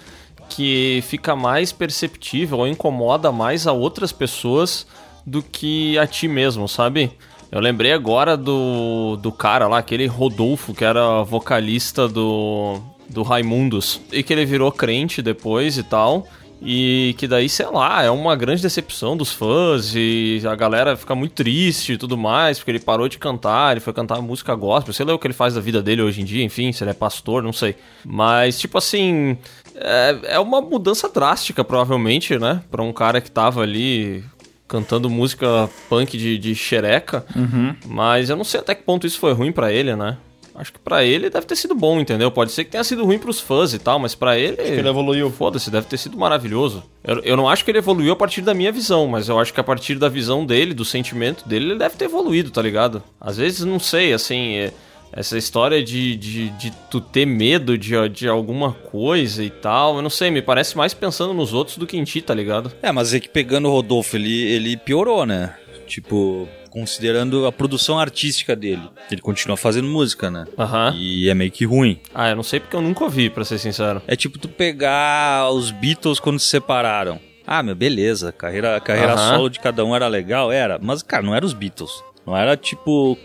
[0.49, 4.87] que fica mais perceptível ou incomoda mais a outras pessoas
[5.27, 7.11] do que a ti mesmo, sabe?
[7.51, 12.79] Eu lembrei agora do, do cara lá, aquele Rodolfo, que era vocalista do,
[13.09, 16.29] do Raimundos, e que ele virou crente depois e tal.
[16.61, 21.15] E que daí, sei lá, é uma grande decepção dos fãs e a galera fica
[21.15, 24.95] muito triste e tudo mais, porque ele parou de cantar, ele foi cantar música gospel,
[24.95, 26.93] sei lá o que ele faz da vida dele hoje em dia, enfim, se ele
[26.93, 27.77] é pastor, não sei.
[28.05, 29.37] Mas, tipo assim,
[29.75, 32.63] é, é uma mudança drástica, provavelmente, né?
[32.71, 34.25] Pra um cara que tava ali
[34.67, 37.77] cantando música punk de, de xereca, Uhum.
[37.87, 40.17] mas eu não sei até que ponto isso foi ruim pra ele, né?
[40.59, 42.31] Acho que pra ele deve ter sido bom, entendeu?
[42.31, 44.61] Pode ser que tenha sido ruim pros fãs e tal, mas pra ele.
[44.61, 45.31] Acho que ele evoluiu.
[45.31, 46.83] Foda-se, deve ter sido maravilhoso.
[47.05, 49.53] Eu, eu não acho que ele evoluiu a partir da minha visão, mas eu acho
[49.53, 53.03] que a partir da visão dele, do sentimento dele, ele deve ter evoluído, tá ligado?
[53.21, 54.57] Às vezes, não sei, assim.
[54.57, 54.73] é-
[55.13, 60.03] essa história de, de, de tu ter medo de, de alguma coisa e tal, eu
[60.03, 62.71] não sei, me parece mais pensando nos outros do que em ti, tá ligado?
[62.83, 65.55] É, mas é que pegando o Rodolfo, ele, ele piorou, né?
[65.87, 66.47] Tipo,
[66.77, 68.83] considerando a produção artística dele.
[69.11, 70.45] Ele continua fazendo música, né?
[70.59, 70.95] Aham.
[70.95, 71.99] E é meio que ruim.
[72.15, 74.03] Ah, eu não sei porque eu nunca ouvi, pra ser sincero.
[74.07, 77.19] É tipo tu pegar os Beatles quando se separaram.
[77.47, 78.31] Ah, meu, beleza.
[78.31, 79.37] Carreira, carreira Aham.
[79.37, 80.79] solo de cada um era legal, era.
[80.79, 81.93] Mas, cara, não era os Beatles.
[82.27, 83.17] Não era tipo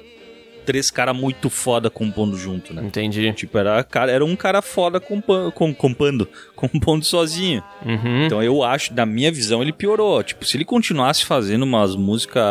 [0.71, 2.81] três caras muito foda compondo junto, né?
[2.81, 3.33] Entendi.
[3.33, 6.25] Tipo, era, cara, era um cara foda compa com, compando,
[6.55, 7.61] compondo sozinho.
[7.85, 8.25] Uhum.
[8.25, 10.23] Então eu acho, na minha visão, ele piorou.
[10.23, 12.43] Tipo, se ele continuasse fazendo umas músicas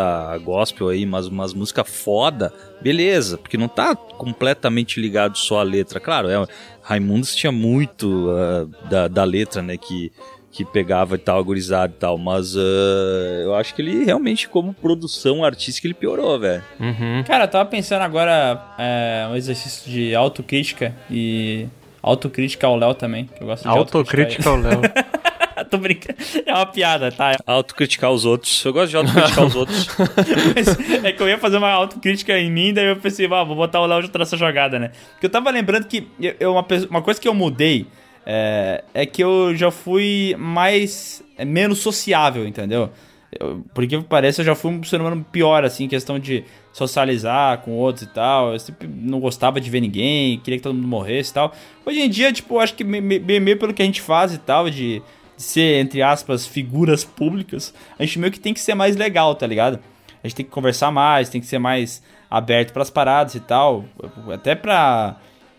[0.42, 2.52] gospel aí, umas, umas músicas foda,
[2.82, 5.98] beleza, porque não tá completamente ligado só à letra.
[5.98, 6.46] Claro, é,
[6.82, 10.12] Raimundos tinha muito ah, da, da letra, né, que,
[10.52, 14.74] que pegava e tal, agorizado e tal, mas ah, eu acho que ele realmente, como
[14.74, 16.62] produção artística, ele piorou, velho.
[16.78, 17.22] Uhum.
[17.24, 21.68] Cara, eu tava pensando agora é, um exercício de autocrítica e
[22.02, 24.80] autocrítica ao Léo também, que eu gosto de Autocrítica ao Léo.
[25.68, 26.18] Tô brincando.
[26.46, 27.36] É uma piada, tá?
[27.46, 28.64] Autocriticar os outros.
[28.64, 29.88] Eu gosto de autocriticar os outros.
[30.56, 33.54] Mas é que eu ia fazer uma autocrítica em mim, daí eu pensei, ah, vou
[33.54, 34.90] botar o Léo nessa jogada, né?
[35.12, 37.86] Porque eu tava lembrando que eu, uma, uma coisa que eu mudei
[38.26, 41.22] é, é que eu já fui mais.
[41.38, 42.90] é, menos sociável, entendeu?
[43.38, 47.58] Eu, por que parece, eu já fui um ser humano pior, assim, questão de socializar
[47.58, 48.52] com outros e tal.
[48.52, 51.52] Eu sempre não gostava de ver ninguém, queria que todo mundo morresse e tal.
[51.86, 54.38] Hoje em dia, tipo, acho que me- me- meio pelo que a gente faz e
[54.38, 55.02] tal, de
[55.36, 59.34] de ser, entre aspas, figuras públicas, a gente meio que tem que ser mais legal,
[59.34, 59.78] tá ligado?
[60.22, 63.40] A gente tem que conversar mais, tem que ser mais aberto para as paradas e
[63.40, 63.86] tal,
[64.30, 65.16] até pra,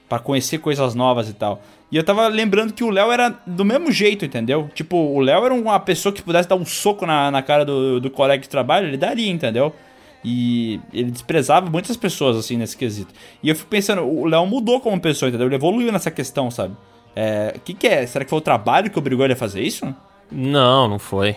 [0.07, 1.63] pra conhecer coisas novas e tal.
[1.91, 4.69] E eu tava lembrando que o Léo era do mesmo jeito, entendeu?
[4.73, 7.99] Tipo, o Léo era uma pessoa que pudesse dar um soco na, na cara do,
[7.99, 9.75] do colega de trabalho, ele daria, entendeu?
[10.23, 13.13] E ele desprezava muitas pessoas, assim, nesse quesito.
[13.43, 15.47] E eu fico pensando, o Léo mudou como pessoa, entendeu?
[15.47, 16.77] Ele evoluiu nessa questão, sabe?
[17.13, 18.05] É, o que, que é?
[18.05, 19.93] Será que foi o trabalho que obrigou ele a fazer isso?
[20.31, 21.35] Não, não foi.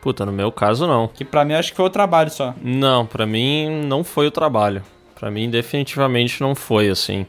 [0.00, 1.06] Puta, no meu caso não.
[1.06, 2.54] Que pra mim acho que foi o trabalho só.
[2.60, 4.82] Não, pra mim não foi o trabalho.
[5.14, 7.24] Pra mim definitivamente não foi assim.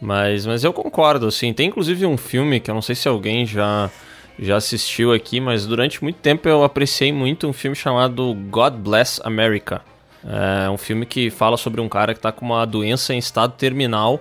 [0.00, 1.52] Mas, mas eu concordo, assim.
[1.52, 3.90] Tem inclusive um filme que eu não sei se alguém já,
[4.38, 9.20] já assistiu aqui, mas durante muito tempo eu apreciei muito um filme chamado God Bless
[9.24, 9.82] America.
[10.24, 13.54] É um filme que fala sobre um cara que está com uma doença em estado
[13.54, 14.20] terminal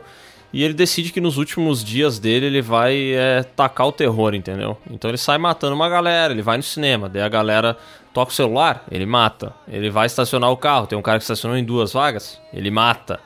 [0.54, 4.78] e ele decide que nos últimos dias dele ele vai é, tacar o terror, entendeu?
[4.90, 7.78] Então ele sai matando uma galera, ele vai no cinema, daí a galera
[8.14, 9.54] toca o celular, ele mata.
[9.68, 13.20] Ele vai estacionar o carro, tem um cara que estacionou em duas vagas, ele mata.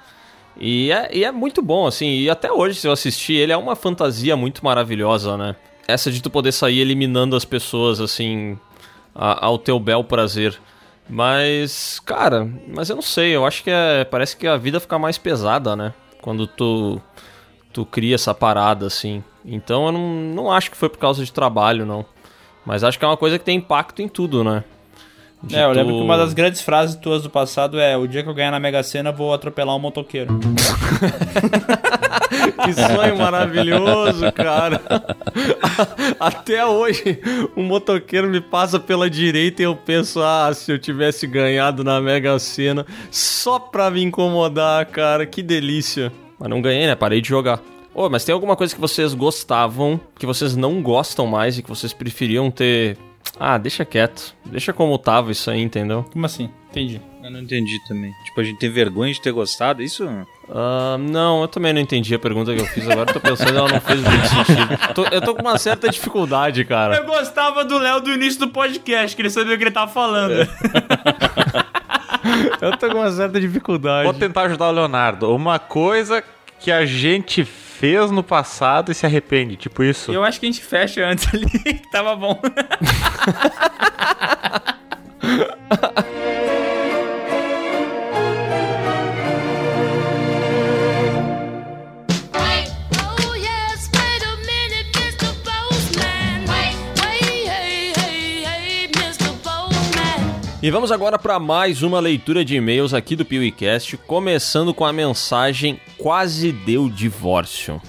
[0.58, 3.58] E é, e é muito bom, assim, e até hoje, se eu assistir, ele é
[3.58, 5.56] uma fantasia muito maravilhosa, né?
[5.88, 8.58] Essa de tu poder sair eliminando as pessoas, assim,
[9.16, 10.60] a, ao teu bel prazer.
[11.10, 14.98] Mas, cara, mas eu não sei, eu acho que é, parece que a vida fica
[15.00, 15.94] mais pesada, né?
[16.22, 17.02] Quando tu,
[17.74, 19.24] tu cria essa parada, assim.
[19.44, 22.06] Então eu não, não acho que foi por causa de trabalho, não.
[22.66, 24.64] Mas acho que é uma coisa que tem impacto em tudo, né?
[25.44, 25.76] De é, eu tu...
[25.76, 28.52] lembro que uma das grandes frases tuas do passado é: O dia que eu ganhar
[28.52, 30.40] na Mega Sena, vou atropelar um motoqueiro.
[32.64, 34.82] que sonho maravilhoso, cara.
[36.20, 37.20] Até hoje,
[37.58, 42.00] um motoqueiro me passa pela direita e eu penso: ah, se eu tivesse ganhado na
[42.00, 46.12] Mega Sena, só pra me incomodar, cara, que delícia.
[46.38, 46.96] Mas não ganhei, né?
[46.96, 47.60] Parei de jogar.
[47.94, 51.64] Ô, oh, mas tem alguma coisa que vocês gostavam, que vocês não gostam mais e
[51.64, 52.98] que vocês preferiam ter
[53.40, 54.36] ah, deixa quieto.
[54.46, 56.06] Deixa como tava isso aí, entendeu?
[56.12, 56.50] Como assim?
[56.70, 57.02] Entendi.
[57.24, 58.14] Eu não entendi também.
[58.26, 60.06] Tipo, a gente tem vergonha de ter gostado, é isso?
[60.06, 62.88] Uh, não, eu também não entendi a pergunta que eu fiz.
[62.90, 64.80] Agora eu tô pensando, ela não fez muito sentido.
[64.88, 66.98] Eu tô, eu tô com uma certa dificuldade, cara.
[66.98, 69.92] Eu gostava do Léo do início do podcast, que ele sabia o que ele tava
[69.92, 70.34] falando.
[70.34, 70.48] É.
[72.66, 74.06] eu tô com uma certa dificuldade.
[74.06, 75.36] Vou tentar ajudar o Leonardo.
[75.36, 76.24] Uma coisa
[76.60, 77.44] que a gente
[77.82, 80.12] fez no passado e se arrepende, tipo isso.
[80.12, 81.48] Eu acho que a gente fecha antes ali,
[81.92, 82.40] tava bom.
[100.64, 104.94] E vamos agora para mais uma leitura de e-mails aqui do PeeWeeCast, começando com a
[104.94, 107.82] mensagem Quase deu divórcio.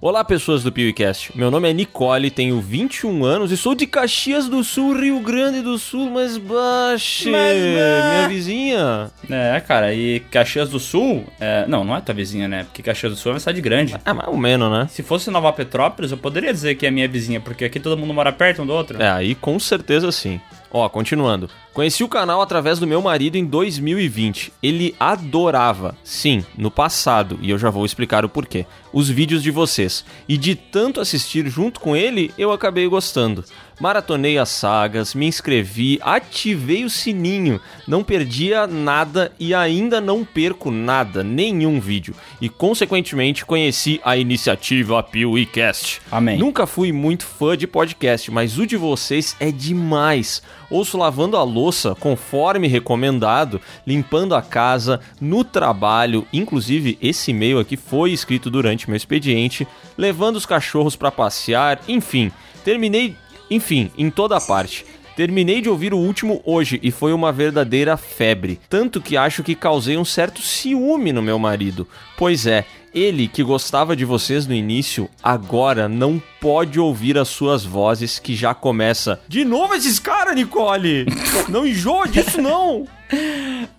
[0.00, 1.36] Olá, pessoas do PewCast.
[1.36, 5.60] Meu nome é Nicole, tenho 21 anos e sou de Caxias do Sul, Rio Grande
[5.62, 9.10] do Sul, mas baixe, minha vizinha.
[9.28, 11.64] É, cara, e Caxias do Sul, é...
[11.66, 12.64] não, não é tua vizinha, né?
[12.64, 13.96] Porque Caxias do Sul é uma cidade grande.
[14.04, 14.86] É, mais ou menos, né?
[14.90, 18.14] Se fosse Nova Petrópolis, eu poderia dizer que é minha vizinha, porque aqui todo mundo
[18.14, 19.02] mora perto um do outro.
[19.02, 20.40] É, aí com certeza sim.
[20.72, 21.50] Ó, continuando.
[21.74, 24.52] Conheci o canal através do meu marido em 2020.
[24.62, 29.50] Ele adorava, sim, no passado, e eu já vou explicar o porquê, os vídeos de
[29.50, 30.04] vocês.
[30.28, 33.44] E de tanto assistir junto com ele, eu acabei gostando.
[33.80, 37.58] Maratonei as sagas, me inscrevi, ativei o sininho,
[37.88, 42.14] não perdia nada e ainda não perco nada, nenhum vídeo.
[42.42, 46.02] E consequentemente conheci a iniciativa PewCast.
[46.12, 46.36] Amém.
[46.36, 50.42] Nunca fui muito fã de podcast, mas o de vocês é demais.
[50.68, 57.78] Ouço lavando a louça, conforme recomendado, limpando a casa, no trabalho, inclusive esse e-mail aqui
[57.78, 59.66] foi escrito durante meu expediente,
[59.96, 62.30] levando os cachorros para passear, enfim.
[62.62, 63.16] Terminei
[63.50, 64.84] enfim, em toda parte.
[65.16, 68.58] Terminei de ouvir o último hoje e foi uma verdadeira febre.
[68.70, 71.86] Tanto que acho que causei um certo ciúme no meu marido.
[72.16, 72.64] Pois é,
[72.94, 78.34] ele que gostava de vocês no início, agora não pode ouvir as suas vozes que
[78.34, 79.20] já começa.
[79.28, 81.06] De novo esses caras, Nicole!
[81.48, 82.86] não enjoa disso, não!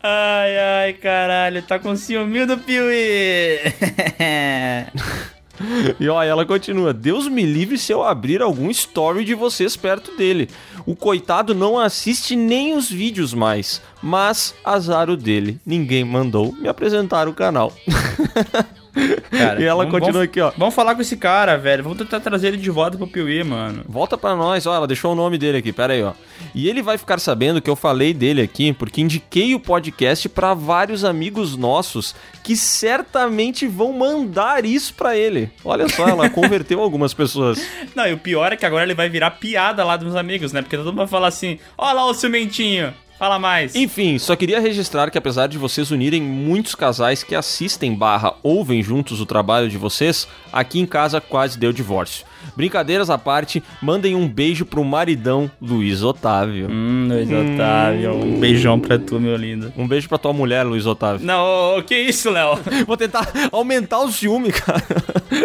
[0.04, 3.58] Ai, ai, caralho, tá com ciúme do Piuí!
[6.00, 10.16] E ó, ela continua: Deus me livre se eu abrir algum story de vocês perto
[10.16, 10.50] dele.
[10.86, 13.82] O coitado não assiste nem os vídeos mais.
[14.02, 15.60] Mas azar o dele.
[15.66, 17.72] Ninguém mandou me apresentar o canal.
[19.32, 20.52] Cara, e ela vamos, continua vamos, aqui, ó.
[20.58, 21.84] Vamos falar com esse cara, velho.
[21.84, 23.84] Vamos tentar trazer ele de volta pro Piuí, mano.
[23.88, 24.76] Volta pra nós, ó.
[24.76, 26.14] Ela deixou o nome dele aqui, pera aí, ó.
[26.54, 30.54] E ele vai ficar sabendo que eu falei dele aqui porque indiquei o podcast para
[30.54, 32.14] vários amigos nossos
[32.44, 35.50] que certamente vão mandar isso para ele.
[35.64, 37.66] Olha só, ela converteu algumas pessoas.
[37.96, 40.62] Não, e o pior é que agora ele vai virar piada lá dos amigos, né?
[40.62, 42.94] Porque todo mundo vai falar assim: ó lá o ciumentinho.
[43.22, 43.76] Fala mais.
[43.76, 48.82] Enfim, só queria registrar que apesar de vocês unirem muitos casais que assistem barra ouvem
[48.82, 52.26] juntos o trabalho de vocês, aqui em casa quase deu divórcio.
[52.56, 56.68] Brincadeiras à parte, mandem um beijo pro maridão Luiz Otávio.
[56.70, 57.54] Hum, Luiz hum.
[57.56, 58.16] Otávio.
[58.16, 59.74] Um beijão pra tu, meu lindo.
[59.78, 61.26] Um beijo pra tua mulher, Luiz Otávio.
[61.26, 62.60] Não, que isso, Léo?
[62.86, 64.84] Vou tentar aumentar o ciúme, cara.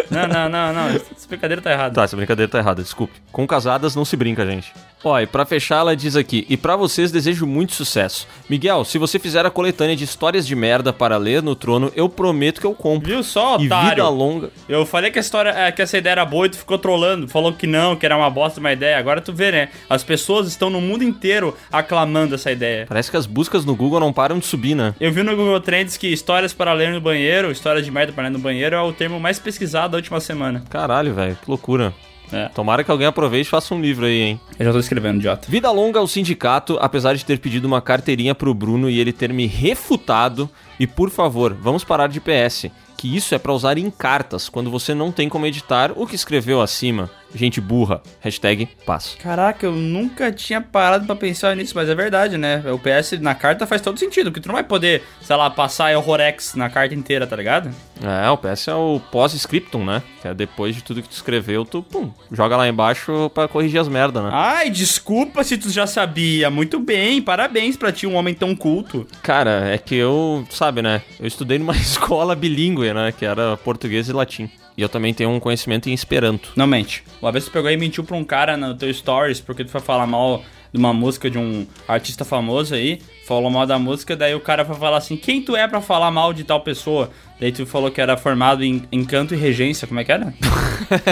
[0.09, 0.87] Não, não, não, não.
[0.89, 1.93] Essa brincadeira tá errada.
[1.93, 3.13] Tá, essa brincadeira tá errada, desculpe.
[3.31, 4.73] Com casadas não se brinca, gente.
[5.03, 8.27] Ó, e pra fechar, ela diz aqui: E para vocês desejo muito sucesso.
[8.49, 12.09] Miguel, se você fizer a coletânea de histórias de merda para ler no trono, eu
[12.09, 13.07] prometo que eu compro.
[13.07, 13.89] Viu só, e otário?
[13.89, 14.49] vida longa.
[14.67, 17.27] Eu falei que a história, é, que essa ideia era boa e tu ficou trolando.
[17.27, 18.97] Falou que não, que era uma bosta uma ideia.
[18.97, 19.69] Agora tu vê, né?
[19.89, 22.85] As pessoas estão no mundo inteiro aclamando essa ideia.
[22.87, 24.95] Parece que as buscas no Google não param de subir, né?
[24.97, 28.23] Eu vi no Google Trends que histórias para ler no banheiro, histórias de merda para
[28.23, 30.63] ler no banheiro é o termo mais pesquisado da última semana.
[30.69, 31.93] Caralho, velho, que loucura.
[32.31, 32.49] É.
[32.49, 34.39] Tomara que alguém aproveite e faça um livro aí, hein?
[34.57, 35.49] Eu já tô escrevendo, idiota.
[35.49, 39.31] Vida longa ao sindicato, apesar de ter pedido uma carteirinha pro Bruno e ele ter
[39.31, 40.49] me refutado.
[40.79, 42.69] E por favor, vamos parar de PS.
[42.97, 46.15] Que isso é para usar em cartas, quando você não tem como editar o que
[46.15, 47.09] escreveu acima.
[47.33, 48.01] Gente burra.
[48.19, 49.17] Hashtag paz.
[49.21, 52.63] Caraca, eu nunca tinha parado para pensar nisso, mas é verdade, né?
[52.71, 55.95] O PS na carta faz todo sentido, que tu não vai poder, sei lá, passar
[55.97, 57.69] Horrex na carta inteira, tá ligado?
[58.01, 60.03] É, o PS é o pós-scriptum, né?
[60.21, 63.79] Que é depois de tudo que tu escreveu, tu, pum, joga lá embaixo para corrigir
[63.79, 64.29] as merda, né?
[64.31, 66.49] Ai, desculpa se tu já sabia.
[66.49, 69.05] Muito bem, parabéns pra ti, um homem tão culto.
[69.21, 71.01] Cara, é que eu, sabe, né?
[71.19, 73.11] Eu estudei numa escola bilíngue, né?
[73.11, 74.49] Que era português e latim.
[74.77, 76.51] E eu também tenho um conhecimento em Esperanto.
[76.55, 77.03] Não mente.
[77.19, 79.81] Uma vez tu pegou e mentiu pra um cara no teu stories porque tu foi
[79.81, 84.35] falar mal de uma música de um artista famoso aí, falou mal da música, daí
[84.35, 87.09] o cara foi falar assim: quem tu é para falar mal de tal pessoa?
[87.39, 90.33] Daí tu falou que era formado em, em canto e regência, como é que era?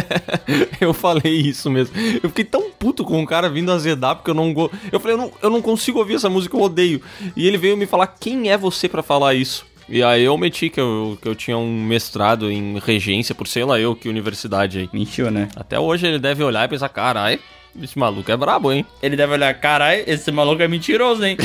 [0.80, 1.96] eu falei isso mesmo.
[2.22, 4.54] Eu fiquei tão puto com o cara vindo azedar porque eu não.
[4.54, 4.72] Go...
[4.92, 7.02] Eu falei, eu não, eu não consigo ouvir essa música, eu odeio.
[7.36, 9.66] E ele veio me falar: quem é você para falar isso?
[9.88, 13.64] E aí eu meti que eu, que eu tinha um mestrado em regência por sei
[13.64, 14.90] lá eu que universidade aí.
[14.92, 15.48] Mentiu, né?
[15.56, 17.40] Até hoje ele deve olhar e pensar, carai,
[17.82, 18.86] esse maluco é brabo, hein?
[19.02, 21.38] Ele deve olhar, carai, esse maluco é mentiroso, hein?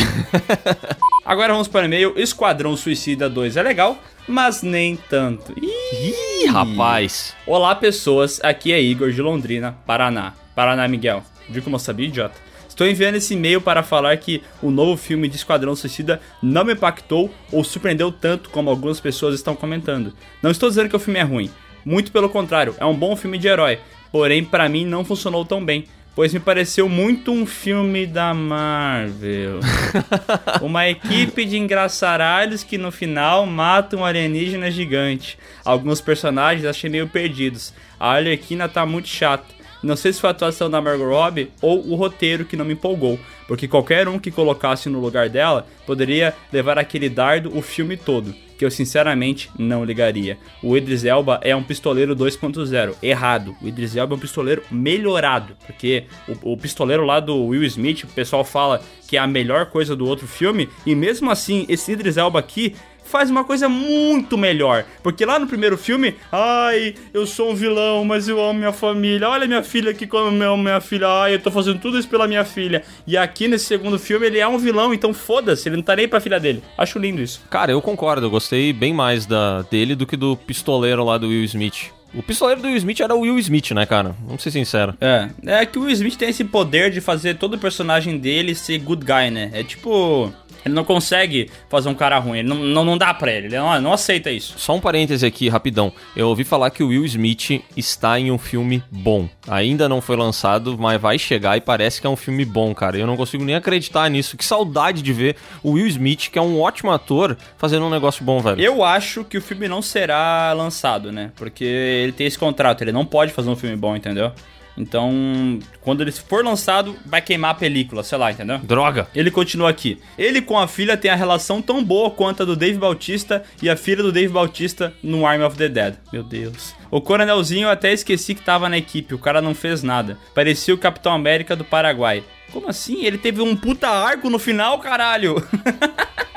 [1.24, 2.14] Agora vamos para o e-mail.
[2.16, 5.54] Esquadrão Suicida 2 é legal, mas nem tanto.
[5.60, 7.34] Ih, rapaz.
[7.46, 8.40] Olá, pessoas.
[8.42, 10.34] Aqui é Igor de Londrina, Paraná.
[10.54, 11.22] Paraná, Miguel.
[11.48, 12.49] Viu como eu sabia, idiota?
[12.80, 16.72] Estou enviando esse e-mail para falar que o novo filme de Esquadrão Suicida não me
[16.72, 20.14] impactou ou surpreendeu tanto como algumas pessoas estão comentando.
[20.42, 21.50] Não estou dizendo que o filme é ruim,
[21.84, 23.80] muito pelo contrário, é um bom filme de herói,
[24.10, 25.84] porém para mim não funcionou tão bem,
[26.16, 29.60] pois me pareceu muito um filme da Marvel.
[30.62, 35.38] Uma equipe de engraçaralhos que no final matam um alienígena gigante.
[35.62, 37.74] Alguns personagens achei meio perdidos.
[37.98, 39.59] A Arlequina tá muito chata.
[39.82, 42.74] Não sei se foi a atuação da Margot Robbie ou o roteiro que não me
[42.74, 47.96] empolgou, porque qualquer um que colocasse no lugar dela poderia levar aquele dardo o filme
[47.96, 50.36] todo, que eu sinceramente não ligaria.
[50.62, 53.56] O Idris Elba é um pistoleiro 2.0, errado.
[53.62, 58.04] O Idris Elba é um pistoleiro melhorado, porque o, o pistoleiro lá do Will Smith,
[58.04, 61.90] o pessoal fala que é a melhor coisa do outro filme, e mesmo assim, esse
[61.90, 62.76] Idris Elba aqui
[63.10, 64.84] faz uma coisa muito melhor.
[65.02, 69.28] Porque lá no primeiro filme, ai, eu sou um vilão, mas eu amo minha família.
[69.28, 71.08] Olha minha filha aqui como eu amo minha filha.
[71.08, 72.82] Ai, eu tô fazendo tudo isso pela minha filha.
[73.06, 76.08] E aqui nesse segundo filme ele é um vilão, então foda-se, ele não tá nem
[76.08, 76.62] pra filha dele.
[76.78, 77.42] Acho lindo isso.
[77.50, 81.28] Cara, eu concordo, eu gostei bem mais da dele do que do pistoleiro lá do
[81.28, 81.90] Will Smith.
[82.12, 84.16] O pistoleiro do Will Smith era o Will Smith, né, cara?
[84.26, 84.94] Vamos ser sincero.
[85.00, 85.28] É.
[85.46, 88.78] É que o Will Smith tem esse poder de fazer todo o personagem dele ser
[88.78, 89.50] good guy, né?
[89.52, 90.32] É tipo.
[90.64, 93.58] Ele não consegue fazer um cara ruim, ele não, não, não dá pra ele, ele
[93.58, 94.54] não, não aceita isso.
[94.58, 95.92] Só um parêntese aqui, rapidão.
[96.14, 99.28] Eu ouvi falar que o Will Smith está em um filme bom.
[99.48, 102.98] Ainda não foi lançado, mas vai chegar e parece que é um filme bom, cara.
[102.98, 104.36] Eu não consigo nem acreditar nisso.
[104.36, 108.24] Que saudade de ver o Will Smith, que é um ótimo ator, fazendo um negócio
[108.24, 108.60] bom, velho.
[108.60, 111.32] Eu acho que o filme não será lançado, né?
[111.36, 114.32] Porque ele tem esse contrato, ele não pode fazer um filme bom, entendeu?
[114.76, 118.58] Então, quando ele for lançado, vai queimar a película, sei lá, entendeu?
[118.58, 119.08] Droga!
[119.14, 120.00] Ele continua aqui.
[120.16, 123.68] Ele com a filha tem a relação tão boa quanto a do Dave Bautista e
[123.68, 125.94] a filha do Dave Bautista no Army of the Dead.
[126.12, 126.74] Meu Deus.
[126.90, 130.18] O coronelzinho eu até esqueci que tava na equipe, o cara não fez nada.
[130.34, 132.24] Parecia o Capitão América do Paraguai.
[132.52, 133.04] Como assim?
[133.04, 135.36] Ele teve um puta arco no final, caralho!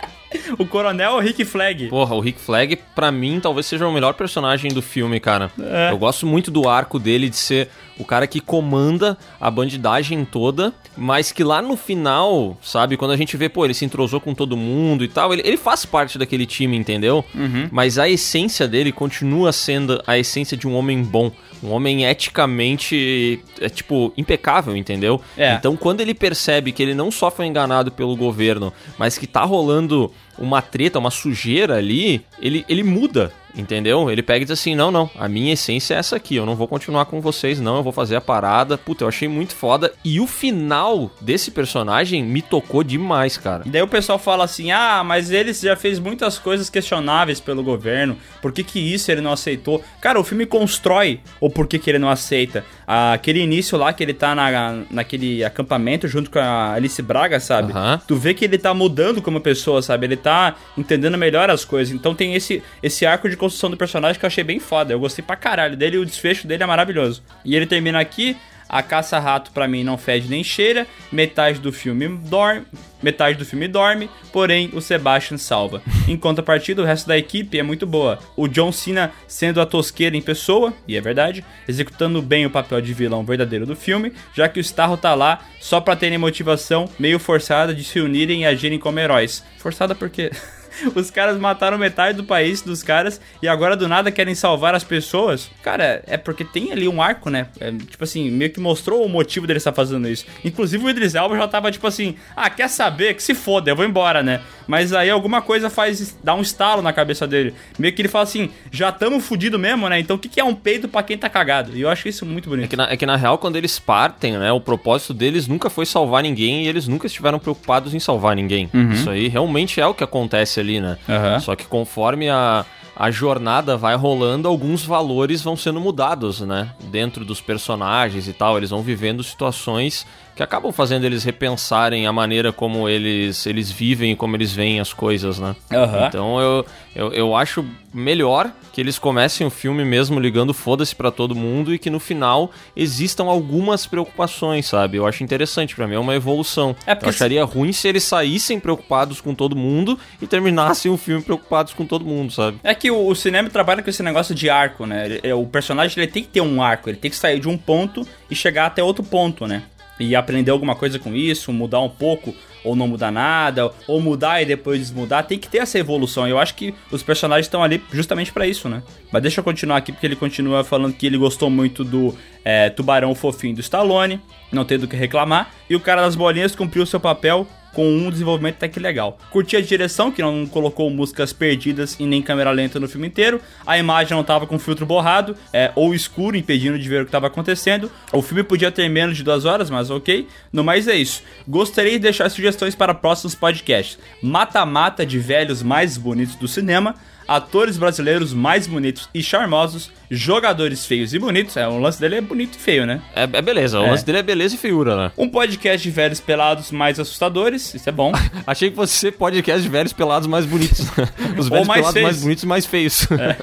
[0.58, 1.88] o coronel é o Rick Flag.
[1.88, 5.52] Porra, o Rick Flag, pra mim, talvez seja o melhor personagem do filme, cara.
[5.60, 5.92] É.
[5.92, 10.74] Eu gosto muito do arco dele de ser o cara que comanda a bandidagem toda,
[10.98, 14.34] mas que lá no final, sabe, quando a gente vê, pô, ele se entrosou com
[14.34, 17.24] todo mundo e tal, ele, ele faz parte daquele time, entendeu?
[17.36, 17.70] Uhum.
[17.72, 21.32] Mas a essência dele continua sendo a essência de um homem bom,
[21.62, 25.22] um homem eticamente, é, tipo, impecável, entendeu?
[25.38, 25.54] É.
[25.54, 29.44] Então, quando ele percebe que ele não só foi enganado pelo governo, mas que tá
[29.44, 34.10] rolando uma treta, uma sujeira ali, ele, ele muda, entendeu?
[34.10, 36.56] Ele pega e diz assim: não, não, a minha essência é essa aqui, eu não
[36.56, 38.78] vou continuar com vocês, não, eu vou fazer a parada.
[38.78, 39.94] Puta, eu achei muito foda.
[40.04, 43.64] E o final desse personagem me tocou demais, cara.
[43.66, 48.18] Daí o pessoal fala assim: ah, mas ele já fez muitas coisas questionáveis pelo governo,
[48.42, 49.84] por que, que isso ele não aceitou?
[50.02, 52.66] Cara, o filme constrói o porquê que ele não aceita.
[52.86, 57.74] Aquele início lá que ele tá na, naquele acampamento junto com a Alice Braga, sabe?
[57.74, 58.00] Uhum.
[58.08, 60.06] Tu vê que ele tá mudando como pessoa, sabe?
[60.06, 61.94] Ele tá entendendo melhor as coisas.
[61.94, 64.94] Então tem esse, esse arco de construção do personagem que eu achei bem foda.
[64.94, 67.22] Eu gostei pra caralho dele e o desfecho dele é maravilhoso.
[67.44, 68.38] E ele termina aqui.
[68.70, 72.66] A caça-rato para mim não fede nem cheira, metade do filme dorme,
[73.04, 75.84] metade do filme dorme, porém o Sebastian salva.
[76.08, 78.18] Em contrapartida, o resto da equipe é muito boa.
[78.36, 82.82] O John Cena sendo a tosqueira em pessoa, e é verdade, executando bem o papel
[82.82, 86.90] de vilão verdadeiro do filme, já que o Starro tá lá só pra terem motivação
[86.98, 89.44] meio forçada de se unirem e agirem como heróis.
[89.60, 90.32] Forçada porque
[90.96, 94.84] Os caras mataram metade do país dos caras e agora do nada querem salvar as
[94.84, 95.50] pessoas.
[95.62, 97.48] Cara, é porque tem ali um arco, né?
[97.60, 100.26] É, tipo assim, meio que mostrou o motivo dele estar fazendo isso.
[100.44, 103.14] Inclusive o Idris Elba já tava tipo assim: ah, quer saber?
[103.14, 104.42] Que se foda, eu vou embora, né?
[104.68, 107.54] Mas aí alguma coisa faz dar um estalo na cabeça dele.
[107.78, 110.00] Meio que ele fala assim: já tamo fudido mesmo, né?
[110.00, 111.76] Então o que, que é um peito para quem tá cagado?
[111.76, 112.66] E eu acho isso muito bonito.
[112.66, 114.52] É que, na, é que na real, quando eles partem, né?
[114.52, 118.70] O propósito deles nunca foi salvar ninguém e eles nunca estiveram preocupados em salvar ninguém.
[118.74, 118.92] Uhum.
[118.92, 120.98] Isso aí realmente é o que acontece ali, né?
[121.08, 121.40] Uhum.
[121.40, 122.66] Só que conforme a,
[122.96, 126.70] a jornada vai rolando, alguns valores vão sendo mudados, né?
[126.92, 128.58] Dentro dos personagens e tal.
[128.58, 134.12] Eles vão vivendo situações que acabam fazendo eles repensarem a maneira como eles, eles vivem
[134.12, 135.56] e como eles veem as coisas, né?
[135.72, 136.06] Uhum.
[136.08, 136.66] Então eu,
[136.96, 141.74] eu, eu acho melhor que eles comecem o filme mesmo ligando foda-se para todo mundo
[141.74, 144.98] e que no final existam algumas preocupações, sabe?
[144.98, 146.76] Eu acho interessante, para mim é uma evolução.
[146.88, 147.54] É eu acharia se...
[147.54, 152.04] ruim se eles saíssem preocupados com todo mundo e terminassem o filme preocupados com todo
[152.04, 152.58] mundo, sabe?
[152.64, 155.20] É que o, o cinema trabalha com esse negócio de arco, né?
[155.36, 158.08] O personagem ele tem que ter um arco, ele tem que sair de um ponto
[158.30, 159.64] e chegar até outro ponto, né?
[160.00, 162.34] E aprender alguma coisa com isso, mudar um pouco
[162.64, 166.28] ou não mudar nada, ou mudar e depois desmudar, tem que ter essa evolução.
[166.28, 168.82] Eu acho que os personagens estão ali justamente para isso, né?
[169.12, 172.70] Mas deixa eu continuar aqui porque ele continua falando que ele gostou muito do é,
[172.70, 174.20] Tubarão Fofinho do Stallone,
[174.52, 178.10] não tem do que reclamar, e o cara das bolinhas cumpriu seu papel com um
[178.10, 179.18] desenvolvimento até que legal.
[179.32, 183.42] Curti a direção, que não colocou músicas perdidas e nem câmera lenta no filme inteiro.
[183.66, 187.10] A imagem não tava com filtro borrado é, ou escuro, impedindo de ver o que
[187.10, 187.92] estava acontecendo.
[188.12, 190.28] O filme podia ter menos de duas horas, mas ok.
[190.52, 191.24] No mais é isso.
[191.48, 193.98] Gostaria de deixar sugestões para próximos podcasts.
[194.22, 196.96] Mata-mata de velhos mais bonitos do cinema
[197.28, 201.58] atores brasileiros mais bonitos e charmosos, jogadores feios e bonitos.
[201.58, 203.02] É, o lance dele é bonito e feio, né?
[203.16, 203.92] É, é beleza, o é.
[203.92, 205.12] lance dele é beleza e feiura, né?
[205.18, 208.12] Um podcast de velhos pelados mais assustadores, isso é bom.
[208.46, 210.88] Achei que fosse podcast de velhos pelados mais bonitos.
[211.38, 212.06] Os velhos mais pelados feios.
[212.06, 213.08] mais bonitos e mais feios.
[213.24, 213.38] É.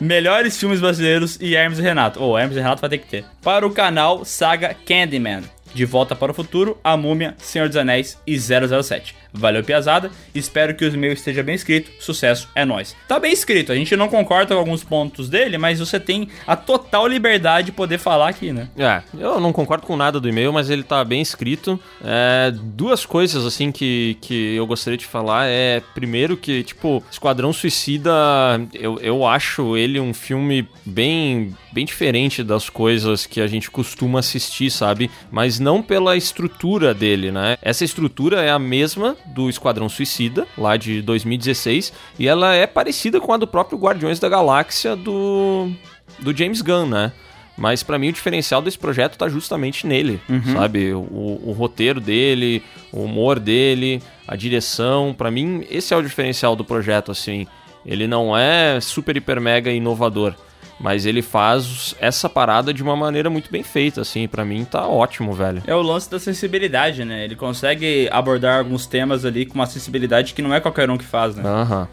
[0.00, 2.20] Melhores filmes brasileiros e Hermes e Renato.
[2.20, 3.24] Ou oh, Hermes e Renato vai ter que ter.
[3.40, 5.42] Para o canal Saga Candyman.
[5.72, 9.21] De Volta para o Futuro, A Múmia, Senhor dos Anéis e 007.
[9.32, 10.10] Valeu, Piazada.
[10.34, 11.90] Espero que o e-mail esteja bem escrito.
[11.98, 12.94] Sucesso, é nós.
[13.08, 13.72] Tá bem escrito.
[13.72, 17.72] A gente não concorda com alguns pontos dele, mas você tem a total liberdade de
[17.72, 18.68] poder falar aqui, né?
[18.76, 21.80] É, eu não concordo com nada do e-mail, mas ele tá bem escrito.
[22.04, 27.52] É, duas coisas, assim, que, que eu gostaria de falar é, primeiro, que, tipo, Esquadrão
[27.52, 28.12] Suicida,
[28.74, 34.18] eu, eu acho ele um filme bem, bem diferente das coisas que a gente costuma
[34.18, 35.10] assistir, sabe?
[35.30, 37.56] Mas não pela estrutura dele, né?
[37.62, 43.20] Essa estrutura é a mesma do Esquadrão Suicida, lá de 2016, e ela é parecida
[43.20, 45.70] com a do próprio Guardiões da Galáxia do,
[46.18, 47.12] do James Gunn, né?
[47.56, 50.54] Mas para mim o diferencial desse projeto tá justamente nele, uhum.
[50.54, 50.92] sabe?
[50.94, 56.56] O, o, roteiro dele, o humor dele, a direção, para mim esse é o diferencial
[56.56, 57.46] do projeto, assim.
[57.84, 60.34] Ele não é super, hiper, mega inovador,
[60.82, 64.26] mas ele faz essa parada de uma maneira muito bem feita, assim.
[64.26, 65.62] para mim tá ótimo, velho.
[65.64, 67.24] É o lance da sensibilidade, né?
[67.24, 71.04] Ele consegue abordar alguns temas ali com uma sensibilidade que não é qualquer um que
[71.04, 71.44] faz, né?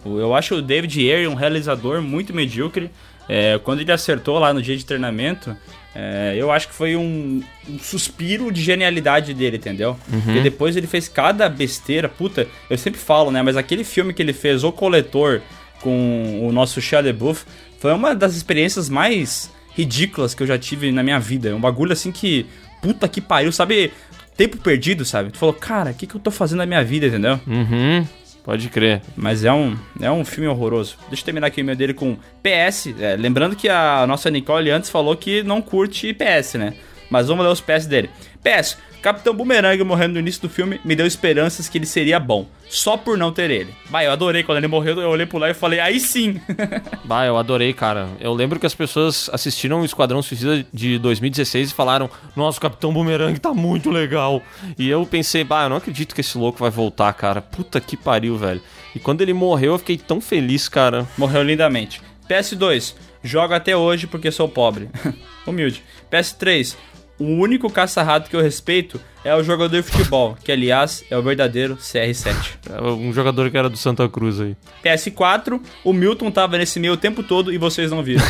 [0.04, 0.20] Uhum.
[0.20, 2.90] Eu acho o David Ayer um realizador muito medíocre.
[3.28, 5.56] É, quando ele acertou lá no dia de treinamento,
[5.94, 9.96] é, eu acho que foi um, um, suspiro de genialidade dele, entendeu?
[10.12, 10.22] Uhum.
[10.22, 13.44] Porque depois ele fez cada besteira, puta, eu sempre falo, né?
[13.44, 15.42] Mas aquele filme que ele fez, O Coletor,
[15.82, 17.46] com o nosso Shia LaBeouf,
[17.80, 21.50] foi uma das experiências mais ridículas que eu já tive na minha vida.
[21.50, 22.46] É um bagulho assim que,
[22.82, 23.94] puta que pariu, sabe?
[24.36, 25.32] Tempo perdido, sabe?
[25.32, 27.40] Tu falou, cara, o que, que eu tô fazendo na minha vida, entendeu?
[27.48, 28.06] Uhum.
[28.44, 29.02] Pode crer.
[29.16, 30.98] Mas é um, é um filme horroroso.
[31.08, 32.94] Deixa eu terminar aqui o meu dele com PS.
[33.00, 36.74] É, lembrando que a nossa Nicole antes falou que não curte PS, né?
[37.10, 38.10] Mas vamos ler os PS dele.
[38.44, 38.78] PS.
[39.02, 42.98] Capitão Boomerang morrendo no início do filme me deu esperanças que ele seria bom, só
[42.98, 43.74] por não ter ele.
[43.90, 46.40] Bah, eu adorei quando ele morreu, eu olhei pro lá e falei, aí sim.
[47.06, 48.10] bah, eu adorei, cara.
[48.20, 52.62] Eu lembro que as pessoas assistiram o Esquadrão Suicida de 2016 e falaram, nossa, o
[52.62, 54.42] Capitão Boomerang tá muito legal.
[54.78, 57.42] E eu pensei, bah, eu não acredito que esse louco vai voltar, cara.
[57.42, 58.62] Puta que pariu, velho.
[58.94, 61.08] E quando ele morreu, eu fiquei tão feliz, cara.
[61.18, 62.02] Morreu lindamente.
[62.30, 64.90] PS2, jogo até hoje porque sou pobre.
[65.48, 65.84] Humilde.
[66.12, 66.76] PS3,
[67.20, 71.22] o único caça-rato que eu respeito é o jogador de futebol, que aliás é o
[71.22, 72.36] verdadeiro CR7.
[72.72, 74.56] É um jogador que era do Santa Cruz aí.
[74.84, 78.24] PS4, o Milton tava nesse meio o tempo todo e vocês não viram.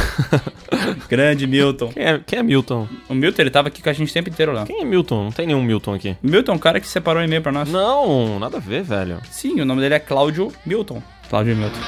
[1.08, 1.90] Grande Milton.
[1.90, 2.88] Quem é, quem é, Milton?
[3.08, 4.66] O Milton, ele tava aqui com a gente o tempo inteiro lá.
[4.66, 5.26] Quem é Milton?
[5.26, 6.18] Não tem nenhum Milton aqui.
[6.24, 7.70] Milton é um cara que separou um e-mail pra nós.
[7.70, 9.20] Não, nada a ver, velho.
[9.30, 11.02] Sim, o nome dele é Cláudio Milton.
[11.30, 11.80] Cláudio Milton.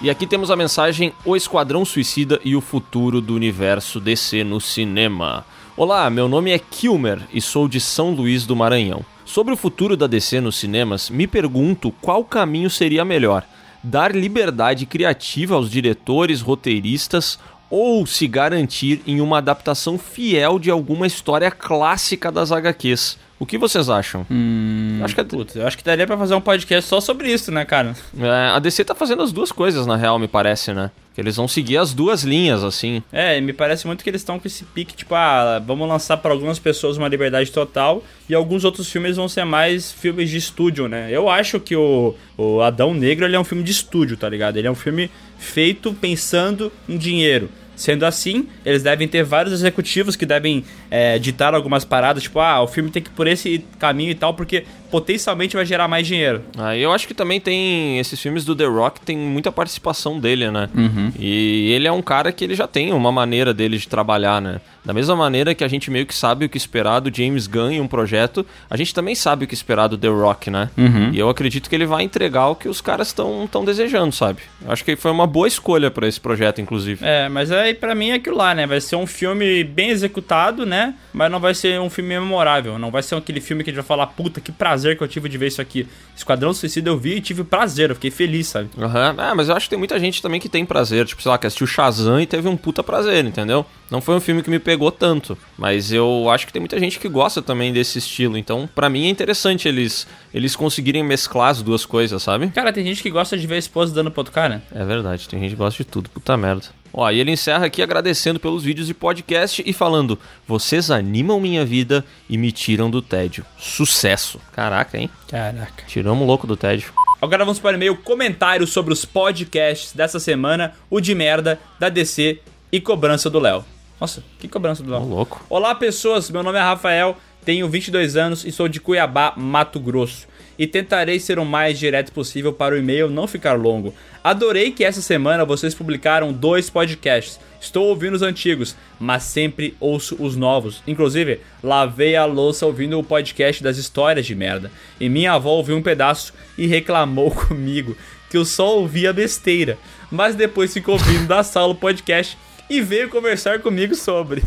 [0.00, 4.60] E aqui temos a mensagem O Esquadrão Suicida e o Futuro do Universo DC no
[4.60, 5.44] Cinema.
[5.76, 9.04] Olá, meu nome é Kilmer e sou de São Luís do Maranhão.
[9.24, 13.44] Sobre o futuro da DC nos cinemas, me pergunto qual caminho seria melhor:
[13.82, 17.36] dar liberdade criativa aos diretores, roteiristas
[17.68, 23.18] ou se garantir em uma adaptação fiel de alguma história clássica das HQs.
[23.38, 24.26] O que vocês acham?
[24.28, 27.52] Hum, acho que, putz, eu acho que daria pra fazer um podcast só sobre isso,
[27.52, 27.94] né, cara?
[28.18, 30.90] É, a DC tá fazendo as duas coisas, na real, me parece, né?
[31.14, 33.00] Que eles vão seguir as duas linhas, assim.
[33.12, 36.32] É, me parece muito que eles estão com esse pique, tipo, ah, vamos lançar para
[36.32, 40.88] algumas pessoas uma liberdade total e alguns outros filmes vão ser mais filmes de estúdio,
[40.88, 41.08] né?
[41.10, 44.56] Eu acho que o, o Adão Negro ele é um filme de estúdio, tá ligado?
[44.56, 47.48] Ele é um filme feito pensando em dinheiro.
[47.78, 52.60] Sendo assim, eles devem ter vários executivos que devem é, ditar algumas paradas, tipo, ah,
[52.60, 56.06] o filme tem que ir por esse caminho e tal, porque potencialmente vai gerar mais
[56.06, 56.42] dinheiro.
[56.56, 60.50] Ah, eu acho que também tem esses filmes do The Rock, tem muita participação dele,
[60.50, 60.68] né?
[60.74, 61.12] Uhum.
[61.18, 64.60] E ele é um cara que ele já tem uma maneira dele de trabalhar, né?
[64.84, 67.72] Da mesma maneira que a gente meio que sabe o que esperar do James Gunn
[67.72, 70.70] em um projeto, a gente também sabe o que esperar do The Rock, né?
[70.78, 71.10] Uhum.
[71.12, 74.40] E eu acredito que ele vai entregar o que os caras estão desejando, sabe?
[74.64, 77.04] Eu acho que foi uma boa escolha para esse projeto, inclusive.
[77.04, 78.66] É, mas aí para mim é aquilo lá, né?
[78.66, 80.94] Vai ser um filme bem executado, né?
[81.12, 82.78] Mas não vai ser um filme memorável.
[82.78, 85.08] Não vai ser aquele filme que a gente vai falar, puta, que prazer que eu
[85.08, 85.86] tive de ver isso aqui.
[86.16, 88.68] Esquadrão Suicida eu vi e tive prazer, eu fiquei feliz, sabe?
[88.78, 89.22] Aham, uhum.
[89.22, 91.06] é, mas eu acho que tem muita gente também que tem prazer.
[91.06, 93.64] Tipo, sei lá, que assistiu Shazam e teve um puta prazer, entendeu?
[93.90, 96.98] Não foi um filme que me pegou tanto, mas eu acho que tem muita gente
[96.98, 98.36] que gosta também desse estilo.
[98.36, 102.48] Então, para mim é interessante eles eles conseguirem mesclar as duas coisas, sabe?
[102.48, 104.62] Cara, tem gente que gosta de ver a esposa dando pro outro cara.
[104.72, 106.66] É verdade, tem gente que gosta de tudo, puta merda.
[107.00, 110.18] Ó, e ele encerra aqui agradecendo pelos vídeos de podcast e falando:
[110.48, 113.46] "Vocês animam minha vida e me tiram do tédio.
[113.56, 114.40] Sucesso".
[114.50, 115.08] Caraca, hein?
[115.28, 115.84] Caraca.
[115.86, 116.92] Tiramos o louco do tédio.
[117.22, 121.88] Agora vamos para o e-mail comentários sobre os podcasts dessa semana, o de merda da
[121.88, 122.40] DC
[122.72, 123.64] e cobrança do Léo.
[124.00, 125.04] Nossa, que cobrança do Léo.
[125.04, 125.46] louco.
[125.48, 126.28] Olá, pessoas.
[126.30, 130.26] Meu nome é Rafael, tenho 22 anos e sou de Cuiabá, Mato Grosso.
[130.58, 133.94] E tentarei ser o mais direto possível para o e-mail não ficar longo.
[134.28, 137.40] Adorei que essa semana vocês publicaram dois podcasts.
[137.58, 140.82] Estou ouvindo os antigos, mas sempre ouço os novos.
[140.86, 144.70] Inclusive, lavei a louça ouvindo o podcast das histórias de merda.
[145.00, 147.96] E minha avó ouviu um pedaço e reclamou comigo
[148.28, 149.78] que eu só ouvia besteira.
[150.10, 152.36] Mas depois ficou ouvindo da sala o podcast
[152.68, 154.42] e veio conversar comigo sobre.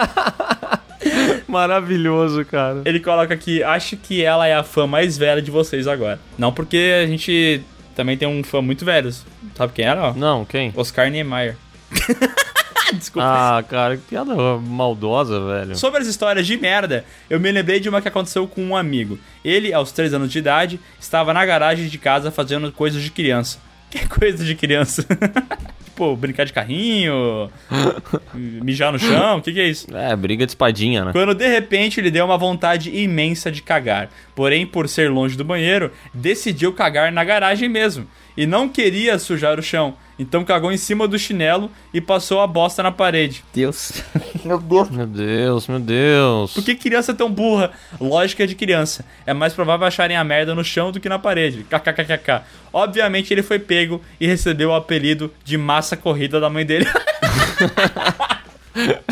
[1.46, 2.80] Maravilhoso, cara.
[2.86, 6.18] Ele coloca aqui: acho que ela é a fã mais velha de vocês agora.
[6.38, 7.62] Não porque a gente
[8.00, 9.12] também tem um fã muito velho.
[9.54, 10.14] Sabe quem era?
[10.14, 10.72] Não, quem?
[10.74, 11.54] Oscar Niemeyer.
[12.94, 13.28] Desculpa.
[13.28, 15.76] Ah, cara, que piada maldosa, velho.
[15.76, 19.18] Sobre as histórias de merda, eu me lembrei de uma que aconteceu com um amigo.
[19.44, 23.58] Ele, aos 3 anos de idade, estava na garagem de casa fazendo coisas de criança.
[23.90, 25.04] Que coisa de criança?
[26.00, 27.50] tipo, brincar de carrinho,
[28.32, 29.86] mijar no chão, o que, que é isso?
[29.94, 31.12] É, briga de espadinha, né?
[31.12, 34.08] Quando de repente ele deu uma vontade imensa de cagar.
[34.34, 38.06] Porém, por ser longe do banheiro, decidiu cagar na garagem mesmo.
[38.36, 39.94] E não queria sujar o chão.
[40.20, 43.42] Então cagou em cima do chinelo e passou a bosta na parede.
[43.54, 44.02] Deus.
[44.44, 44.90] meu Deus.
[44.90, 46.52] Meu Deus, meu Deus.
[46.52, 47.70] Por que criança é tão burra?
[47.98, 49.02] Lógica de criança.
[49.24, 51.64] É mais provável acharem a merda no chão do que na parede.
[51.64, 52.42] KKKKK.
[52.70, 56.86] Obviamente ele foi pego e recebeu o apelido de massa corrida da mãe dele.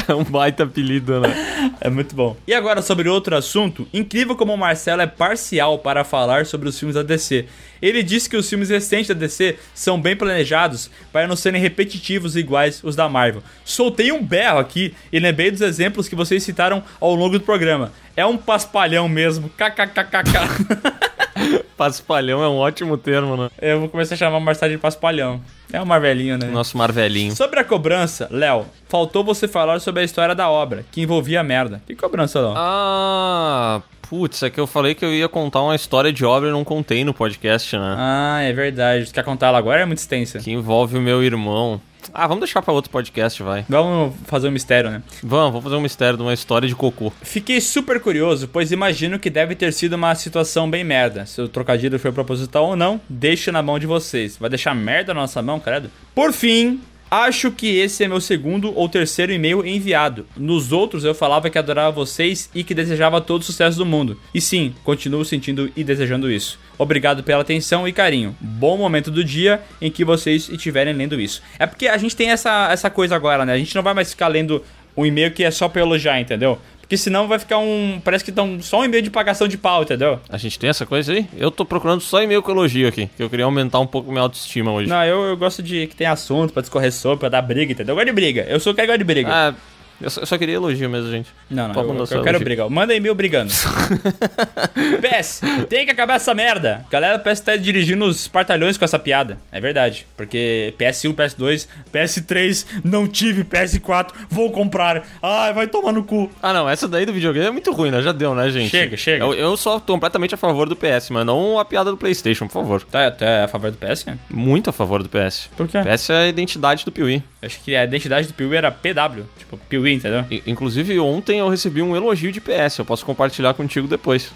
[0.08, 1.74] É um baita apelido, né?
[1.80, 2.36] É muito bom.
[2.46, 6.78] E agora sobre outro assunto, incrível como o Marcelo é parcial para falar sobre os
[6.78, 7.46] filmes da DC.
[7.80, 12.36] Ele disse que os filmes recentes da DC são bem planejados para não serem repetitivos
[12.36, 13.42] iguais os da Marvel.
[13.64, 17.92] Soltei um berro aqui e lembrei dos exemplos que vocês citaram ao longo do programa.
[18.16, 19.48] É um paspalhão mesmo.
[19.50, 21.62] KKKKK.
[21.76, 23.50] paspalhão é um ótimo termo, né?
[23.60, 25.40] Eu vou começar a chamar mais tarde de paspalhão.
[25.72, 26.46] É um marvelinho, né?
[26.46, 27.34] Nosso marvelinho.
[27.36, 31.82] Sobre a cobrança, Léo, faltou você falar sobre a história da obra, que envolvia merda.
[31.86, 32.54] Que cobrança, Léo?
[32.56, 36.52] Ah, putz, é que eu falei que eu ia contar uma história de obra e
[36.52, 37.94] não contei no podcast, né?
[37.98, 39.10] Ah, é verdade.
[39.12, 39.82] Quer contar ela agora?
[39.82, 40.38] É muito extensa.
[40.38, 41.80] Que envolve o meu irmão.
[42.12, 43.64] Ah, vamos deixar para outro podcast, vai.
[43.68, 45.02] Vamos fazer um mistério, né?
[45.22, 47.12] Vamos, vamos fazer um mistério de uma história de cocô.
[47.22, 51.26] Fiquei super curioso, pois imagino que deve ter sido uma situação bem merda.
[51.26, 54.36] Se o trocadilho foi proposital ou não, deixa na mão de vocês.
[54.36, 55.90] Vai deixar merda na nossa mão, credo?
[56.14, 60.26] Por fim, Acho que esse é meu segundo ou terceiro e-mail enviado.
[60.36, 64.20] Nos outros eu falava que adorava vocês e que desejava todo o sucesso do mundo.
[64.34, 66.58] E sim, continuo sentindo e desejando isso.
[66.76, 68.36] Obrigado pela atenção e carinho.
[68.38, 71.42] Bom momento do dia em que vocês estiverem lendo isso.
[71.58, 73.54] É porque a gente tem essa, essa coisa agora, né?
[73.54, 74.62] A gente não vai mais ficar lendo
[74.94, 76.58] um e-mail que é só pra elogiar, entendeu?
[76.88, 78.00] Porque senão vai ficar um.
[78.02, 80.18] Parece que estão só um e-mail de pagação de pau, entendeu?
[80.26, 81.26] A gente tem essa coisa aí?
[81.36, 83.10] Eu tô procurando só e-mail com elogio aqui.
[83.14, 84.88] Que eu queria aumentar um pouco minha autoestima hoje.
[84.88, 87.92] Não, eu, eu gosto de que tem assunto pra discorrer sobre, pra dar briga, entendeu?
[87.92, 88.46] Eu gosto de briga.
[88.48, 89.28] Eu sou o cara que gosta de briga.
[89.30, 89.54] Ah,
[90.00, 91.28] eu só, eu só, queria elogio mesmo, gente.
[91.50, 92.70] Não, não, eu, eu, eu quero brigar.
[92.70, 93.52] Manda e-mail brigando.
[95.02, 96.84] PS, tem que acabar essa merda.
[96.90, 99.38] Galera estar tá dirigindo os espartalhões com essa piada.
[99.50, 100.06] É verdade.
[100.16, 105.06] Porque PS1, PS2, PS3, não tive PS4, vou comprar.
[105.22, 106.30] Ai, vai tomar no cu.
[106.42, 108.00] Ah, não, essa daí do videogame é muito ruim, né?
[108.02, 108.70] Já deu, né, gente?
[108.70, 109.24] Chega, chega.
[109.24, 112.54] Eu, eu sou completamente a favor do PS, mas não a piada do PlayStation, por
[112.54, 112.82] favor.
[112.82, 114.06] Tá, tá é a favor do PS?
[114.30, 115.50] Muito a favor do PS.
[115.56, 115.78] Por quê?
[115.78, 117.22] PS é a identidade do Piuí.
[117.40, 119.22] Acho que a identidade do Piuí era PW.
[119.38, 120.24] Tipo, Piuí entendeu?
[120.46, 124.32] Inclusive, ontem eu recebi um elogio de PS, eu posso compartilhar contigo depois.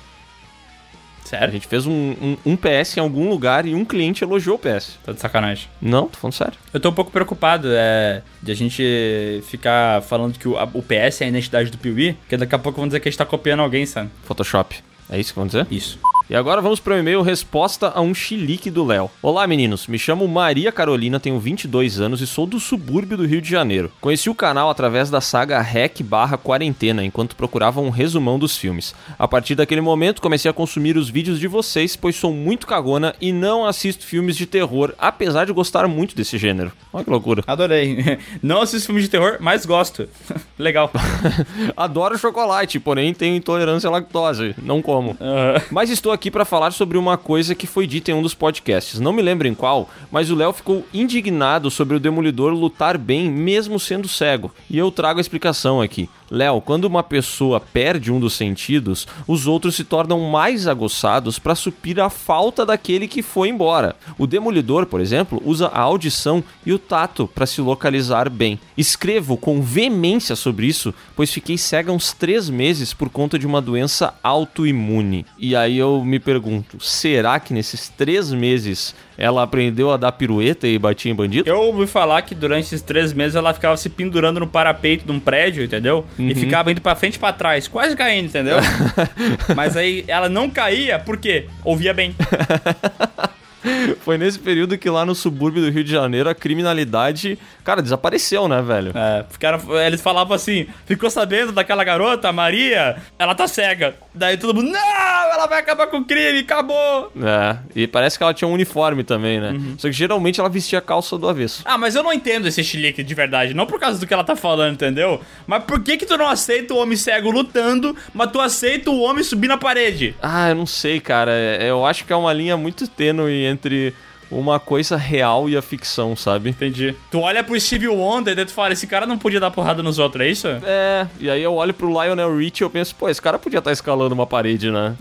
[1.25, 1.49] Sério?
[1.49, 4.59] A gente fez um, um, um, PS em algum lugar e um cliente elogiou o
[4.59, 4.99] PS.
[5.05, 5.67] Tá de sacanagem.
[5.81, 6.55] Não, tô falando sério.
[6.73, 10.83] Eu tô um pouco preocupado é, de a gente ficar falando que o, a, o
[10.83, 13.19] PS é a identidade do Piuí, porque daqui a pouco vão dizer que a gente
[13.19, 14.11] tá copiando alguém, sabe?
[14.25, 14.77] Photoshop.
[15.11, 15.67] É isso que vão dizer?
[15.71, 15.99] Isso.
[16.33, 19.11] E agora vamos para o e-mail resposta a um chilique do Léo.
[19.21, 23.43] Olá meninos, me chamo Maria Carolina, tenho 22 anos e sou do subúrbio do Rio
[23.43, 23.93] de Janeiro.
[24.01, 28.95] Conheci o canal através da saga Rec barra Quarentena, enquanto procurava um resumão dos filmes.
[29.19, 33.15] A partir daquele momento comecei a consumir os vídeos de vocês, pois sou muito cagona
[33.21, 36.73] e não assisto filmes de terror, apesar de gostar muito desse gênero.
[36.95, 37.45] Olha que loucura.
[37.47, 38.19] Adorei.
[38.43, 40.07] Não assisto filmes de terror, mas gosto.
[40.59, 40.91] Legal.
[41.77, 44.55] Adoro chocolate, porém tenho intolerância à lactose.
[44.63, 45.11] Não como.
[45.13, 45.63] Uhum.
[45.71, 48.33] Mas estou aqui aqui para falar sobre uma coisa que foi dita em um dos
[48.33, 49.01] podcasts.
[49.01, 53.29] Não me lembro em qual, mas o Léo ficou indignado sobre o Demolidor lutar bem
[53.29, 54.55] mesmo sendo cego.
[54.71, 56.09] E eu trago a explicação aqui.
[56.33, 61.55] Léo, quando uma pessoa perde um dos sentidos, os outros se tornam mais aguçados para
[61.55, 63.95] suprir a falta daquele que foi embora.
[64.17, 68.59] O Demolidor, por exemplo, usa a audição e o tato para se localizar bem.
[68.79, 73.61] Escrevo com veemência sobre isso, pois fiquei cega uns três meses por conta de uma
[73.61, 75.27] doença autoimune.
[75.37, 80.69] E aí eu me pergunto, será que nesses três meses ela aprendeu a dar pirueta
[80.69, 81.49] e batia em bandido?
[81.49, 85.11] Eu ouvi falar que durante esses três meses ela ficava se pendurando no parapeito de
[85.11, 86.05] um prédio, entendeu?
[86.19, 86.29] Uhum.
[86.29, 88.59] E ficava indo pra frente e pra trás, quase caindo, entendeu?
[89.57, 92.15] Mas aí ela não caía porque ouvia bem.
[94.03, 98.49] Foi nesse período que lá no subúrbio do Rio de Janeiro a criminalidade, cara, desapareceu,
[98.49, 98.93] né, velho?
[98.95, 102.97] É, ficaram, eles falavam assim: ficou sabendo daquela garota, Maria?
[103.19, 103.95] Ela tá cega.
[104.15, 107.13] Daí todo mundo, não, ela vai acabar com o crime, acabou.
[107.23, 109.51] É, e parece que ela tinha um uniforme também, né?
[109.51, 109.75] Uhum.
[109.79, 111.63] Só que geralmente ela vestia a calça do avesso.
[111.65, 113.55] Ah, mas eu não entendo esse chilique de verdade.
[113.55, 115.21] Não por causa do que ela tá falando, entendeu?
[115.47, 119.01] Mas por que que tu não aceita o homem cego lutando, mas tu aceita o
[119.01, 120.15] homem subir na parede?
[120.23, 121.33] Ah, eu não sei, cara.
[121.33, 123.95] É, eu acho que é uma linha muito tênue entre
[124.33, 126.51] uma coisa real e a ficção, sabe?
[126.51, 126.95] Entendi.
[127.11, 129.99] Tu olha pro Steve Wonder e tu fala, esse cara não podia dar porrada nos
[129.99, 130.49] outros, é isso?
[130.65, 133.59] É, e aí eu olho pro Lionel Richie e eu penso, pô, esse cara podia
[133.59, 134.97] estar tá escalando uma parede, né?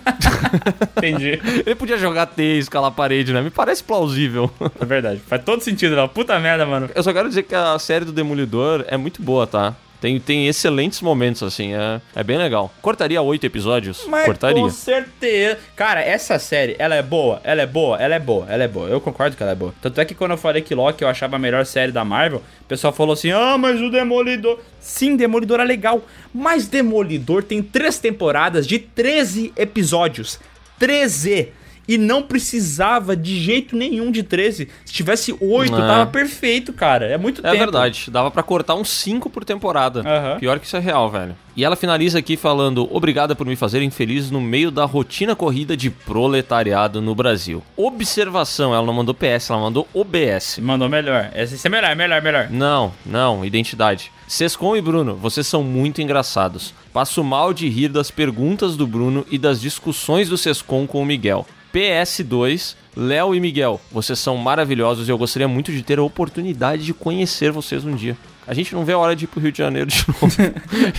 [0.98, 1.40] Entendi.
[1.64, 3.40] Ele podia jogar T e escalar a parede, né?
[3.40, 4.50] Me parece plausível.
[4.78, 5.20] É verdade.
[5.26, 6.08] Faz todo sentido, não.
[6.08, 6.90] Puta merda, mano.
[6.94, 9.74] Eu só quero dizer que a série do Demolidor é muito boa, tá?
[10.00, 12.72] Tem, tem excelentes momentos, assim, é, é bem legal.
[12.80, 14.06] Cortaria oito episódios?
[14.08, 14.62] Mas Cortaria.
[14.62, 15.58] com certeza.
[15.76, 18.88] Cara, essa série, ela é boa, ela é boa, ela é boa, ela é boa.
[18.88, 19.74] Eu concordo que ela é boa.
[19.82, 22.42] Tanto é que quando eu falei que Loki eu achava a melhor série da Marvel,
[22.62, 24.58] o pessoal falou assim, ah, mas o Demolidor...
[24.80, 26.02] Sim, Demolidor é legal,
[26.32, 30.40] mas Demolidor tem três temporadas de 13 episódios.
[30.78, 31.59] 13!
[31.90, 34.68] E não precisava de jeito nenhum de 13.
[34.84, 35.76] Se tivesse 8, é.
[35.76, 37.06] tava perfeito, cara.
[37.06, 37.56] É muito é tempo.
[37.56, 38.04] É verdade.
[38.12, 39.98] Dava para cortar uns 5 por temporada.
[40.02, 40.38] Uhum.
[40.38, 41.34] Pior que isso é real, velho.
[41.56, 45.76] E ela finaliza aqui falando: Obrigada por me fazerem feliz no meio da rotina corrida
[45.76, 47.60] de proletariado no Brasil.
[47.76, 50.60] Observação, ela não mandou PS, ela mandou OBS.
[50.62, 51.32] Mandou melhor.
[51.34, 52.48] Esse é melhor, melhor, melhor.
[52.50, 54.12] Não, não, identidade.
[54.28, 56.72] Sescon e Bruno, vocês são muito engraçados.
[56.92, 61.04] Passo mal de rir das perguntas do Bruno e das discussões do Sescon com o
[61.04, 61.44] Miguel.
[61.72, 66.84] PS2, Léo e Miguel, vocês são maravilhosos e eu gostaria muito de ter a oportunidade
[66.84, 68.16] de conhecer vocês um dia.
[68.50, 70.34] A gente não vê a hora de ir pro Rio de Janeiro de novo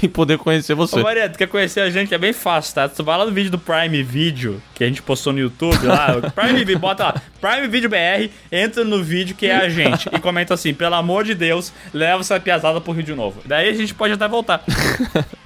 [0.02, 0.98] e poder conhecer você.
[0.98, 2.14] Ô Maria, tu quer conhecer a gente?
[2.14, 2.88] É bem fácil, tá?
[2.88, 6.15] Tu vai lá no vídeo do Prime Video, que a gente postou no YouTube lá,
[6.34, 10.19] Prime Video, bota lá, Prime Video BR, entra no vídeo que é a gente e
[10.22, 13.41] comenta assim, pelo amor de Deus, leva essa piazada pro Rio de novo.
[13.44, 14.64] Daí a gente pode até voltar.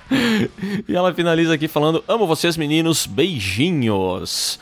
[0.88, 4.60] e ela finaliza aqui falando, amo vocês meninos, beijinhos.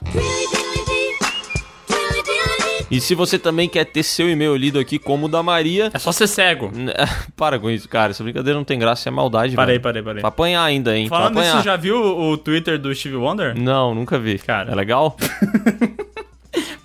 [2.94, 5.90] E se você também quer ter seu e-mail lido aqui como o da Maria.
[5.94, 6.72] É só ser cego.
[7.36, 8.12] Para com isso, cara.
[8.12, 9.82] Essa brincadeira não tem graça, é maldade, Parei, velho.
[9.82, 10.20] parei, parei.
[10.22, 11.08] Pra apanhar ainda, hein?
[11.10, 13.58] Falando nisso, já viu o Twitter do Steve Wonder?
[13.58, 14.38] Não, nunca vi.
[14.38, 14.72] Cara.
[14.72, 15.18] É legal?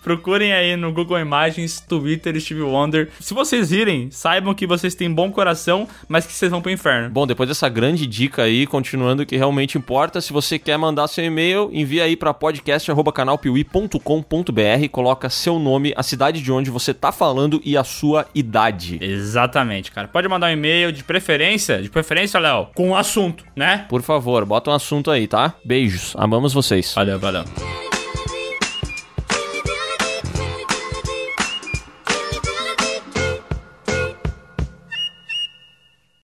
[0.09, 3.11] Procurem aí no Google Imagens, Twitter, Steve Wonder.
[3.21, 7.11] Se vocês virem, saibam que vocês têm bom coração, mas que vocês vão pro inferno.
[7.11, 11.09] Bom, depois dessa grande dica aí, continuando o que realmente importa, se você quer mandar
[11.09, 17.13] seu e-mail, envia aí para podcast@canalpiuí.com.br, coloca seu nome, a cidade de onde você tá
[17.13, 18.97] falando e a sua idade.
[19.03, 20.09] Exatamente, cara.
[20.09, 23.85] Pode mandar um e-mail de preferência, de preferência, Léo, com um assunto, né?
[23.91, 25.53] Por favor, bota um assunto aí, tá?
[25.63, 26.15] Beijos.
[26.17, 26.95] Amamos vocês.
[26.95, 27.45] Valeu, valeu.